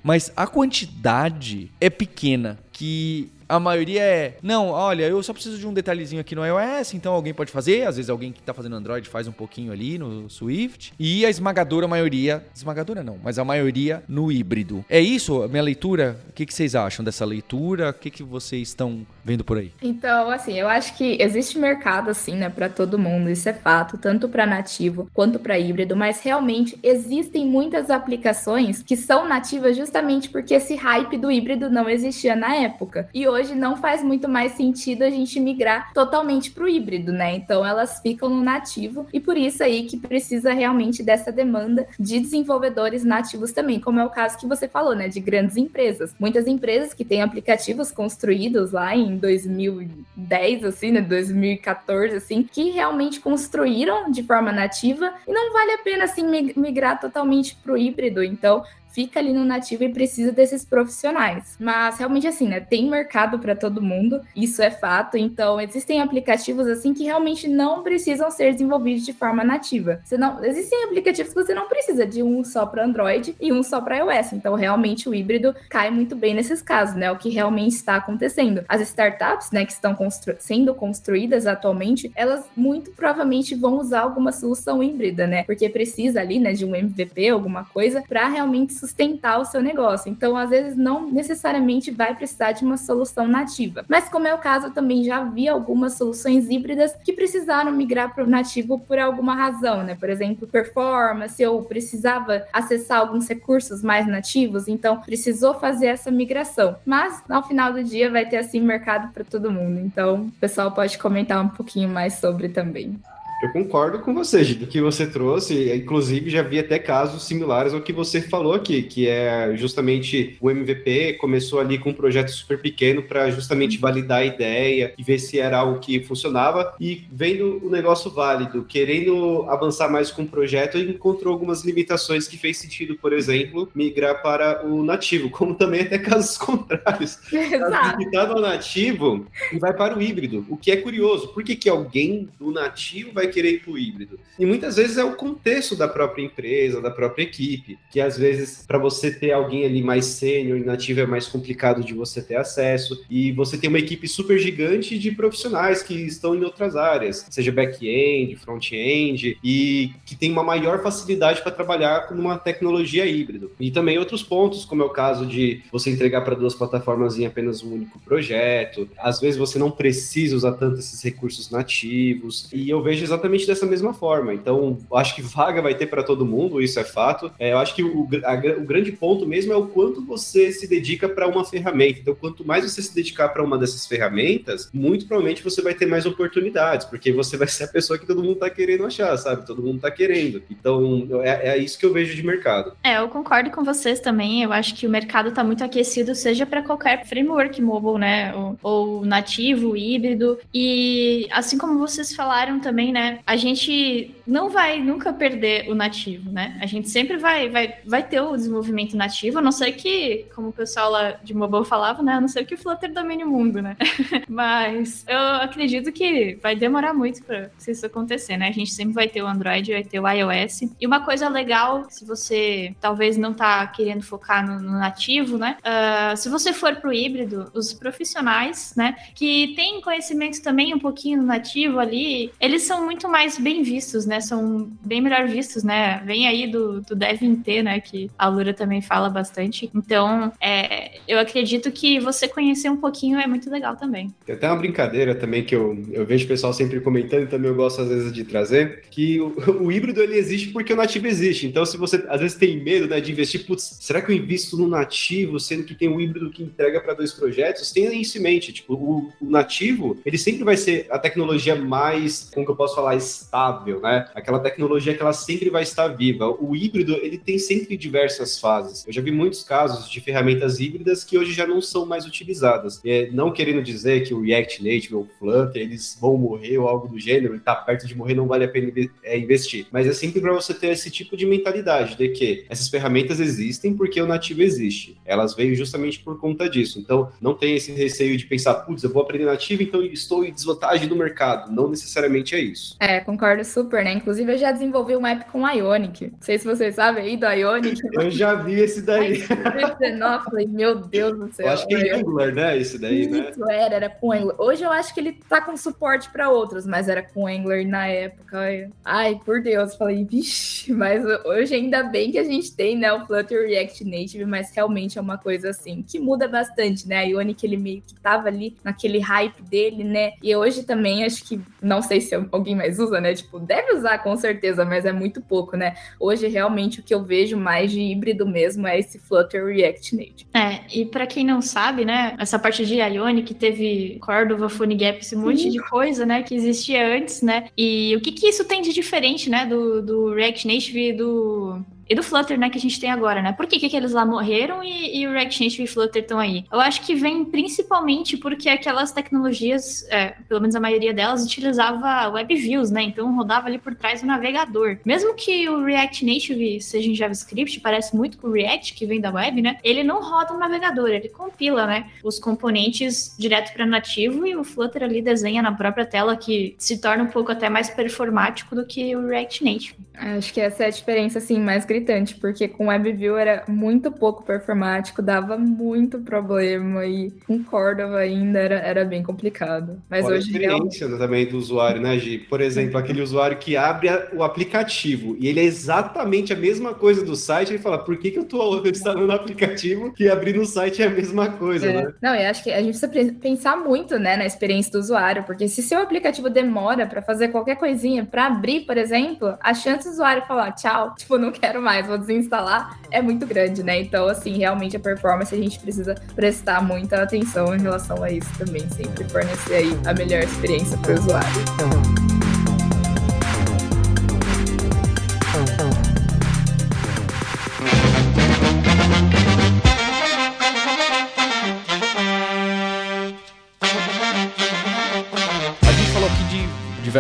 mas 0.03 0.33
a 0.35 0.47
quantidade 0.47 1.71
é 1.81 1.91
pequena 1.91 2.59
que 2.73 3.31
a 3.49 3.61
maioria 3.61 4.03
é, 4.03 4.37
não, 4.43 4.69
olha, 4.69 5.05
eu 5.05 5.23
só 5.23 5.33
preciso 5.33 5.59
de 5.59 5.67
um 5.67 5.73
detalhezinho 5.73 6.21
aqui 6.21 6.35
no 6.35 6.45
iOS, 6.45 6.95
então 6.95 7.13
alguém 7.13 7.35
pode 7.35 7.53
fazer, 7.53 7.87
às 7.87 7.97
vezes 7.97 8.11
alguém 8.11 8.33
que 8.33 8.43
tá 8.43 8.55
fazendo 8.55 8.77
Android 8.77 9.09
faz 9.09 9.29
um 9.29 9.33
pouquinho 9.33 9.73
ali 9.73 9.99
no 9.99 10.29
Swift, 10.29 10.93
e 10.99 11.25
a 11.25 11.31
esmagadora 11.31 11.87
maioria, 11.87 12.45
esmagadora 12.55 13.03
não, 13.03 13.19
mas 13.23 13.39
a 13.39 13.45
maioria 13.45 14.03
no 14.09 14.31
híbrido. 14.31 14.85
É 14.89 15.01
isso 15.01 15.43
a 15.43 15.49
minha 15.49 15.63
leitura? 15.63 16.19
O 16.29 16.33
que, 16.33 16.47
que 16.47 16.55
vocês 16.55 16.75
acham 16.75 17.05
dessa 17.05 17.25
leitura? 17.25 17.91
O 17.91 17.95
que, 17.95 18.11
que 18.11 18.23
vocês 18.23 18.69
estão 18.69 19.07
vendo 19.25 19.43
por 19.43 19.59
aí? 19.59 19.73
Então, 19.83 20.31
assim, 20.31 20.59
eu 20.59 20.69
acho 20.69 20.97
que 20.97 21.17
existe 21.21 21.59
mercado, 21.59 22.11
assim, 22.11 22.37
né, 22.37 22.49
para 22.49 22.69
todo 22.69 22.99
mundo, 22.99 23.31
isso 23.31 23.49
é 23.49 23.55
fato, 23.55 23.97
tanto 23.97 24.29
para 24.29 24.47
nativo 24.47 25.09
quanto 25.13 25.39
para 25.39 25.59
híbrido, 25.59 25.97
mas 25.97 26.21
realmente 26.21 26.79
existem 26.83 27.47
muitas 27.47 27.91
aplicações 27.91 28.83
que 28.83 28.97
são 28.97 29.27
nativas 29.27 29.77
justamente 29.77 30.29
porque 30.29 30.55
esse 30.55 30.75
hype 30.75 31.17
do 31.17 31.31
híbrido 31.31 31.71
não 31.71 31.89
existia 31.89 32.37
na 32.37 32.55
época. 32.57 33.09
E 33.15 33.27
hoje 33.27 33.55
não 33.55 33.77
faz 33.77 34.03
muito 34.03 34.29
mais 34.29 34.53
sentido 34.53 35.03
a 35.03 35.11
gente 35.11 35.41
migrar 35.41 35.93
totalmente 35.93 36.51
para 36.51 36.65
o 36.65 36.69
híbrido, 36.69 37.13
né? 37.13 37.35
Então 37.35 37.65
elas 37.65 38.01
ficam 38.01 38.29
no 38.29 38.43
nativo 38.43 39.07
e 39.13 39.21
por 39.21 39.37
isso 39.37 39.63
aí 39.63 39.85
que 39.85 39.97
precisa 39.97 40.53
realmente 40.53 41.03
dessa 41.03 41.33
demanda 41.33 41.87
de 41.99 42.21
desenvolvedores 42.21 43.05
nativos 43.05 43.53
também, 43.53 43.81
como 43.81 44.01
é 44.01 44.05
o 44.05 44.11
caso 44.11 44.39
que 44.39 44.47
você 44.47 44.69
falou, 44.69 44.95
né, 44.95 45.09
de 45.09 45.21
grandes 45.21 45.57
empresas. 45.57 46.15
Muitas 46.19 46.47
empresas 46.47 46.93
que 46.93 47.05
têm 47.05 47.23
aplicativos 47.23 47.91
construídos 47.91 48.73
lá 48.73 48.95
em 48.95 49.14
2010, 49.17 50.65
assim, 50.65 50.93
né, 50.93 51.01
2014, 51.01 52.17
assim, 52.17 52.43
que 52.43 52.71
realmente 52.71 53.21
construíram 53.21 54.11
de 54.11 54.23
forma 54.23 54.53
nativa 54.53 55.13
e 55.27 55.33
não 55.33 55.53
vale 55.53 55.73
a 55.73 55.79
pena 55.79 56.05
assim 56.05 56.25
migrar 56.57 57.01
totalmente 57.01 57.57
para 57.57 57.73
o 57.73 57.77
híbrido. 57.77 58.23
Então, 58.23 58.65
fica 58.95 59.19
ali 59.19 59.33
no 59.33 59.45
nativo 59.45 59.83
e 59.83 59.93
precisa 59.93 60.31
desses 60.31 60.65
profissionais. 60.65 61.57
Mas 61.59 61.99
realmente 61.99 62.29
assim, 62.29 62.47
né, 62.47 62.61
tem 62.61 62.89
mercado 62.89 63.39
para 63.41 63.57
todo 63.57 63.83
mundo, 63.83 64.21
isso 64.37 64.63
é 64.63 64.71
fato. 64.71 65.17
Então, 65.17 65.61
existem 65.61 66.01
aplicativos 66.01 66.69
assim 66.69 66.95
que 66.95 67.03
realmente 67.05 67.49
não 67.49 67.83
precisam 67.83 68.31
ser 68.31 68.53
desenvolvidos 68.53 69.05
de 69.05 69.13
forma 69.13 69.43
nativa. 69.43 70.01
Você 70.05 70.17
não, 70.17 70.43
existem 70.45 70.85
aplicativos 70.85 71.35
que 71.35 71.43
você 71.43 71.53
não 71.53 71.69
precisa 71.69 72.07
de 72.07 72.23
um 72.23 72.45
só 72.45 72.65
para 72.65 72.85
Android 72.85 73.35
e 73.41 73.53
um 73.53 73.63
só 73.63 73.81
para 73.81 73.97
iOS. 73.97 74.33
Então, 74.33 74.55
realmente 74.55 75.09
o 75.09 75.15
híbrido 75.15 75.55
cai 75.69 75.91
muito 75.91 76.15
bem 76.15 76.33
nesses 76.35 76.63
casos, 76.63 76.95
né? 76.95 77.11
O 77.11 77.19
que 77.19 77.31
realmente 77.31 77.75
está 77.75 77.97
acontecendo. 77.97 78.65
As 78.69 78.81
startups, 78.81 79.51
né, 79.51 79.65
que 79.65 79.73
estão 79.73 79.95
constru 79.95 80.37
sendo 80.39 80.75
construídas 80.75 81.47
atualmente, 81.47 82.13
elas 82.15 82.45
muito 82.57 82.93
provavelmente 82.93 83.55
vão 83.55 83.79
usar 83.79 84.01
alguma 84.01 84.31
solução 84.31 84.83
híbrida, 84.83 85.27
né? 85.27 85.43
Porque 85.43 85.69
precisa 85.69 86.21
ali, 86.21 86.39
né, 86.39 86.53
de 86.53 86.65
um 86.65 86.77
MVP, 86.77 87.29
alguma 87.29 87.65
coisa 87.65 88.03
para 88.07 88.29
realmente 88.29 88.73
sustentar 88.85 89.41
o 89.41 89.45
seu 89.45 89.63
negócio. 89.63 90.11
Então, 90.11 90.37
às 90.37 90.51
vezes, 90.51 90.77
não 90.77 91.11
necessariamente 91.11 91.91
vai 91.91 92.15
precisar 92.15 92.53
de 92.53 92.65
uma 92.65 92.77
solução 92.77 93.27
nativa. 93.27 93.85
Mas, 93.89 94.09
como 94.09 94.27
é 94.27 94.35
o 94.35 94.39
caso, 94.39 94.67
eu 94.67 94.71
também 94.71 95.03
já 95.03 95.25
vi 95.25 95.49
algumas 95.49 95.95
soluções 95.95 96.51
híbridas 96.51 96.95
que 97.03 97.13
precisaram 97.13 97.73
migrar 97.73 98.15
para 98.15 98.25
o 98.25 98.29
nativo 98.29 98.79
por 98.79 98.99
alguma 98.99 99.35
razão, 99.35 99.83
né? 99.83 99.95
Por 99.95 100.11
exemplo, 100.11 100.47
performance, 100.47 101.45
ou 101.47 101.63
precisava 101.63 102.45
acessar 102.53 102.99
alguns 103.01 103.27
recursos 103.27 103.83
mais 103.83 104.07
nativos, 104.07 104.69
então 104.69 105.01
precisou 105.01 105.55
fazer 105.55 105.87
essa 105.87 106.11
migração. 106.11 106.77
Mas, 106.85 107.23
ao 107.29 107.47
final 107.47 107.73
do 107.73 107.83
dia, 107.83 108.11
vai 108.11 108.29
ter 108.29 108.37
assim 108.37 108.61
mercado 108.61 109.13
para 109.13 109.25
todo 109.25 109.51
mundo. 109.51 109.81
Então, 109.81 110.27
o 110.27 110.33
pessoal 110.33 110.73
pode 110.73 110.99
comentar 110.99 111.43
um 111.43 111.49
pouquinho 111.49 111.89
mais 111.89 112.15
sobre 112.15 112.49
também. 112.49 113.01
Eu 113.43 113.51
concordo 113.51 113.99
com 113.99 114.15
você, 114.15 114.43
do 114.55 114.67
que 114.67 114.81
você 114.81 115.07
trouxe. 115.07 115.75
Inclusive, 115.75 116.31
já 116.31 116.43
vi 116.43 116.59
até 116.59 116.79
casos 116.79 117.25
similares 117.25 117.75
ao 117.75 117.81
que 117.81 117.93
você 117.93 118.21
falou 118.23 118.55
aqui, 118.55 118.83
que 118.83 119.07
é 119.07 119.55
justamente 119.57 120.37
o 120.41 120.51
MVP 120.51 121.15
começou 121.15 121.61
ali 121.61 121.79
com 121.79 121.91
um 121.91 121.95
projeto 121.95 122.31
super 122.31 122.61
pequeno 122.61 123.03
para 123.03 123.31
justamente 123.31 123.79
validar 123.79 124.21
a 124.21 124.25
ideia 124.25 124.95
e 124.97 125.03
ver 125.03 125.19
se 125.19 125.39
era 125.39 125.59
algo 125.59 125.79
que 125.79 126.03
funcionava. 126.03 126.75
E 126.81 127.05
vendo 127.13 127.61
o 127.63 127.69
negócio 127.69 128.11
válido, 128.11 128.65
querendo 128.65 129.45
avançar 129.49 129.91
mais 129.91 130.11
com 130.11 130.23
o 130.23 130.27
projeto, 130.27 130.79
encontrou 130.79 131.33
algumas 131.33 131.65
limitações 131.65 132.27
que 132.27 132.39
fez 132.39 132.57
sentido, 132.57 132.95
por 132.97 133.13
exemplo, 133.13 133.69
migrar 133.75 134.23
para 134.23 134.65
o 134.65 134.83
nativo, 134.83 135.29
como 135.31 135.55
também 135.55 135.83
até 135.83 135.99
casos 135.99 136.39
contrários. 136.39 137.19
Exato. 137.33 137.99
Limitado 137.99 138.33
ao 138.35 138.41
nativo 138.41 139.27
e 139.53 139.59
vai 139.59 139.75
para 139.75 139.99
o 139.99 140.03
híbrido, 140.03 140.47
o 140.49 140.57
que 140.57 140.71
é 140.71 140.77
curioso. 140.77 141.29
Por 141.29 141.43
que, 141.43 141.55
que 141.55 141.69
alguém 141.69 142.29
do 142.39 142.51
nativo 142.51 143.13
vai 143.13 143.34
querer 143.35 143.55
ir 143.55 143.61
para 143.61 143.73
o 143.73 143.79
híbrido. 143.79 144.19
E 144.39 144.47
muitas 144.47 144.77
vezes 144.77 144.97
é 144.97 145.05
o 145.05 145.17
contexto 145.17 145.77
da 145.77 145.89
própria 145.89 146.23
empresa, 146.23 146.81
da 146.81 146.91
própria 146.91 147.25
equipe, 147.25 147.79
que 147.91 148.01
às 148.01 148.17
vezes 148.17 148.65
para 148.67 148.79
você 148.79 149.11
ter 149.11 149.33
alguém 149.33 149.65
ali 149.65 149.83
mais 149.83 150.07
sênior 150.07 150.59
e 150.59 150.65
nativo 150.65 151.01
é 151.01 151.07
mais 151.07 151.27
complicado 151.27 151.83
de 151.83 151.93
você 151.93 152.23
ter 152.23 152.37
acesso. 152.37 153.05
E 153.11 153.33
você 153.33 153.59
tem 153.59 153.69
uma 153.69 153.79
equipe 153.79 154.07
super 154.07 154.39
gigante 154.39 154.99
de 154.99 155.11
profissionais 155.11 155.83
que 155.83 155.95
estão 155.95 156.35
em 156.35 156.45
outras 156.45 156.77
áreas, 156.77 157.27
seja 157.31 157.51
back-end, 157.51 158.37
front-end, 158.37 159.39
e 159.43 159.93
que 160.07 160.15
tem 160.17 160.31
uma 160.31 160.43
maior 160.43 160.83
facilidade 160.83 161.43
para 161.43 161.53
trabalhar 161.53 162.09
com 162.09 162.15
uma 162.15 162.39
tecnologia 162.39 163.07
híbrida. 163.07 163.49
E 163.59 163.71
também 163.71 163.99
outros 163.99 164.23
pontos, 164.23 164.65
como 164.65 164.83
é 164.83 164.87
o 164.87 164.91
caso 164.91 165.27
de 165.27 165.63
você 165.73 165.91
entregar 165.91 166.23
para 166.23 166.35
duas 166.35 166.55
plataformas 166.55 167.19
em 167.19 167.27
apenas 167.27 167.63
um 167.63 167.73
único 167.75 167.99
projeto. 168.01 168.89
Às 168.99 169.21
vezes 169.21 169.39
você 169.39 169.59
não 169.59 169.71
precisa 169.71 170.37
usar 170.37 170.53
tanto 170.53 170.79
esses 170.79 171.03
recursos 171.03 171.51
nativos. 171.51 172.49
E 172.53 172.69
eu 172.69 172.83
vejo 172.83 173.05
exatamente 173.15 173.47
dessa 173.47 173.67
mesma 173.67 173.95
forma. 173.95 174.35
Então, 174.35 174.79
acho 174.95 175.15
que 175.15 175.23
vaga 175.23 175.63
vai 175.63 175.75
ter 175.75 175.87
para 175.87 176.03
todo 176.03 176.27
mundo, 176.27 176.61
isso 176.61 176.79
é 176.79 176.85
fato. 176.85 177.31
É, 177.39 177.53
eu 177.53 177.59
acho 177.59 177.75
que 177.75 177.83
o, 177.83 178.09
a, 178.25 178.35
o 178.59 178.65
grande 178.65 178.93
ponto 178.93 179.27
mesmo 179.27 179.53
é 179.53 179.57
o 179.57 179.67
quanto 179.67 180.05
você 180.05 180.53
se 180.53 180.67
dedica 180.67 181.09
para 181.09 181.27
uma 181.27 181.45
ferramenta. 181.45 182.01
Então, 182.01 182.15
quanto 182.15 182.47
mais 182.47 182.65
você 182.65 182.83
se 182.83 182.95
dedicar 182.95 183.29
para 183.29 183.43
uma 183.43 183.59
dessas 183.59 183.87
ferramentas, 183.87 184.69
muito 184.73 185.07
provavelmente 185.07 185.43
você 185.43 185.63
vai 185.63 185.75
ter 185.75 185.87
mais 185.87 186.07
oportunidades, 186.07 186.87
porque 186.87 187.13
você 187.13 187.37
vai 187.37 187.49
ser 187.49 187.65
a 187.65 187.69
pessoa 187.69 187.99
que 187.99 188.07
todo 188.07 188.23
mundo 188.23 188.35
está 188.35 188.51
querendo 188.51 188.85
achar, 188.85 189.17
sabe? 189.17 189.47
Todo 189.47 189.63
mundo 189.63 189.77
está 189.77 189.91
querendo. 189.91 190.43
Então, 190.51 191.09
é, 191.23 191.51
é, 191.51 191.59
isso 191.59 191.79
que 191.79 191.87
eu 191.87 191.93
vejo 191.93 192.15
de 192.15 192.25
mercado. 192.25 192.73
É, 192.83 192.99
eu 192.99 193.09
concordo 193.09 193.51
com 193.51 193.65
vocês 193.65 194.01
também. 194.01 194.43
Eu 194.43 194.53
acho 194.53 194.75
que 194.75 194.87
o 194.87 194.91
mercado 194.91 195.29
está 195.29 195.45
muito 195.45 195.63
aquecido, 195.63 196.15
seja 196.15 196.45
para 196.47 196.63
qualquer 196.63 197.07
framework 197.07 197.61
mobile, 197.63 197.99
né? 197.99 198.35
Ou, 198.35 198.59
ou 198.63 199.05
nativo, 199.05 199.77
híbrido. 199.77 200.39
E 200.53 201.27
assim 201.31 201.59
como 201.59 201.79
vocês 201.79 202.15
falaram 202.15 202.59
também, 202.61 202.93
né? 202.93 203.04
A 203.27 203.37
gente 203.37 204.15
não 204.27 204.51
vai 204.51 204.81
nunca 204.81 205.13
perder 205.13 205.71
o 205.71 205.75
nativo, 205.75 206.31
né? 206.31 206.59
A 206.61 206.67
gente 206.67 206.89
sempre 206.89 207.17
vai, 207.17 207.49
vai, 207.49 207.75
vai 207.85 208.03
ter 208.03 208.21
o 208.21 208.37
desenvolvimento 208.37 208.97
nativo, 208.97 209.39
a 209.39 209.43
não 209.43 209.53
ser 209.53 209.73
que, 209.73 210.27
como 210.35 210.49
o 210.49 210.53
pessoal 210.53 210.91
lá 210.91 211.13
de 211.23 211.35
mobile 211.35 211.65
falava, 211.65 212.03
né? 212.03 212.15
A 212.15 212.21
não 212.21 212.29
ser 212.29 212.45
que 212.45 212.55
o 212.55 212.59
Flutter 212.59 212.93
domine 212.93 213.25
o 213.25 213.29
mundo, 213.29 213.61
né? 213.61 213.77
Mas 214.29 215.05
eu 215.09 215.19
acredito 215.19 215.93
que 215.93 216.39
vai 216.43 216.55
demorar 216.55 216.95
muito 216.95 217.23
para 217.25 217.51
isso 217.67 217.85
acontecer, 217.85 218.37
né? 218.37 218.49
A 218.49 218.53
gente 218.53 218.73
sempre 218.73 218.95
vai 218.95 219.09
ter 219.09 219.23
o 219.23 219.27
Android, 219.27 219.73
vai 219.73 219.85
ter 219.85 220.01
o 220.01 220.09
iOS. 220.09 220.63
E 220.81 220.87
uma 220.87 221.01
coisa 221.01 221.29
legal, 221.29 221.87
se 221.91 222.05
você 222.05 222.75
talvez 222.81 223.17
não 223.17 223.35
tá 223.35 223.67
querendo 223.67 224.03
focar 224.03 224.47
no, 224.47 224.61
no 224.61 224.79
nativo, 224.79 225.39
né? 225.39 225.57
Uh, 225.61 226.17
se 226.17 226.29
você 226.29 226.53
for 226.53 226.77
pro 226.77 226.93
híbrido, 226.93 227.51
os 227.55 227.73
profissionais, 227.73 228.75
né? 228.77 228.97
Que 229.15 229.55
têm 229.55 229.81
conhecimento 229.81 230.43
também 230.43 230.75
um 230.75 230.79
pouquinho 230.79 231.23
nativo 231.23 231.79
ali, 231.79 232.33
eles 232.41 232.63
são 232.63 232.85
muito 232.85 232.94
muito 232.95 233.09
mais 233.09 233.39
bem 233.39 233.63
vistos, 233.63 234.07
né? 234.07 234.21
São 234.21 234.71
bem 234.81 235.01
melhor 235.01 235.27
vistos, 235.27 235.65
né? 235.65 236.01
Vem 236.07 236.29
aí 236.29 236.47
do, 236.47 236.81
do 236.81 236.95
Devin 236.95 237.35
T, 237.37 237.63
né? 237.63 237.81
Que 237.81 238.09
a 238.17 238.29
Lura 238.29 238.55
também 238.55 238.81
fala 238.81 239.11
bastante. 239.11 239.69
Então, 239.75 240.33
é, 240.41 240.93
eu 241.09 241.19
acredito 241.19 241.73
que 241.73 241.99
você 241.99 242.29
conhecer 242.29 242.71
um 242.71 242.77
pouquinho 242.77 243.19
é 243.19 243.27
muito 243.27 243.51
legal 243.51 243.77
também. 243.77 244.15
Tem 244.25 244.37
até 244.37 244.47
uma 244.47 244.57
brincadeira 244.57 245.15
também 245.15 245.43
que 245.43 245.57
eu, 245.57 245.77
eu 245.91 246.07
vejo 246.07 246.25
o 246.25 246.29
pessoal 246.29 246.53
sempre 246.53 246.81
comentando 246.81 247.25
e 247.25 247.27
também 247.27 247.51
eu 247.51 247.57
gosto 247.57 247.83
às 247.83 247.89
vezes 247.89 248.13
de 248.13 248.25
trazer, 248.25 248.85
que 248.91 249.21
o, 249.21 249.35
o 249.67 249.73
híbrido 249.73 250.01
ele 250.01 250.17
existe 250.17 250.51
porque 250.51 250.73
o 250.73 250.77
nativo 250.77 251.09
existe. 251.09 251.49
Então, 251.49 251.67
se 251.67 251.77
você 251.77 252.05
às 252.09 252.21
vezes 252.21 252.37
tem 252.37 252.63
medo 252.63 252.87
né, 252.87 253.01
de 253.01 253.11
investir, 253.11 253.45
putz, 253.45 253.79
será 253.81 254.01
que 254.01 254.13
eu 254.13 254.17
invisto 254.17 254.57
no 254.57 254.69
nativo, 254.69 255.41
sendo 255.41 255.65
que 255.65 255.75
tem 255.75 255.89
um 255.89 256.01
híbrido 256.01 256.31
que 256.31 256.45
entrega 256.45 256.81
para 256.81 256.95
dois 256.95 257.13
projetos? 257.13 257.73
Tenha 257.73 257.93
isso 257.93 258.19
em 258.19 258.23
mente. 258.23 258.53
Tipo, 258.53 258.75
o, 258.75 259.13
o 259.21 259.29
nativo, 259.29 259.99
ele 260.07 260.17
sempre 260.17 260.45
vai 260.45 260.57
ser 260.57 260.87
a 260.91 260.99
tecnologia 260.99 261.57
mais, 261.57 262.31
como 262.33 262.47
que 262.47 262.53
eu 262.53 262.57
posso 262.57 262.77
falar, 262.77 262.84
estável, 262.93 263.81
né? 263.81 264.09
Aquela 264.15 264.39
tecnologia 264.39 264.95
que 264.95 265.03
ela 265.03 265.13
sempre 265.13 265.51
vai 265.51 265.63
estar 265.63 265.89
viva. 265.89 266.29
O 266.29 266.57
híbrido, 266.57 266.95
ele 267.01 267.19
tem 267.19 267.39
sempre 267.39 267.77
diversas 267.77 268.39
fases. 268.39 268.87
Eu 268.87 268.93
já 268.93 269.01
vi 269.01 269.11
muitos 269.11 269.43
casos 269.43 269.89
de 269.89 270.01
ferramentas 270.01 270.61
híbridas 270.61 271.05
que 271.05 271.17
hoje 271.17 271.33
já 271.33 271.47
não 271.47 271.61
são 271.61 271.87
mais 271.87 272.05
utilizadas. 272.07 272.81
É, 272.85 273.09
não 273.13 273.33
querendo 273.33 273.63
dizer 273.63 274.07
que 274.07 274.13
o 274.13 274.23
React 274.23 274.63
Native 274.63 274.95
ou 274.95 275.03
o 275.03 275.09
Flutter, 275.19 275.63
eles 275.63 275.97
vão 276.01 276.17
morrer 276.17 276.59
ou 276.59 276.69
algo 276.69 276.89
do 276.89 276.99
gênero, 276.99 277.37
e 277.37 277.41
tá 277.41 277.55
perto 277.55 277.87
de 277.87 277.95
morrer, 277.95 278.15
não 278.15 278.27
vale 278.27 278.45
a 278.45 278.49
pena 278.49 278.73
é, 279.03 279.19
investir. 279.19 279.67
Mas 279.71 279.87
é 279.87 279.93
sempre 279.93 280.21
para 280.21 280.33
você 280.33 280.53
ter 280.53 280.69
esse 280.69 280.91
tipo 280.91 281.17
de 281.17 281.27
mentalidade 281.27 281.97
de 281.97 282.09
que 282.09 282.45
essas 282.49 282.69
ferramentas 282.69 283.21
existem 283.21 283.75
porque 283.75 284.01
o 284.01 284.07
nativo 284.07 284.43
existe. 284.43 284.97
Elas 285.05 285.35
veio 285.35 285.55
justamente 285.55 285.99
por 286.01 286.19
conta 286.19 286.49
disso. 286.49 286.79
Então, 286.79 287.11
não 287.21 287.35
tem 287.35 287.55
esse 287.57 287.73
receio 287.73 288.17
de 288.17 288.27
pensar, 288.27 288.55
putz, 288.55 288.83
eu 288.83 288.93
vou 288.93 289.03
aprender 289.03 289.25
nativo, 289.25 289.63
então 289.63 289.83
estou 289.83 290.25
em 290.25 290.33
desvantagem 290.33 290.89
no 290.89 290.97
mercado. 290.97 291.53
Não 291.53 291.69
necessariamente 291.69 292.35
é 292.35 292.41
isso. 292.41 292.74
Exatamente. 292.75 292.77
É, 292.81 293.01
concordo 293.01 293.45
super, 293.45 293.85
né? 293.85 293.93
Inclusive, 293.93 294.33
eu 294.33 294.39
já 294.39 294.53
desenvolvi 294.53 294.97
um 294.97 295.07
app 295.07 295.31
com 295.31 295.49
Ionic. 295.49 296.09
Não 296.09 296.19
sei 296.21 296.39
se 296.39 296.45
vocês 296.45 296.75
sabem 296.75 297.05
aí 297.05 297.17
do 297.17 297.27
Ionic. 297.27 297.81
Eu 297.95 298.11
já 298.11 298.35
vi 298.35 298.61
esse 298.61 298.83
daí. 298.83 299.21
falei, 299.21 300.47
meu 300.47 300.77
Deus 300.77 301.19
do 301.19 301.33
céu. 301.33 301.47
Eu 301.47 301.53
acho 301.53 301.67
que 301.67 301.75
é 301.75 301.95
Angular, 301.95 302.35
né? 302.35 302.59
Esse 302.59 302.79
daí, 302.79 303.07
né? 303.07 303.31
Isso, 303.31 303.51
era, 303.51 303.75
era 303.77 303.91
com 303.91 304.13
Angular. 304.13 304.41
Hoje 304.41 304.65
eu 304.65 304.71
acho 304.71 304.93
que 304.93 305.01
ele 305.01 305.13
tá 305.29 305.41
com 305.41 305.57
suporte 305.57 306.11
para 306.11 306.31
outros, 306.31 306.67
mas 306.67 306.89
era 306.89 307.03
com 307.03 307.27
Angular 307.27 307.65
na 307.65 307.87
época. 307.87 308.71
Ai, 308.85 309.21
por 309.25 309.41
Deus, 309.41 309.77
falei, 309.77 310.05
vixe, 310.05 310.73
mas 310.73 311.05
hoje 311.25 311.55
ainda 311.55 311.83
bem 311.85 312.11
que 312.11 312.19
a 312.19 312.25
gente 312.25 312.55
tem, 312.55 312.77
né, 312.77 312.93
o 312.93 313.07
Flutter 313.07 313.47
React 313.47 313.85
Native, 313.85 314.25
mas 314.25 314.51
realmente 314.55 314.99
é 314.99 315.01
uma 315.01 315.19
coisa 315.19 315.51
assim 315.51 315.83
que 315.83 315.99
muda 315.99 316.27
bastante, 316.27 316.89
né? 316.89 316.99
A 316.99 317.03
Ionic 317.03 317.47
ele 317.47 317.57
meio 317.57 317.83
que 317.83 317.95
tava 317.95 318.29
ali 318.29 318.57
naquele 318.65 318.99
hype 318.99 319.41
dele, 319.43 319.85
né? 319.85 320.13
E 320.23 320.35
hoje 320.35 320.65
também 320.65 321.05
acho 321.05 321.25
que 321.25 321.41
não 321.63 321.81
sei 321.81 322.01
se 322.01 322.15
alguém 322.33 322.57
mais 322.57 322.64
usa, 322.79 323.01
né? 323.01 323.15
Tipo, 323.15 323.39
deve 323.39 323.75
usar 323.75 323.99
com 323.99 324.17
certeza, 324.17 324.65
mas 324.65 324.85
é 324.85 324.93
muito 324.93 325.21
pouco, 325.21 325.57
né? 325.57 325.75
Hoje 325.99 326.27
realmente 326.29 326.81
o 326.81 326.83
que 326.83 326.95
eu 326.95 327.03
vejo 327.03 327.37
mais 327.37 327.71
de 327.71 327.81
híbrido 327.81 328.27
mesmo 328.27 328.67
é 328.67 328.79
esse 328.79 328.99
Flutter 328.99 329.47
React 329.47 329.97
Native. 329.97 330.27
É, 330.35 330.61
e 330.73 330.85
para 330.85 331.07
quem 331.07 331.25
não 331.25 331.41
sabe, 331.41 331.85
né, 331.85 332.17
essa 332.19 332.39
parte 332.39 332.65
de 332.65 332.77
Ionic 332.77 333.35
teve 333.35 333.99
Cordova, 334.01 334.49
PhoneGap, 334.49 335.01
esse 335.01 335.17
monte 335.17 335.51
de 335.51 335.59
coisa, 335.59 336.05
né, 336.07 336.23
que 336.23 336.35
existia 336.35 336.97
antes, 336.97 337.23
né? 337.23 337.49
E 337.57 337.95
o 337.97 338.01
que 338.01 338.13
que 338.13 338.29
isso 338.29 338.45
tem 338.45 338.63
de 338.63 338.73
diferente, 338.73 339.29
né, 339.29 339.47
do, 339.47 339.83
do 339.83 340.15
React 340.15 340.47
Native 340.47 340.89
e 340.89 340.93
do 340.93 341.65
e 341.89 341.95
do 341.95 342.03
Flutter, 342.03 342.39
né, 342.39 342.51
que 342.51 342.59
a 342.59 342.61
gente 342.61 342.81
tem 342.81 342.91
agora, 342.91 343.23
né? 343.23 343.33
Por 343.33 343.47
que, 343.47 343.59
que 343.59 343.67
aqueles 343.67 343.93
lá 343.93 344.05
morreram 344.05 344.63
e, 344.63 345.01
e 345.01 345.07
o 345.07 345.13
React 345.13 345.45
Native 345.45 345.65
e 345.65 345.67
Flutter 345.67 346.03
estão 346.03 346.19
aí? 346.19 346.45
Eu 346.53 346.61
acho 346.61 346.81
que 346.83 346.95
vem 346.95 347.25
principalmente 347.25 348.17
porque 348.17 348.49
aquelas 348.49 348.93
tecnologias, 348.93 349.87
é, 349.91 350.15
pelo 350.29 350.41
menos 350.41 350.55
a 350.55 350.61
maioria 350.61 350.95
delas, 350.95 351.25
utilizava 351.25 352.09
web 352.09 352.35
views, 352.35 352.71
né? 352.71 352.83
Então 352.83 353.15
rodava 353.15 353.49
ali 353.49 353.59
por 353.59 353.75
trás 353.75 354.01
do 354.01 354.07
navegador. 354.07 354.79
Mesmo 354.85 355.15
que 355.15 355.49
o 355.49 355.65
React 355.65 356.05
Native 356.05 356.61
seja 356.61 356.89
em 356.89 356.95
JavaScript, 356.95 357.61
parece 357.61 357.95
muito 357.97 358.19
com 358.19 358.29
o 358.29 358.33
React, 358.33 358.75
que 358.75 358.87
vem 358.87 359.01
da 359.01 359.11
web, 359.11 359.43
né? 359.43 359.59
Ele 359.63 359.83
não 359.83 360.03
roda 360.03 360.33
no 360.33 360.39
navegador, 360.39 360.89
ele 360.89 361.09
compila, 361.09 361.67
né? 361.67 361.91
Os 362.03 362.19
componentes 362.19 363.15
direto 363.19 363.53
para 363.53 363.67
nativo 363.67 364.27
e 364.27 364.37
o 364.37 364.45
Flutter 364.45 364.83
ali 364.83 365.03
desenha 365.03 365.43
na 365.43 365.53
própria 365.53 365.85
tela, 365.85 366.17
que 366.17 366.55
se 366.59 366.79
torna 366.79 367.05
um 367.05 367.09
pouco 367.09 367.33
até 367.33 367.49
mais 367.49 367.69
performático 367.71 368.55
do 368.55 368.67
que 368.67 368.95
o 368.97 369.07
React 369.07 369.45
Native. 369.45 369.75
Acho 369.95 370.33
que 370.33 370.41
essa 370.41 370.65
é 370.65 370.67
a 370.67 370.71
diferença, 370.71 371.19
assim, 371.19 371.39
mais 371.39 371.65
gritante, 371.75 372.15
porque 372.15 372.47
com 372.47 372.69
WebView 372.69 373.17
era 373.17 373.45
muito 373.49 373.91
pouco 373.91 374.23
performático, 374.25 375.03
dava 375.03 375.37
muito 375.37 375.99
problema 375.99 376.87
e 376.87 377.11
com 377.27 377.43
Cordova 377.43 377.99
ainda 377.99 378.39
era, 378.39 378.55
era 378.57 378.85
bem 378.85 379.03
complicado. 379.03 379.83
Mas 379.91 380.03
Fora 380.03 380.17
hoje. 380.17 380.29
A 380.29 380.31
experiência 380.31 380.87
realmente... 380.87 380.99
também 380.99 381.27
do 381.27 381.37
usuário, 381.37 381.81
né, 381.81 381.99
Gi? 381.99 382.19
Por 382.19 382.41
exemplo, 382.41 382.79
aquele 382.79 383.03
usuário 383.03 383.37
que 383.37 383.57
abre 383.57 383.89
o 384.13 384.23
aplicativo 384.23 385.17
e 385.19 385.29
ele 385.29 385.41
é 385.41 385.45
exatamente 385.45 386.33
a 386.33 386.37
mesma 386.37 386.75
coisa 386.75 387.05
do 387.05 387.17
site, 387.17 387.51
ele 387.51 387.59
fala, 387.59 387.79
por 387.79 387.97
que, 387.97 388.11
que 388.11 388.19
eu 388.19 388.25
tô 388.25 388.63
instalando 388.67 389.09
o 389.09 389.17
aplicativo 389.17 389.93
que 389.93 390.09
abrir 390.09 390.35
no 390.35 390.47
site 390.47 390.83
é 390.83 390.87
a 390.87 390.91
mesma 390.91 391.29
coisa, 391.33 391.67
é. 391.67 391.73
né? 391.73 391.95
Não, 392.01 392.15
eu 392.15 392.31
acho 392.31 392.43
que 392.45 392.53
a 392.53 392.63
gente 392.63 392.79
precisa 392.79 393.13
pensar 393.21 393.57
muito, 393.57 393.99
né, 393.99 394.17
na 394.17 394.27
experiência 394.27 394.71
do 394.73 394.79
usuário, 394.79 395.25
porque 395.25 395.49
se 395.49 395.63
seu 395.63 395.81
aplicativo 395.81 396.31
demora 396.31 396.87
para 396.87 397.03
fazer 397.03 397.29
qualquer 397.29 397.57
coisinha, 397.57 398.05
para 398.05 398.27
abrir, 398.27 398.61
por 398.61 398.77
exemplo, 398.77 399.37
a 399.41 399.55
chance 399.55 399.89
do 399.89 399.93
usuário 399.93 400.25
falar 400.27 400.53
tchau, 400.53 400.95
tipo, 400.99 401.19
não 401.19 401.33
quero 401.33 401.61
mais, 401.65 401.87
vou 401.87 401.99
desinstalar, 401.99 402.79
é 402.91 403.03
muito 403.03 403.27
grande, 403.27 403.63
né? 403.63 403.81
Então, 403.81 404.07
assim, 404.07 404.37
realmente 404.39 404.77
a 404.77 404.81
performance 404.81 405.35
a 405.35 405.39
gente 405.39 405.59
precisa 405.59 405.95
prestar 406.15 406.63
muita 406.63 407.03
atenção 407.03 407.55
em 407.55 407.61
relação 407.61 408.03
a 408.03 408.11
isso 408.11 408.31
também, 408.39 408.69
sempre 408.71 409.05
fornecer 409.05 409.55
aí 409.55 409.79
a 409.87 409.95
melhor 409.95 410.23
experiência 410.23 410.77
para 410.79 410.93
o 410.93 410.99
usuário. 410.99 412.14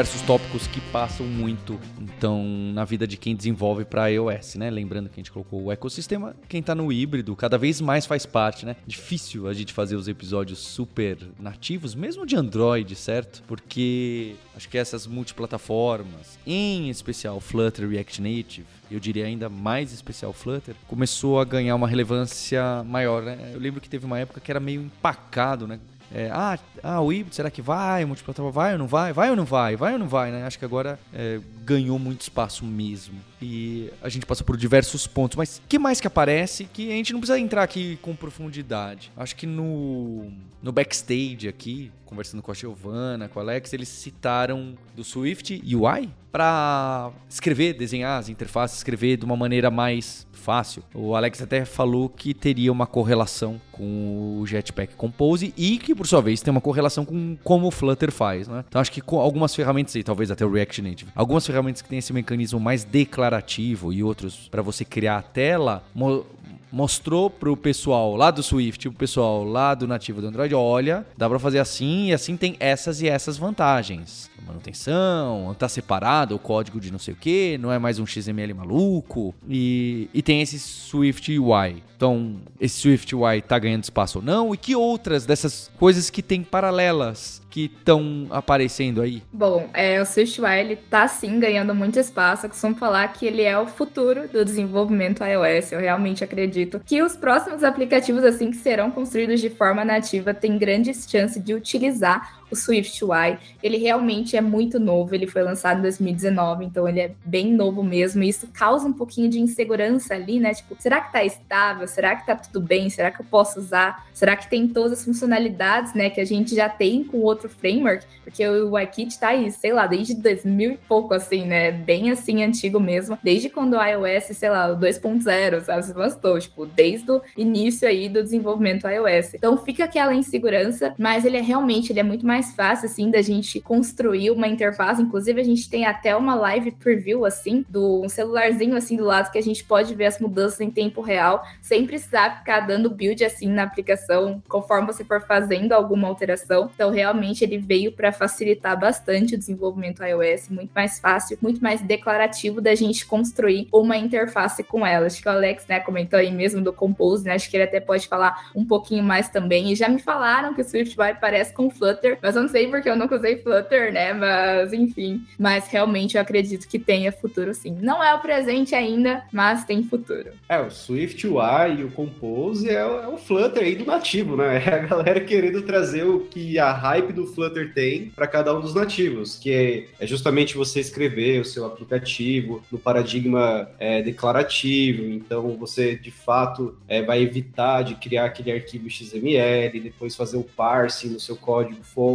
Diversos 0.04 0.20
tópicos 0.22 0.66
que 0.66 0.80
passam 0.92 1.24
muito 1.26 1.80
então 1.98 2.44
na 2.74 2.84
vida 2.84 3.06
de 3.06 3.16
quem 3.16 3.34
desenvolve 3.34 3.86
para 3.86 4.08
iOS, 4.08 4.56
né? 4.56 4.70
Lembrando 4.70 5.08
que 5.08 5.14
a 5.14 5.22
gente 5.22 5.32
colocou 5.32 5.64
o 5.64 5.72
ecossistema, 5.72 6.36
quem 6.46 6.60
está 6.60 6.74
no 6.74 6.92
híbrido 6.92 7.34
cada 7.34 7.56
vez 7.56 7.80
mais 7.80 8.04
faz 8.04 8.26
parte, 8.26 8.66
né? 8.66 8.76
Difícil 8.86 9.48
a 9.48 9.54
gente 9.54 9.72
fazer 9.72 9.96
os 9.96 10.06
episódios 10.06 10.58
super 10.58 11.16
nativos, 11.40 11.94
mesmo 11.94 12.26
de 12.26 12.36
Android, 12.36 12.94
certo? 12.94 13.42
Porque 13.46 14.34
acho 14.54 14.68
que 14.68 14.76
essas 14.76 15.06
multiplataformas, 15.06 16.38
em 16.46 16.90
especial 16.90 17.40
Flutter 17.40 17.88
React 17.88 18.20
Native, 18.20 18.66
eu 18.90 19.00
diria 19.00 19.24
ainda 19.24 19.48
mais 19.48 19.90
especial 19.90 20.34
Flutter, 20.34 20.74
começou 20.86 21.40
a 21.40 21.44
ganhar 21.44 21.74
uma 21.74 21.88
relevância 21.88 22.84
maior, 22.84 23.22
né? 23.22 23.52
Eu 23.54 23.60
lembro 23.60 23.80
que 23.80 23.88
teve 23.88 24.04
uma 24.04 24.18
época 24.18 24.40
que 24.40 24.50
era 24.50 24.60
meio 24.60 24.82
empacado, 24.82 25.66
né? 25.66 25.80
É, 26.14 26.30
ah, 26.32 26.56
ah, 26.80 27.00
o 27.00 27.12
híbrido, 27.12 27.34
será 27.34 27.50
que 27.50 27.60
vai? 27.60 28.04
O 28.04 28.06
multiplataforma 28.06 28.52
vai 28.52 28.72
ou 28.72 28.78
não 28.78 28.86
vai? 28.86 29.12
Vai 29.12 29.30
ou 29.30 29.36
não 29.36 29.44
vai? 29.44 29.74
Vai 29.74 29.94
ou 29.94 29.98
não 29.98 30.06
vai, 30.08 30.30
né? 30.30 30.46
Acho 30.46 30.56
que 30.56 30.64
agora 30.64 30.96
é, 31.12 31.40
ganhou 31.64 31.98
muito 31.98 32.20
espaço 32.20 32.64
mesmo. 32.64 33.18
E 33.42 33.90
a 34.00 34.08
gente 34.08 34.24
passa 34.24 34.44
por 34.44 34.56
diversos 34.56 35.08
pontos. 35.08 35.36
Mas 35.36 35.60
que 35.68 35.76
mais 35.76 36.00
que 36.00 36.06
aparece 36.06 36.66
que 36.72 36.88
a 36.88 36.94
gente 36.94 37.12
não 37.12 37.18
precisa 37.18 37.38
entrar 37.38 37.64
aqui 37.64 37.98
com 38.00 38.14
profundidade? 38.14 39.10
Acho 39.16 39.34
que 39.34 39.44
no, 39.44 40.30
no 40.62 40.70
backstage 40.70 41.48
aqui, 41.48 41.90
conversando 42.06 42.44
com 42.44 42.52
a 42.52 42.54
Giovana, 42.54 43.28
com 43.28 43.40
o 43.40 43.42
Alex, 43.42 43.72
eles 43.72 43.88
citaram 43.88 44.74
do 44.94 45.02
Swift 45.02 45.60
UI 45.74 46.10
para 46.34 47.12
escrever, 47.30 47.74
desenhar 47.74 48.18
as 48.18 48.28
interfaces, 48.28 48.78
escrever 48.78 49.16
de 49.16 49.24
uma 49.24 49.36
maneira 49.36 49.70
mais 49.70 50.26
fácil. 50.32 50.82
O 50.92 51.14
Alex 51.14 51.40
até 51.40 51.64
falou 51.64 52.08
que 52.08 52.34
teria 52.34 52.72
uma 52.72 52.88
correlação 52.88 53.60
com 53.70 54.40
o 54.40 54.44
Jetpack 54.44 54.96
Compose 54.96 55.54
e 55.56 55.78
que, 55.78 55.94
por 55.94 56.08
sua 56.08 56.20
vez, 56.20 56.42
tem 56.42 56.50
uma 56.50 56.60
correlação 56.60 57.04
com 57.04 57.36
como 57.44 57.68
o 57.68 57.70
Flutter 57.70 58.10
faz, 58.10 58.48
né? 58.48 58.64
Então 58.68 58.80
acho 58.80 58.90
que 58.90 59.00
com 59.00 59.20
algumas 59.20 59.54
ferramentas, 59.54 59.94
e 59.94 60.02
talvez 60.02 60.28
até 60.28 60.44
o 60.44 60.50
React 60.50 60.82
Native, 60.82 61.12
algumas 61.14 61.46
ferramentas 61.46 61.82
que 61.82 61.88
têm 61.88 62.00
esse 62.00 62.12
mecanismo 62.12 62.58
mais 62.58 62.82
declarativo 62.82 63.92
e 63.92 64.02
outros 64.02 64.48
para 64.48 64.60
você 64.60 64.84
criar 64.84 65.18
a 65.18 65.22
tela, 65.22 65.84
mo 65.94 66.26
mostrou 66.72 67.30
pro 67.30 67.56
pessoal 67.56 68.16
lá 68.16 68.32
do 68.32 68.42
Swift, 68.42 68.88
o 68.88 68.92
pessoal 68.92 69.44
lá 69.44 69.76
do 69.76 69.86
nativo 69.86 70.20
do 70.20 70.26
Android, 70.26 70.52
olha, 70.56 71.06
dá 71.16 71.28
para 71.28 71.38
fazer 71.38 71.60
assim 71.60 72.06
e 72.06 72.12
assim 72.12 72.36
tem 72.36 72.56
essas 72.58 73.00
e 73.00 73.06
essas 73.08 73.38
vantagens 73.38 74.28
manutenção, 74.46 75.54
tá 75.58 75.68
separado 75.68 76.34
o 76.34 76.38
código 76.38 76.80
de 76.80 76.92
não 76.92 76.98
sei 76.98 77.14
o 77.14 77.16
que, 77.16 77.58
não 77.58 77.72
é 77.72 77.78
mais 77.78 77.98
um 77.98 78.06
XML 78.06 78.54
maluco. 78.54 79.34
E, 79.48 80.08
e 80.12 80.22
tem 80.22 80.40
esse 80.42 80.58
Swift 80.58 81.38
UI. 81.38 81.82
Então, 81.96 82.36
esse 82.60 82.80
Swift 82.80 83.14
UI 83.14 83.40
tá 83.40 83.58
ganhando 83.58 83.84
espaço 83.84 84.18
ou 84.18 84.24
não? 84.24 84.52
E 84.52 84.56
que 84.56 84.74
outras 84.76 85.24
dessas 85.24 85.70
coisas 85.78 86.10
que 86.10 86.22
tem 86.22 86.42
paralelas 86.42 87.42
que 87.48 87.66
estão 87.66 88.26
aparecendo 88.30 89.00
aí? 89.00 89.22
Bom, 89.32 89.70
é, 89.72 90.02
o 90.02 90.04
Swift 90.04 90.40
UI 90.40 90.58
ele 90.58 90.76
tá 90.76 91.06
sim 91.06 91.38
ganhando 91.38 91.74
muito 91.74 91.98
espaço. 91.98 92.46
Eu 92.46 92.50
costumo 92.50 92.74
falar 92.74 93.08
que 93.08 93.24
ele 93.24 93.42
é 93.42 93.56
o 93.56 93.66
futuro 93.66 94.28
do 94.28 94.44
desenvolvimento 94.44 95.22
iOS. 95.22 95.72
Eu 95.72 95.80
realmente 95.80 96.24
acredito 96.24 96.80
que 96.84 97.00
os 97.00 97.16
próximos 97.16 97.62
aplicativos 97.62 98.24
assim 98.24 98.50
que 98.50 98.56
serão 98.56 98.90
construídos 98.90 99.40
de 99.40 99.50
forma 99.50 99.84
nativa 99.84 100.34
têm 100.34 100.58
grandes 100.58 101.08
chances 101.08 101.42
de 101.42 101.54
utilizar 101.54 102.43
o 102.50 102.56
Swift 102.56 103.04
UI. 103.04 103.38
Ele 103.62 103.76
realmente 103.76 104.36
é 104.36 104.40
muito 104.40 104.78
novo, 104.78 105.14
ele 105.14 105.26
foi 105.26 105.42
lançado 105.42 105.78
em 105.78 105.82
2019, 105.82 106.64
então 106.64 106.88
ele 106.88 107.00
é 107.00 107.12
bem 107.24 107.52
novo 107.52 107.82
mesmo. 107.82 108.22
E 108.22 108.28
isso 108.28 108.48
causa 108.52 108.86
um 108.86 108.92
pouquinho 108.92 109.28
de 109.28 109.40
insegurança 109.40 110.14
ali, 110.14 110.40
né? 110.40 110.54
Tipo, 110.54 110.76
será 110.78 111.00
que 111.00 111.12
tá 111.12 111.24
estável? 111.24 111.86
Será 111.86 112.16
que 112.16 112.26
tá 112.26 112.36
tudo 112.36 112.60
bem? 112.60 112.88
Será 112.90 113.10
que 113.10 113.20
eu 113.20 113.26
posso 113.26 113.58
usar? 113.58 114.06
Será 114.12 114.36
que 114.36 114.48
tem 114.48 114.68
todas 114.68 114.92
as 114.92 115.04
funcionalidades, 115.04 115.94
né, 115.94 116.08
que 116.10 116.20
a 116.20 116.24
gente 116.24 116.54
já 116.54 116.68
tem 116.68 117.04
com 117.04 117.18
outro 117.18 117.48
framework? 117.48 118.04
Porque 118.22 118.46
o 118.46 118.72
UIKit 118.72 119.18
tá 119.18 119.28
aí, 119.28 119.50
sei 119.50 119.72
lá, 119.72 119.86
desde 119.86 120.14
2000 120.14 120.72
e 120.72 120.76
pouco, 120.88 121.14
assim, 121.14 121.44
né? 121.44 121.70
Bem 121.70 122.10
assim, 122.10 122.42
antigo 122.42 122.80
mesmo. 122.80 123.18
Desde 123.22 123.48
quando 123.48 123.74
o 123.74 123.82
iOS, 123.82 124.36
sei 124.36 124.50
lá, 124.50 124.72
o 124.72 124.76
2.0, 124.76 125.60
sabe? 125.62 125.84
Se 125.84 125.92
lançou, 125.92 126.38
tipo, 126.38 126.66
desde 126.66 127.10
o 127.10 127.22
início 127.36 127.86
aí 127.86 128.08
do 128.08 128.22
desenvolvimento 128.22 128.88
iOS. 128.88 129.34
Então 129.34 129.56
fica 129.58 129.84
aquela 129.84 130.14
insegurança, 130.14 130.94
mas 130.98 131.24
ele 131.24 131.36
é 131.36 131.40
realmente, 131.40 131.92
ele 131.92 132.00
é 132.00 132.02
muito 132.02 132.26
mais 132.26 132.33
mais 132.34 132.52
fácil, 132.52 132.86
assim, 132.86 133.10
da 133.10 133.22
gente 133.22 133.60
construir 133.60 134.32
uma 134.32 134.48
interface. 134.48 135.00
Inclusive, 135.00 135.40
a 135.40 135.44
gente 135.44 135.70
tem 135.70 135.86
até 135.86 136.16
uma 136.16 136.34
live 136.34 136.72
preview, 136.72 137.24
assim, 137.24 137.64
do 137.68 138.02
um 138.02 138.08
celularzinho, 138.08 138.76
assim, 138.76 138.96
do 138.96 139.04
lado, 139.04 139.30
que 139.30 139.38
a 139.38 139.42
gente 139.42 139.62
pode 139.62 139.94
ver 139.94 140.06
as 140.06 140.18
mudanças 140.18 140.60
em 140.60 140.70
tempo 140.70 141.00
real, 141.00 141.44
sem 141.62 141.86
precisar 141.86 142.38
ficar 142.38 142.60
dando 142.60 142.90
build, 142.90 143.24
assim, 143.24 143.46
na 143.46 143.62
aplicação, 143.62 144.42
conforme 144.48 144.88
você 144.88 145.04
for 145.04 145.20
fazendo 145.20 145.72
alguma 145.72 146.08
alteração. 146.08 146.68
Então, 146.74 146.90
realmente, 146.90 147.44
ele 147.44 147.56
veio 147.56 147.92
para 147.92 148.10
facilitar 148.10 148.78
bastante 148.78 149.36
o 149.36 149.38
desenvolvimento 149.38 150.02
iOS, 150.02 150.48
muito 150.48 150.72
mais 150.74 150.98
fácil, 150.98 151.38
muito 151.40 151.62
mais 151.62 151.80
declarativo 151.80 152.60
da 152.60 152.74
gente 152.74 153.06
construir 153.06 153.68
uma 153.72 153.96
interface 153.96 154.64
com 154.64 154.84
ela. 154.84 155.06
Acho 155.06 155.22
que 155.22 155.28
o 155.28 155.30
Alex, 155.30 155.66
né, 155.68 155.78
comentou 155.78 156.18
aí 156.18 156.32
mesmo 156.32 156.60
do 156.60 156.72
Compose, 156.72 157.24
né? 157.24 157.34
Acho 157.34 157.48
que 157.48 157.56
ele 157.56 157.64
até 157.64 157.78
pode 157.78 158.08
falar 158.08 158.50
um 158.56 158.64
pouquinho 158.64 159.04
mais 159.04 159.28
também. 159.28 159.70
E 159.70 159.76
já 159.76 159.88
me 159.88 160.00
falaram 160.00 160.52
que 160.52 160.60
o 160.60 160.64
SwiftUI 160.64 161.14
parece 161.20 161.52
com 161.52 161.70
Flutter, 161.70 162.18
Mas 162.24 162.34
eu 162.34 162.40
não 162.40 162.48
sei 162.48 162.68
porque 162.68 162.88
eu 162.88 162.96
nunca 162.96 163.16
usei 163.16 163.36
Flutter, 163.36 163.92
né? 163.92 164.14
Mas 164.14 164.72
enfim. 164.72 165.22
Mas 165.38 165.68
realmente 165.68 166.16
eu 166.16 166.22
acredito 166.22 166.66
que 166.66 166.78
tenha 166.78 167.12
futuro 167.12 167.52
sim. 167.52 167.76
Não 167.82 168.02
é 168.02 168.14
o 168.14 168.18
presente 168.18 168.74
ainda, 168.74 169.22
mas 169.30 169.66
tem 169.66 169.82
futuro. 169.82 170.30
É, 170.48 170.58
o 170.58 170.70
Swift 170.70 171.26
UI 171.26 171.80
e 171.80 171.84
o 171.84 171.90
Compose 171.90 172.70
é, 172.70 172.76
é 172.76 173.06
o 173.06 173.18
Flutter 173.18 173.62
aí 173.62 173.76
do 173.76 173.84
nativo, 173.84 174.38
né? 174.38 174.54
É 174.64 174.76
a 174.76 174.78
galera 174.78 175.20
querendo 175.20 175.60
trazer 175.62 176.04
o 176.04 176.20
que 176.20 176.58
a 176.58 176.72
hype 176.72 177.12
do 177.12 177.26
Flutter 177.26 177.74
tem 177.74 178.06
para 178.06 178.26
cada 178.26 178.56
um 178.56 178.60
dos 178.60 178.74
nativos, 178.74 179.36
que 179.36 179.52
é, 179.52 179.86
é, 180.00 180.06
justamente 180.06 180.56
você 180.56 180.80
escrever 180.80 181.40
o 181.40 181.44
seu 181.44 181.66
aplicativo 181.66 182.62
no 182.72 182.78
paradigma 182.78 183.68
é, 183.78 184.00
declarativo. 184.00 185.02
Então 185.02 185.54
você 185.58 185.96
de 185.96 186.10
fato 186.10 186.74
é, 186.88 187.02
vai 187.02 187.20
evitar 187.20 187.82
de 187.82 187.96
criar 187.96 188.24
aquele 188.24 188.50
arquivo 188.50 188.88
XML, 188.88 189.78
depois 189.80 190.16
fazer 190.16 190.38
o 190.38 190.44
parsing 190.44 191.10
no 191.10 191.20
seu 191.20 191.36
código 191.36 191.82
fonte, 191.82 192.13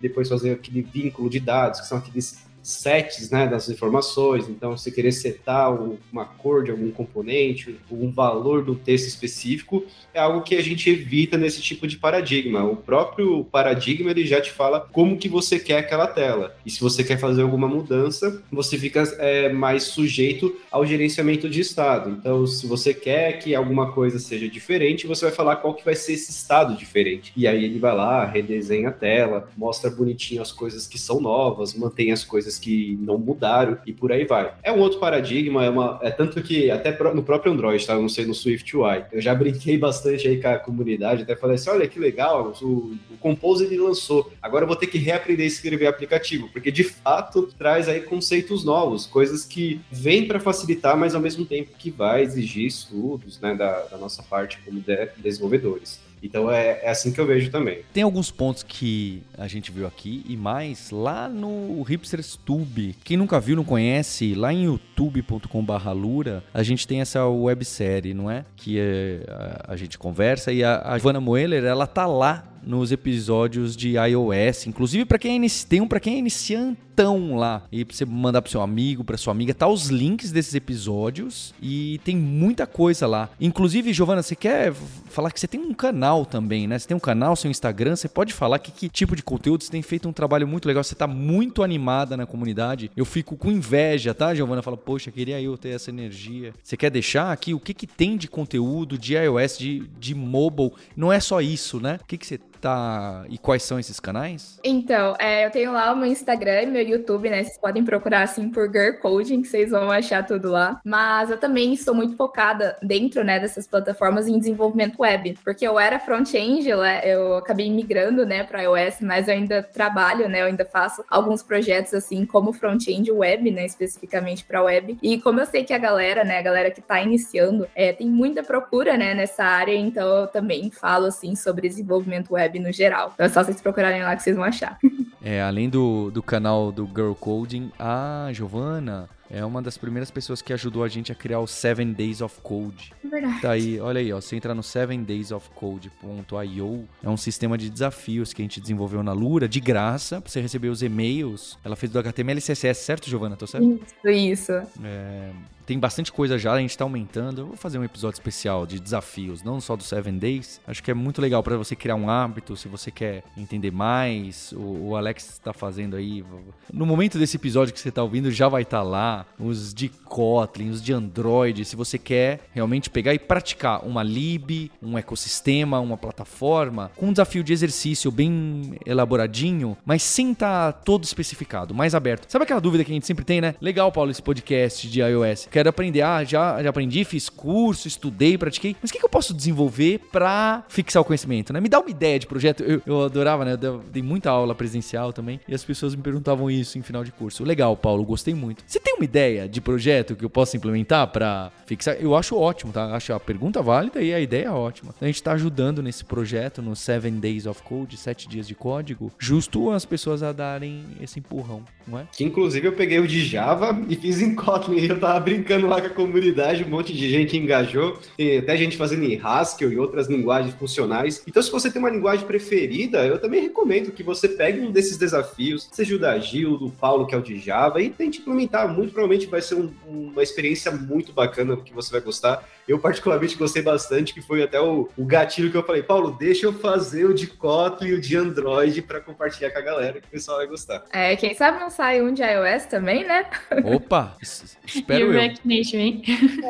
depois 0.00 0.28
fazer 0.28 0.52
aquele 0.52 0.82
vínculo 0.82 1.30
de 1.30 1.38
dados, 1.38 1.80
que 1.80 1.86
são 1.86 1.98
aqueles 1.98 2.44
sets 2.62 3.30
né, 3.30 3.46
das 3.46 3.68
informações, 3.68 4.48
então 4.48 4.76
você 4.76 4.90
querer 4.90 5.12
setar 5.12 5.76
uma 6.12 6.24
cor 6.24 6.64
de 6.64 6.70
algum 6.70 6.90
componente, 6.90 7.76
um 7.90 8.10
valor 8.10 8.64
do 8.64 8.74
texto 8.74 9.08
específico, 9.08 9.84
é 10.14 10.20
algo 10.20 10.42
que 10.42 10.54
a 10.54 10.62
gente 10.62 10.88
evita 10.88 11.36
nesse 11.36 11.60
tipo 11.60 11.86
de 11.86 11.96
paradigma. 11.96 12.64
O 12.64 12.76
próprio 12.76 13.44
paradigma 13.44 14.10
ele 14.10 14.24
já 14.24 14.40
te 14.40 14.52
fala 14.52 14.80
como 14.92 15.18
que 15.18 15.28
você 15.28 15.58
quer 15.58 15.78
aquela 15.78 16.06
tela. 16.06 16.56
E 16.64 16.70
se 16.70 16.80
você 16.80 17.02
quer 17.02 17.18
fazer 17.18 17.42
alguma 17.42 17.66
mudança, 17.66 18.42
você 18.50 18.78
fica 18.78 19.02
é, 19.18 19.52
mais 19.52 19.84
sujeito 19.84 20.56
ao 20.70 20.86
gerenciamento 20.86 21.48
de 21.48 21.60
estado. 21.60 22.10
Então, 22.10 22.46
se 22.46 22.66
você 22.66 22.94
quer 22.94 23.38
que 23.38 23.54
alguma 23.54 23.92
coisa 23.92 24.18
seja 24.18 24.48
diferente, 24.48 25.06
você 25.06 25.26
vai 25.26 25.34
falar 25.34 25.56
qual 25.56 25.74
que 25.74 25.84
vai 25.84 25.94
ser 25.94 26.12
esse 26.12 26.30
estado 26.30 26.76
diferente. 26.76 27.32
E 27.36 27.46
aí 27.46 27.64
ele 27.64 27.78
vai 27.78 27.94
lá, 27.94 28.24
redesenha 28.24 28.90
a 28.90 28.92
tela, 28.92 29.48
mostra 29.56 29.90
bonitinho 29.90 30.42
as 30.42 30.52
coisas 30.52 30.86
que 30.86 30.98
são 30.98 31.20
novas, 31.20 31.74
mantém 31.74 32.12
as 32.12 32.24
coisas 32.24 32.51
coisas 32.52 32.58
que 32.58 32.98
não 33.00 33.18
mudaram 33.18 33.78
e 33.86 33.92
por 33.92 34.12
aí 34.12 34.24
vai. 34.24 34.52
É 34.62 34.72
um 34.72 34.80
outro 34.80 34.98
paradigma, 34.98 35.64
é, 35.64 35.70
uma, 35.70 35.98
é 36.02 36.10
tanto 36.10 36.42
que 36.42 36.70
até 36.70 36.90
no 37.12 37.22
próprio 37.22 37.52
Android, 37.52 37.84
tá? 37.86 37.94
Não 37.94 38.08
sei 38.08 38.26
no 38.26 38.34
Swift 38.34 38.76
UI. 38.76 39.04
Eu 39.12 39.20
já 39.20 39.34
brinquei 39.34 39.78
bastante 39.78 40.28
aí 40.28 40.40
com 40.40 40.48
a 40.48 40.58
comunidade, 40.58 41.22
até 41.22 41.34
falei 41.36 41.56
assim: 41.56 41.70
olha 41.70 41.88
que 41.88 41.98
legal, 41.98 42.52
o, 42.60 42.66
o 43.10 43.16
Compose 43.20 43.64
ele 43.64 43.78
lançou. 43.78 44.30
Agora 44.40 44.64
eu 44.64 44.68
vou 44.68 44.76
ter 44.76 44.86
que 44.86 44.98
reaprender 44.98 45.44
a 45.44 45.48
escrever 45.48 45.86
aplicativo, 45.86 46.48
porque 46.52 46.70
de 46.70 46.84
fato 46.84 47.48
traz 47.58 47.88
aí 47.88 48.00
conceitos 48.00 48.64
novos, 48.64 49.06
coisas 49.06 49.44
que 49.44 49.80
vêm 49.90 50.26
para 50.26 50.40
facilitar, 50.40 50.96
mas 50.96 51.14
ao 51.14 51.20
mesmo 51.20 51.44
tempo 51.44 51.70
que 51.78 51.90
vai 51.90 52.22
exigir 52.22 52.66
estudos 52.66 53.40
né, 53.40 53.54
da, 53.54 53.82
da 53.82 53.96
nossa 53.96 54.22
parte 54.22 54.58
como 54.64 54.80
de 54.80 55.08
desenvolvedores. 55.18 56.00
Então 56.22 56.50
é, 56.50 56.80
é, 56.82 56.90
assim 56.90 57.12
que 57.12 57.20
eu 57.20 57.26
vejo 57.26 57.50
também. 57.50 57.80
Tem 57.92 58.02
alguns 58.02 58.30
pontos 58.30 58.62
que 58.62 59.22
a 59.36 59.48
gente 59.48 59.72
viu 59.72 59.86
aqui 59.86 60.24
e 60.28 60.36
mais 60.36 60.90
lá 60.90 61.28
no 61.28 61.82
Hipsters 61.82 62.36
Tube. 62.36 62.96
Quem 63.02 63.16
nunca 63.16 63.40
viu, 63.40 63.56
não 63.56 63.64
conhece, 63.64 64.34
lá 64.34 64.52
em 64.52 64.64
youtube.com/lura, 64.64 66.44
a 66.54 66.62
gente 66.62 66.86
tem 66.86 67.00
essa 67.00 67.26
websérie, 67.26 68.14
não 68.14 68.30
é? 68.30 68.44
Que 68.56 68.78
é, 68.78 69.24
a, 69.28 69.72
a, 69.72 69.76
gente 69.76 69.98
conversa 69.98 70.52
e 70.52 70.62
a, 70.62 70.76
a 70.76 71.20
Moeller, 71.20 71.64
ela 71.64 71.86
tá 71.86 72.06
lá 72.06 72.51
nos 72.62 72.92
episódios 72.92 73.76
de 73.76 73.94
iOS. 73.96 74.66
Inclusive, 74.66 75.04
para 75.04 75.18
quem 75.18 75.44
é 75.44 75.48
tem 75.68 75.80
um 75.80 75.88
para 75.88 76.00
quem 76.00 76.14
é 76.14 76.18
iniciantão 76.18 77.36
lá. 77.36 77.62
E 77.72 77.84
pra 77.84 77.96
você 77.96 78.04
mandar 78.04 78.42
pro 78.42 78.50
seu 78.50 78.60
amigo, 78.60 79.02
pra 79.02 79.16
sua 79.16 79.32
amiga, 79.32 79.54
tá 79.54 79.66
os 79.66 79.88
links 79.88 80.30
desses 80.30 80.54
episódios 80.54 81.54
e 81.60 82.00
tem 82.04 82.16
muita 82.16 82.66
coisa 82.66 83.06
lá. 83.06 83.30
Inclusive, 83.40 83.92
Giovana, 83.92 84.22
você 84.22 84.36
quer 84.36 84.72
falar 84.72 85.30
que 85.30 85.40
você 85.40 85.48
tem 85.48 85.60
um 85.60 85.74
canal 85.74 86.24
também, 86.24 86.66
né? 86.66 86.78
Você 86.78 86.88
tem 86.88 86.96
um 86.96 87.00
canal, 87.00 87.34
seu 87.34 87.50
Instagram, 87.50 87.96
você 87.96 88.08
pode 88.08 88.32
falar 88.32 88.58
que, 88.58 88.70
que 88.70 88.88
tipo 88.88 89.16
de 89.16 89.22
conteúdo 89.22 89.64
você 89.64 89.70
tem 89.70 89.82
feito 89.82 90.08
um 90.08 90.12
trabalho 90.12 90.46
muito 90.46 90.66
legal, 90.66 90.84
você 90.84 90.94
tá 90.94 91.06
muito 91.06 91.62
animada 91.62 92.16
na 92.16 92.26
comunidade. 92.26 92.90
Eu 92.96 93.04
fico 93.04 93.36
com 93.36 93.50
inveja, 93.50 94.14
tá, 94.14 94.34
Giovana? 94.34 94.62
Fala, 94.62 94.76
poxa, 94.76 95.10
queria 95.10 95.40
eu 95.40 95.56
ter 95.56 95.70
essa 95.70 95.90
energia. 95.90 96.52
Você 96.62 96.76
quer 96.76 96.90
deixar 96.90 97.32
aqui 97.32 97.54
o 97.54 97.60
que 97.60 97.74
que 97.74 97.86
tem 97.86 98.16
de 98.16 98.28
conteúdo 98.28 98.98
de 98.98 99.14
iOS, 99.14 99.58
de, 99.58 99.80
de 99.98 100.14
mobile? 100.14 100.72
Não 100.96 101.12
é 101.12 101.20
só 101.20 101.40
isso, 101.40 101.80
né? 101.80 101.98
O 102.02 102.06
que 102.06 102.18
que 102.18 102.26
você 102.26 102.38
tá. 102.62 103.24
E 103.28 103.36
quais 103.36 103.64
são 103.64 103.78
esses 103.78 103.98
canais? 103.98 104.58
Então, 104.64 105.14
é, 105.18 105.44
eu 105.44 105.50
tenho 105.50 105.72
lá 105.72 105.92
o 105.92 105.96
meu 105.96 106.06
Instagram 106.06 106.62
e 106.62 106.66
meu 106.66 106.82
YouTube, 106.82 107.28
né? 107.28 107.42
Vocês 107.42 107.58
podem 107.58 107.84
procurar 107.84 108.22
assim 108.22 108.48
por 108.48 108.70
Girl 108.70 108.94
Coding, 109.00 109.42
que 109.42 109.48
vocês 109.48 109.70
vão 109.70 109.90
achar 109.90 110.24
tudo 110.24 110.50
lá. 110.50 110.80
Mas 110.84 111.30
eu 111.30 111.36
também 111.36 111.74
estou 111.74 111.94
muito 111.94 112.16
focada 112.16 112.76
dentro, 112.82 113.24
né, 113.24 113.40
dessas 113.40 113.66
plataformas 113.66 114.28
em 114.28 114.38
desenvolvimento 114.38 115.02
web, 115.02 115.36
porque 115.42 115.66
eu 115.66 115.78
era 115.78 115.98
front-end, 115.98 116.68
eu 116.68 117.36
acabei 117.36 117.70
migrando, 117.70 118.24
né, 118.24 118.44
para 118.44 118.62
iOS, 118.62 119.00
mas 119.00 119.26
eu 119.26 119.34
ainda 119.34 119.62
trabalho, 119.62 120.28
né, 120.28 120.42
eu 120.42 120.46
ainda 120.46 120.64
faço 120.64 121.04
alguns 121.10 121.42
projetos 121.42 121.92
assim 121.94 122.24
como 122.24 122.52
front-end 122.52 123.10
web, 123.10 123.50
né, 123.50 123.66
especificamente 123.66 124.44
para 124.44 124.62
web. 124.62 124.96
E 125.02 125.20
como 125.20 125.40
eu 125.40 125.46
sei 125.46 125.64
que 125.64 125.74
a 125.74 125.78
galera, 125.78 126.22
né, 126.22 126.38
a 126.38 126.42
galera 126.42 126.70
que 126.70 126.80
está 126.80 127.00
iniciando, 127.00 127.66
é, 127.74 127.92
tem 127.92 128.08
muita 128.08 128.42
procura, 128.42 128.96
né, 128.96 129.14
nessa 129.14 129.44
área, 129.44 129.74
então 129.74 130.06
eu 130.20 130.26
também 130.28 130.70
falo 130.70 131.06
assim 131.06 131.34
sobre 131.34 131.68
desenvolvimento 131.68 132.34
web 132.34 132.51
web 132.52 132.60
no 132.60 132.72
geral. 132.72 133.10
Então 133.14 133.26
é 133.26 133.28
só 133.28 133.42
vocês 133.42 133.60
procurarem 133.60 134.02
lá 134.02 134.16
que 134.16 134.22
vocês 134.22 134.36
vão 134.36 134.44
achar. 134.44 134.78
É, 135.24 135.40
além 135.40 135.68
do, 135.68 136.10
do 136.10 136.20
canal 136.20 136.72
do 136.72 136.84
Girl 136.84 137.12
Coding, 137.12 137.70
a 137.78 138.28
Giovana 138.32 139.08
é 139.30 139.44
uma 139.44 139.62
das 139.62 139.78
primeiras 139.78 140.10
pessoas 140.10 140.42
que 140.42 140.52
ajudou 140.52 140.82
a 140.82 140.88
gente 140.88 141.12
a 141.12 141.14
criar 141.14 141.38
o 141.38 141.46
Seven 141.46 141.92
Days 141.92 142.20
of 142.20 142.40
Code. 142.42 142.92
Verdade. 143.04 143.40
Tá 143.40 143.52
aí, 143.52 143.78
olha 143.78 144.00
aí, 144.00 144.12
ó, 144.12 144.20
você 144.20 144.34
entra 144.34 144.52
no 144.52 144.62
7daysofcode.io, 144.62 146.88
é 147.00 147.08
um 147.08 147.16
sistema 147.16 147.56
de 147.56 147.70
desafios 147.70 148.32
que 148.32 148.42
a 148.42 148.44
gente 148.44 148.60
desenvolveu 148.60 149.00
na 149.04 149.12
Lura, 149.12 149.48
de 149.48 149.60
graça, 149.60 150.20
pra 150.20 150.28
você 150.28 150.40
receber 150.40 150.70
os 150.70 150.82
e-mails. 150.82 151.56
Ela 151.64 151.76
fez 151.76 151.92
do 151.92 152.00
HTML 152.00 152.40
e 152.40 152.42
CSS, 152.42 152.84
certo, 152.84 153.08
Giovana? 153.08 153.36
Tô 153.36 153.46
certo? 153.46 153.64
Isso, 153.64 154.08
isso. 154.08 154.52
É, 154.82 155.30
tem 155.66 155.78
bastante 155.78 156.12
coisa 156.12 156.38
já, 156.38 156.52
a 156.52 156.58
gente 156.58 156.76
tá 156.76 156.84
aumentando. 156.84 157.42
Eu 157.42 157.46
vou 157.46 157.56
fazer 157.56 157.78
um 157.78 157.84
episódio 157.84 158.16
especial 158.16 158.66
de 158.66 158.80
desafios, 158.80 159.42
não 159.42 159.60
só 159.60 159.76
do 159.76 159.82
Seven 159.82 160.18
Days. 160.18 160.60
Acho 160.66 160.82
que 160.82 160.90
é 160.90 160.94
muito 160.94 161.20
legal 161.20 161.42
para 161.42 161.56
você 161.56 161.76
criar 161.76 161.94
um 161.94 162.08
hábito, 162.08 162.56
se 162.56 162.68
você 162.68 162.90
quer 162.90 163.22
entender 163.36 163.70
mais. 163.70 164.52
O, 164.52 164.88
o 164.88 164.96
Alex 164.96 165.30
está 165.30 165.52
fazendo 165.52 165.96
aí. 165.96 166.24
No 166.72 166.86
momento 166.86 167.18
desse 167.18 167.36
episódio 167.36 167.72
que 167.72 167.80
você 167.80 167.90
tá 167.90 168.02
ouvindo, 168.02 168.30
já 168.30 168.48
vai 168.48 168.62
estar 168.62 168.78
tá 168.78 168.82
lá. 168.82 169.26
Os 169.38 169.72
de 169.72 169.88
Kotlin, 169.88 170.70
os 170.70 170.82
de 170.82 170.92
Android. 170.92 171.64
Se 171.64 171.76
você 171.76 171.98
quer 171.98 172.40
realmente 172.52 172.90
pegar 172.90 173.14
e 173.14 173.18
praticar 173.18 173.84
uma 173.84 174.02
lib, 174.02 174.70
um 174.82 174.98
ecossistema, 174.98 175.80
uma 175.80 175.96
plataforma, 175.96 176.90
com 176.96 177.06
um 177.06 177.12
desafio 177.12 177.44
de 177.44 177.52
exercício 177.52 178.10
bem 178.10 178.78
elaboradinho, 178.84 179.76
mas 179.84 180.02
sem 180.02 180.32
estar 180.32 180.72
tá 180.72 180.78
todo 180.78 181.04
especificado, 181.04 181.74
mais 181.74 181.94
aberto. 181.94 182.30
Sabe 182.30 182.44
aquela 182.44 182.60
dúvida 182.60 182.84
que 182.84 182.90
a 182.90 182.94
gente 182.94 183.06
sempre 183.06 183.24
tem, 183.24 183.40
né? 183.40 183.54
Legal, 183.60 183.90
Paulo, 183.92 184.10
esse 184.10 184.22
podcast 184.22 184.88
de 184.88 185.00
iOS 185.00 185.48
quero 185.52 185.68
aprender. 185.68 186.02
Ah, 186.02 186.24
já, 186.24 186.62
já 186.62 186.70
aprendi, 186.70 187.04
fiz 187.04 187.28
curso, 187.28 187.86
estudei, 187.86 188.36
pratiquei. 188.38 188.74
Mas 188.80 188.90
o 188.90 188.92
que, 188.92 188.98
que 188.98 189.04
eu 189.04 189.10
posso 189.10 189.34
desenvolver 189.34 190.00
para 190.10 190.64
fixar 190.68 191.02
o 191.02 191.04
conhecimento, 191.04 191.52
né? 191.52 191.60
Me 191.60 191.68
dá 191.68 191.78
uma 191.78 191.90
ideia 191.90 192.18
de 192.18 192.26
projeto. 192.26 192.62
Eu, 192.62 192.82
eu 192.86 193.04
adorava, 193.04 193.44
né? 193.44 193.58
Eu 193.60 193.82
dei 193.92 194.02
muita 194.02 194.30
aula 194.30 194.54
presencial 194.54 195.12
também. 195.12 195.40
E 195.46 195.54
as 195.54 195.64
pessoas 195.64 195.94
me 195.94 196.02
perguntavam 196.02 196.50
isso 196.50 196.78
em 196.78 196.82
final 196.82 197.04
de 197.04 197.12
curso. 197.12 197.44
Legal, 197.44 197.76
Paulo, 197.76 198.04
gostei 198.04 198.34
muito. 198.34 198.64
Você 198.66 198.80
tem 198.80 198.94
uma 198.94 199.04
ideia 199.04 199.48
de 199.48 199.60
projeto 199.60 200.16
que 200.16 200.24
eu 200.24 200.30
possa 200.30 200.56
implementar 200.56 201.06
para 201.08 201.52
fixar? 201.66 201.96
Eu 202.00 202.16
acho 202.16 202.36
ótimo, 202.36 202.72
tá? 202.72 202.94
Acho 202.94 203.12
a 203.12 203.20
pergunta 203.20 203.60
válida 203.60 204.00
e 204.00 204.12
a 204.12 204.20
ideia 204.20 204.52
ótima. 204.52 204.94
A 205.00 205.06
gente 205.06 205.16
está 205.16 205.32
ajudando 205.32 205.82
nesse 205.82 206.04
projeto, 206.04 206.62
no 206.62 206.74
Seven 206.74 207.18
Days 207.20 207.46
of 207.46 207.62
Code, 207.62 207.96
sete 207.96 208.28
dias 208.28 208.48
de 208.48 208.54
código, 208.54 209.12
justo 209.18 209.70
as 209.70 209.84
pessoas 209.84 210.22
a 210.22 210.32
darem 210.32 210.84
esse 211.00 211.18
empurrão, 211.18 211.62
não 211.86 211.98
é? 211.98 212.06
Que 212.12 212.24
inclusive 212.24 212.66
eu 212.66 212.72
peguei 212.72 212.98
o 212.98 213.06
de 213.06 213.24
Java 213.24 213.78
e 213.88 213.96
fiz 213.96 214.20
em 214.20 214.34
Kotlin 214.34 214.78
e 214.78 214.88
eu 214.88 214.98
tava 214.98 215.16
abrindo 215.16 215.41
brincando 215.42 215.66
lá 215.66 215.80
com 215.80 215.88
a 215.88 215.90
comunidade, 215.90 216.62
um 216.62 216.68
monte 216.68 216.92
de 216.92 217.10
gente 217.10 217.36
engajou, 217.36 217.98
tem 218.16 218.38
até 218.38 218.56
gente 218.56 218.76
fazendo 218.76 219.02
em 219.02 219.20
Haskell 219.20 219.72
e 219.72 219.78
outras 219.78 220.06
linguagens 220.08 220.54
funcionais. 220.54 221.20
Então, 221.26 221.42
se 221.42 221.50
você 221.50 221.68
tem 221.68 221.80
uma 221.80 221.90
linguagem 221.90 222.24
preferida, 222.24 223.04
eu 223.04 223.18
também 223.18 223.42
recomendo 223.42 223.90
que 223.90 224.04
você 224.04 224.28
pegue 224.28 224.60
um 224.60 224.70
desses 224.70 224.96
desafios, 224.96 225.68
seja 225.72 225.96
o 225.96 225.98
da 225.98 226.16
Gil, 226.18 226.56
do 226.56 226.70
Paulo, 226.70 227.06
que 227.06 227.14
é 227.14 227.18
o 227.18 227.22
de 227.22 227.38
Java, 227.38 227.82
e 227.82 227.90
tente 227.90 228.20
implementar. 228.20 228.72
Muito 228.72 228.92
provavelmente 228.92 229.26
vai 229.26 229.42
ser 229.42 229.56
um, 229.56 229.72
uma 229.88 230.22
experiência 230.22 230.70
muito 230.70 231.12
bacana 231.12 231.56
que 231.56 231.74
você 231.74 231.90
vai 231.90 232.00
gostar. 232.00 232.48
Eu, 232.66 232.78
particularmente, 232.78 233.36
gostei 233.36 233.62
bastante, 233.62 234.14
que 234.14 234.22
foi 234.22 234.42
até 234.42 234.60
o, 234.60 234.88
o 234.96 235.04
gatilho 235.04 235.50
que 235.50 235.56
eu 235.56 235.64
falei, 235.64 235.82
Paulo, 235.82 236.16
deixa 236.18 236.46
eu 236.46 236.52
fazer 236.52 237.04
o 237.06 237.14
de 237.14 237.26
Kotlin 237.26 237.88
e 237.88 237.92
o 237.94 238.00
de 238.00 238.16
Android 238.16 238.82
para 238.82 239.00
compartilhar 239.00 239.50
com 239.50 239.58
a 239.58 239.62
galera, 239.62 240.00
que 240.00 240.06
o 240.06 240.10
pessoal 240.10 240.38
vai 240.38 240.46
gostar. 240.46 240.84
É, 240.92 241.16
quem 241.16 241.34
sabe 241.34 241.58
não 241.58 241.70
sai 241.70 242.00
um 242.02 242.12
de 242.12 242.22
iOS 242.22 242.66
também, 242.66 243.06
né? 243.06 243.26
Opa, 243.64 244.16
espero 244.20 245.12
eu. 245.12 245.32
Nation, 245.44 245.76
hein? 245.76 246.02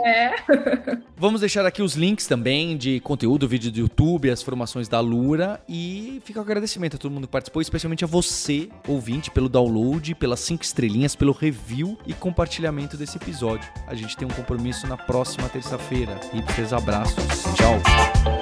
É. 0.04 0.34
Vamos 1.16 1.40
deixar 1.40 1.64
aqui 1.64 1.82
os 1.82 1.94
links 1.94 2.26
também 2.26 2.76
de 2.76 2.98
conteúdo, 3.00 3.46
vídeo 3.46 3.70
do 3.70 3.78
YouTube, 3.78 4.30
as 4.30 4.42
formações 4.42 4.88
da 4.88 4.98
Lura 5.00 5.60
e 5.68 6.20
fica 6.24 6.40
o 6.40 6.42
agradecimento 6.42 6.96
a 6.96 6.98
todo 6.98 7.12
mundo 7.12 7.26
que 7.26 7.32
participou, 7.32 7.62
especialmente 7.62 8.04
a 8.04 8.06
você, 8.08 8.68
ouvinte, 8.88 9.30
pelo 9.30 9.48
download, 9.48 10.14
pelas 10.16 10.40
cinco 10.40 10.64
estrelinhas, 10.64 11.14
pelo 11.14 11.32
review 11.32 11.96
e 12.06 12.12
compartilhamento 12.12 12.96
desse 12.96 13.16
episódio. 13.16 13.70
A 13.86 13.94
gente 13.94 14.16
tem 14.16 14.26
um 14.26 14.30
compromisso 14.30 14.86
na 14.86 14.96
próxima 14.96 15.48
terça-feira. 15.48 16.11
E 16.32 16.42
abraços. 16.72 17.42
Tchau. 17.54 18.41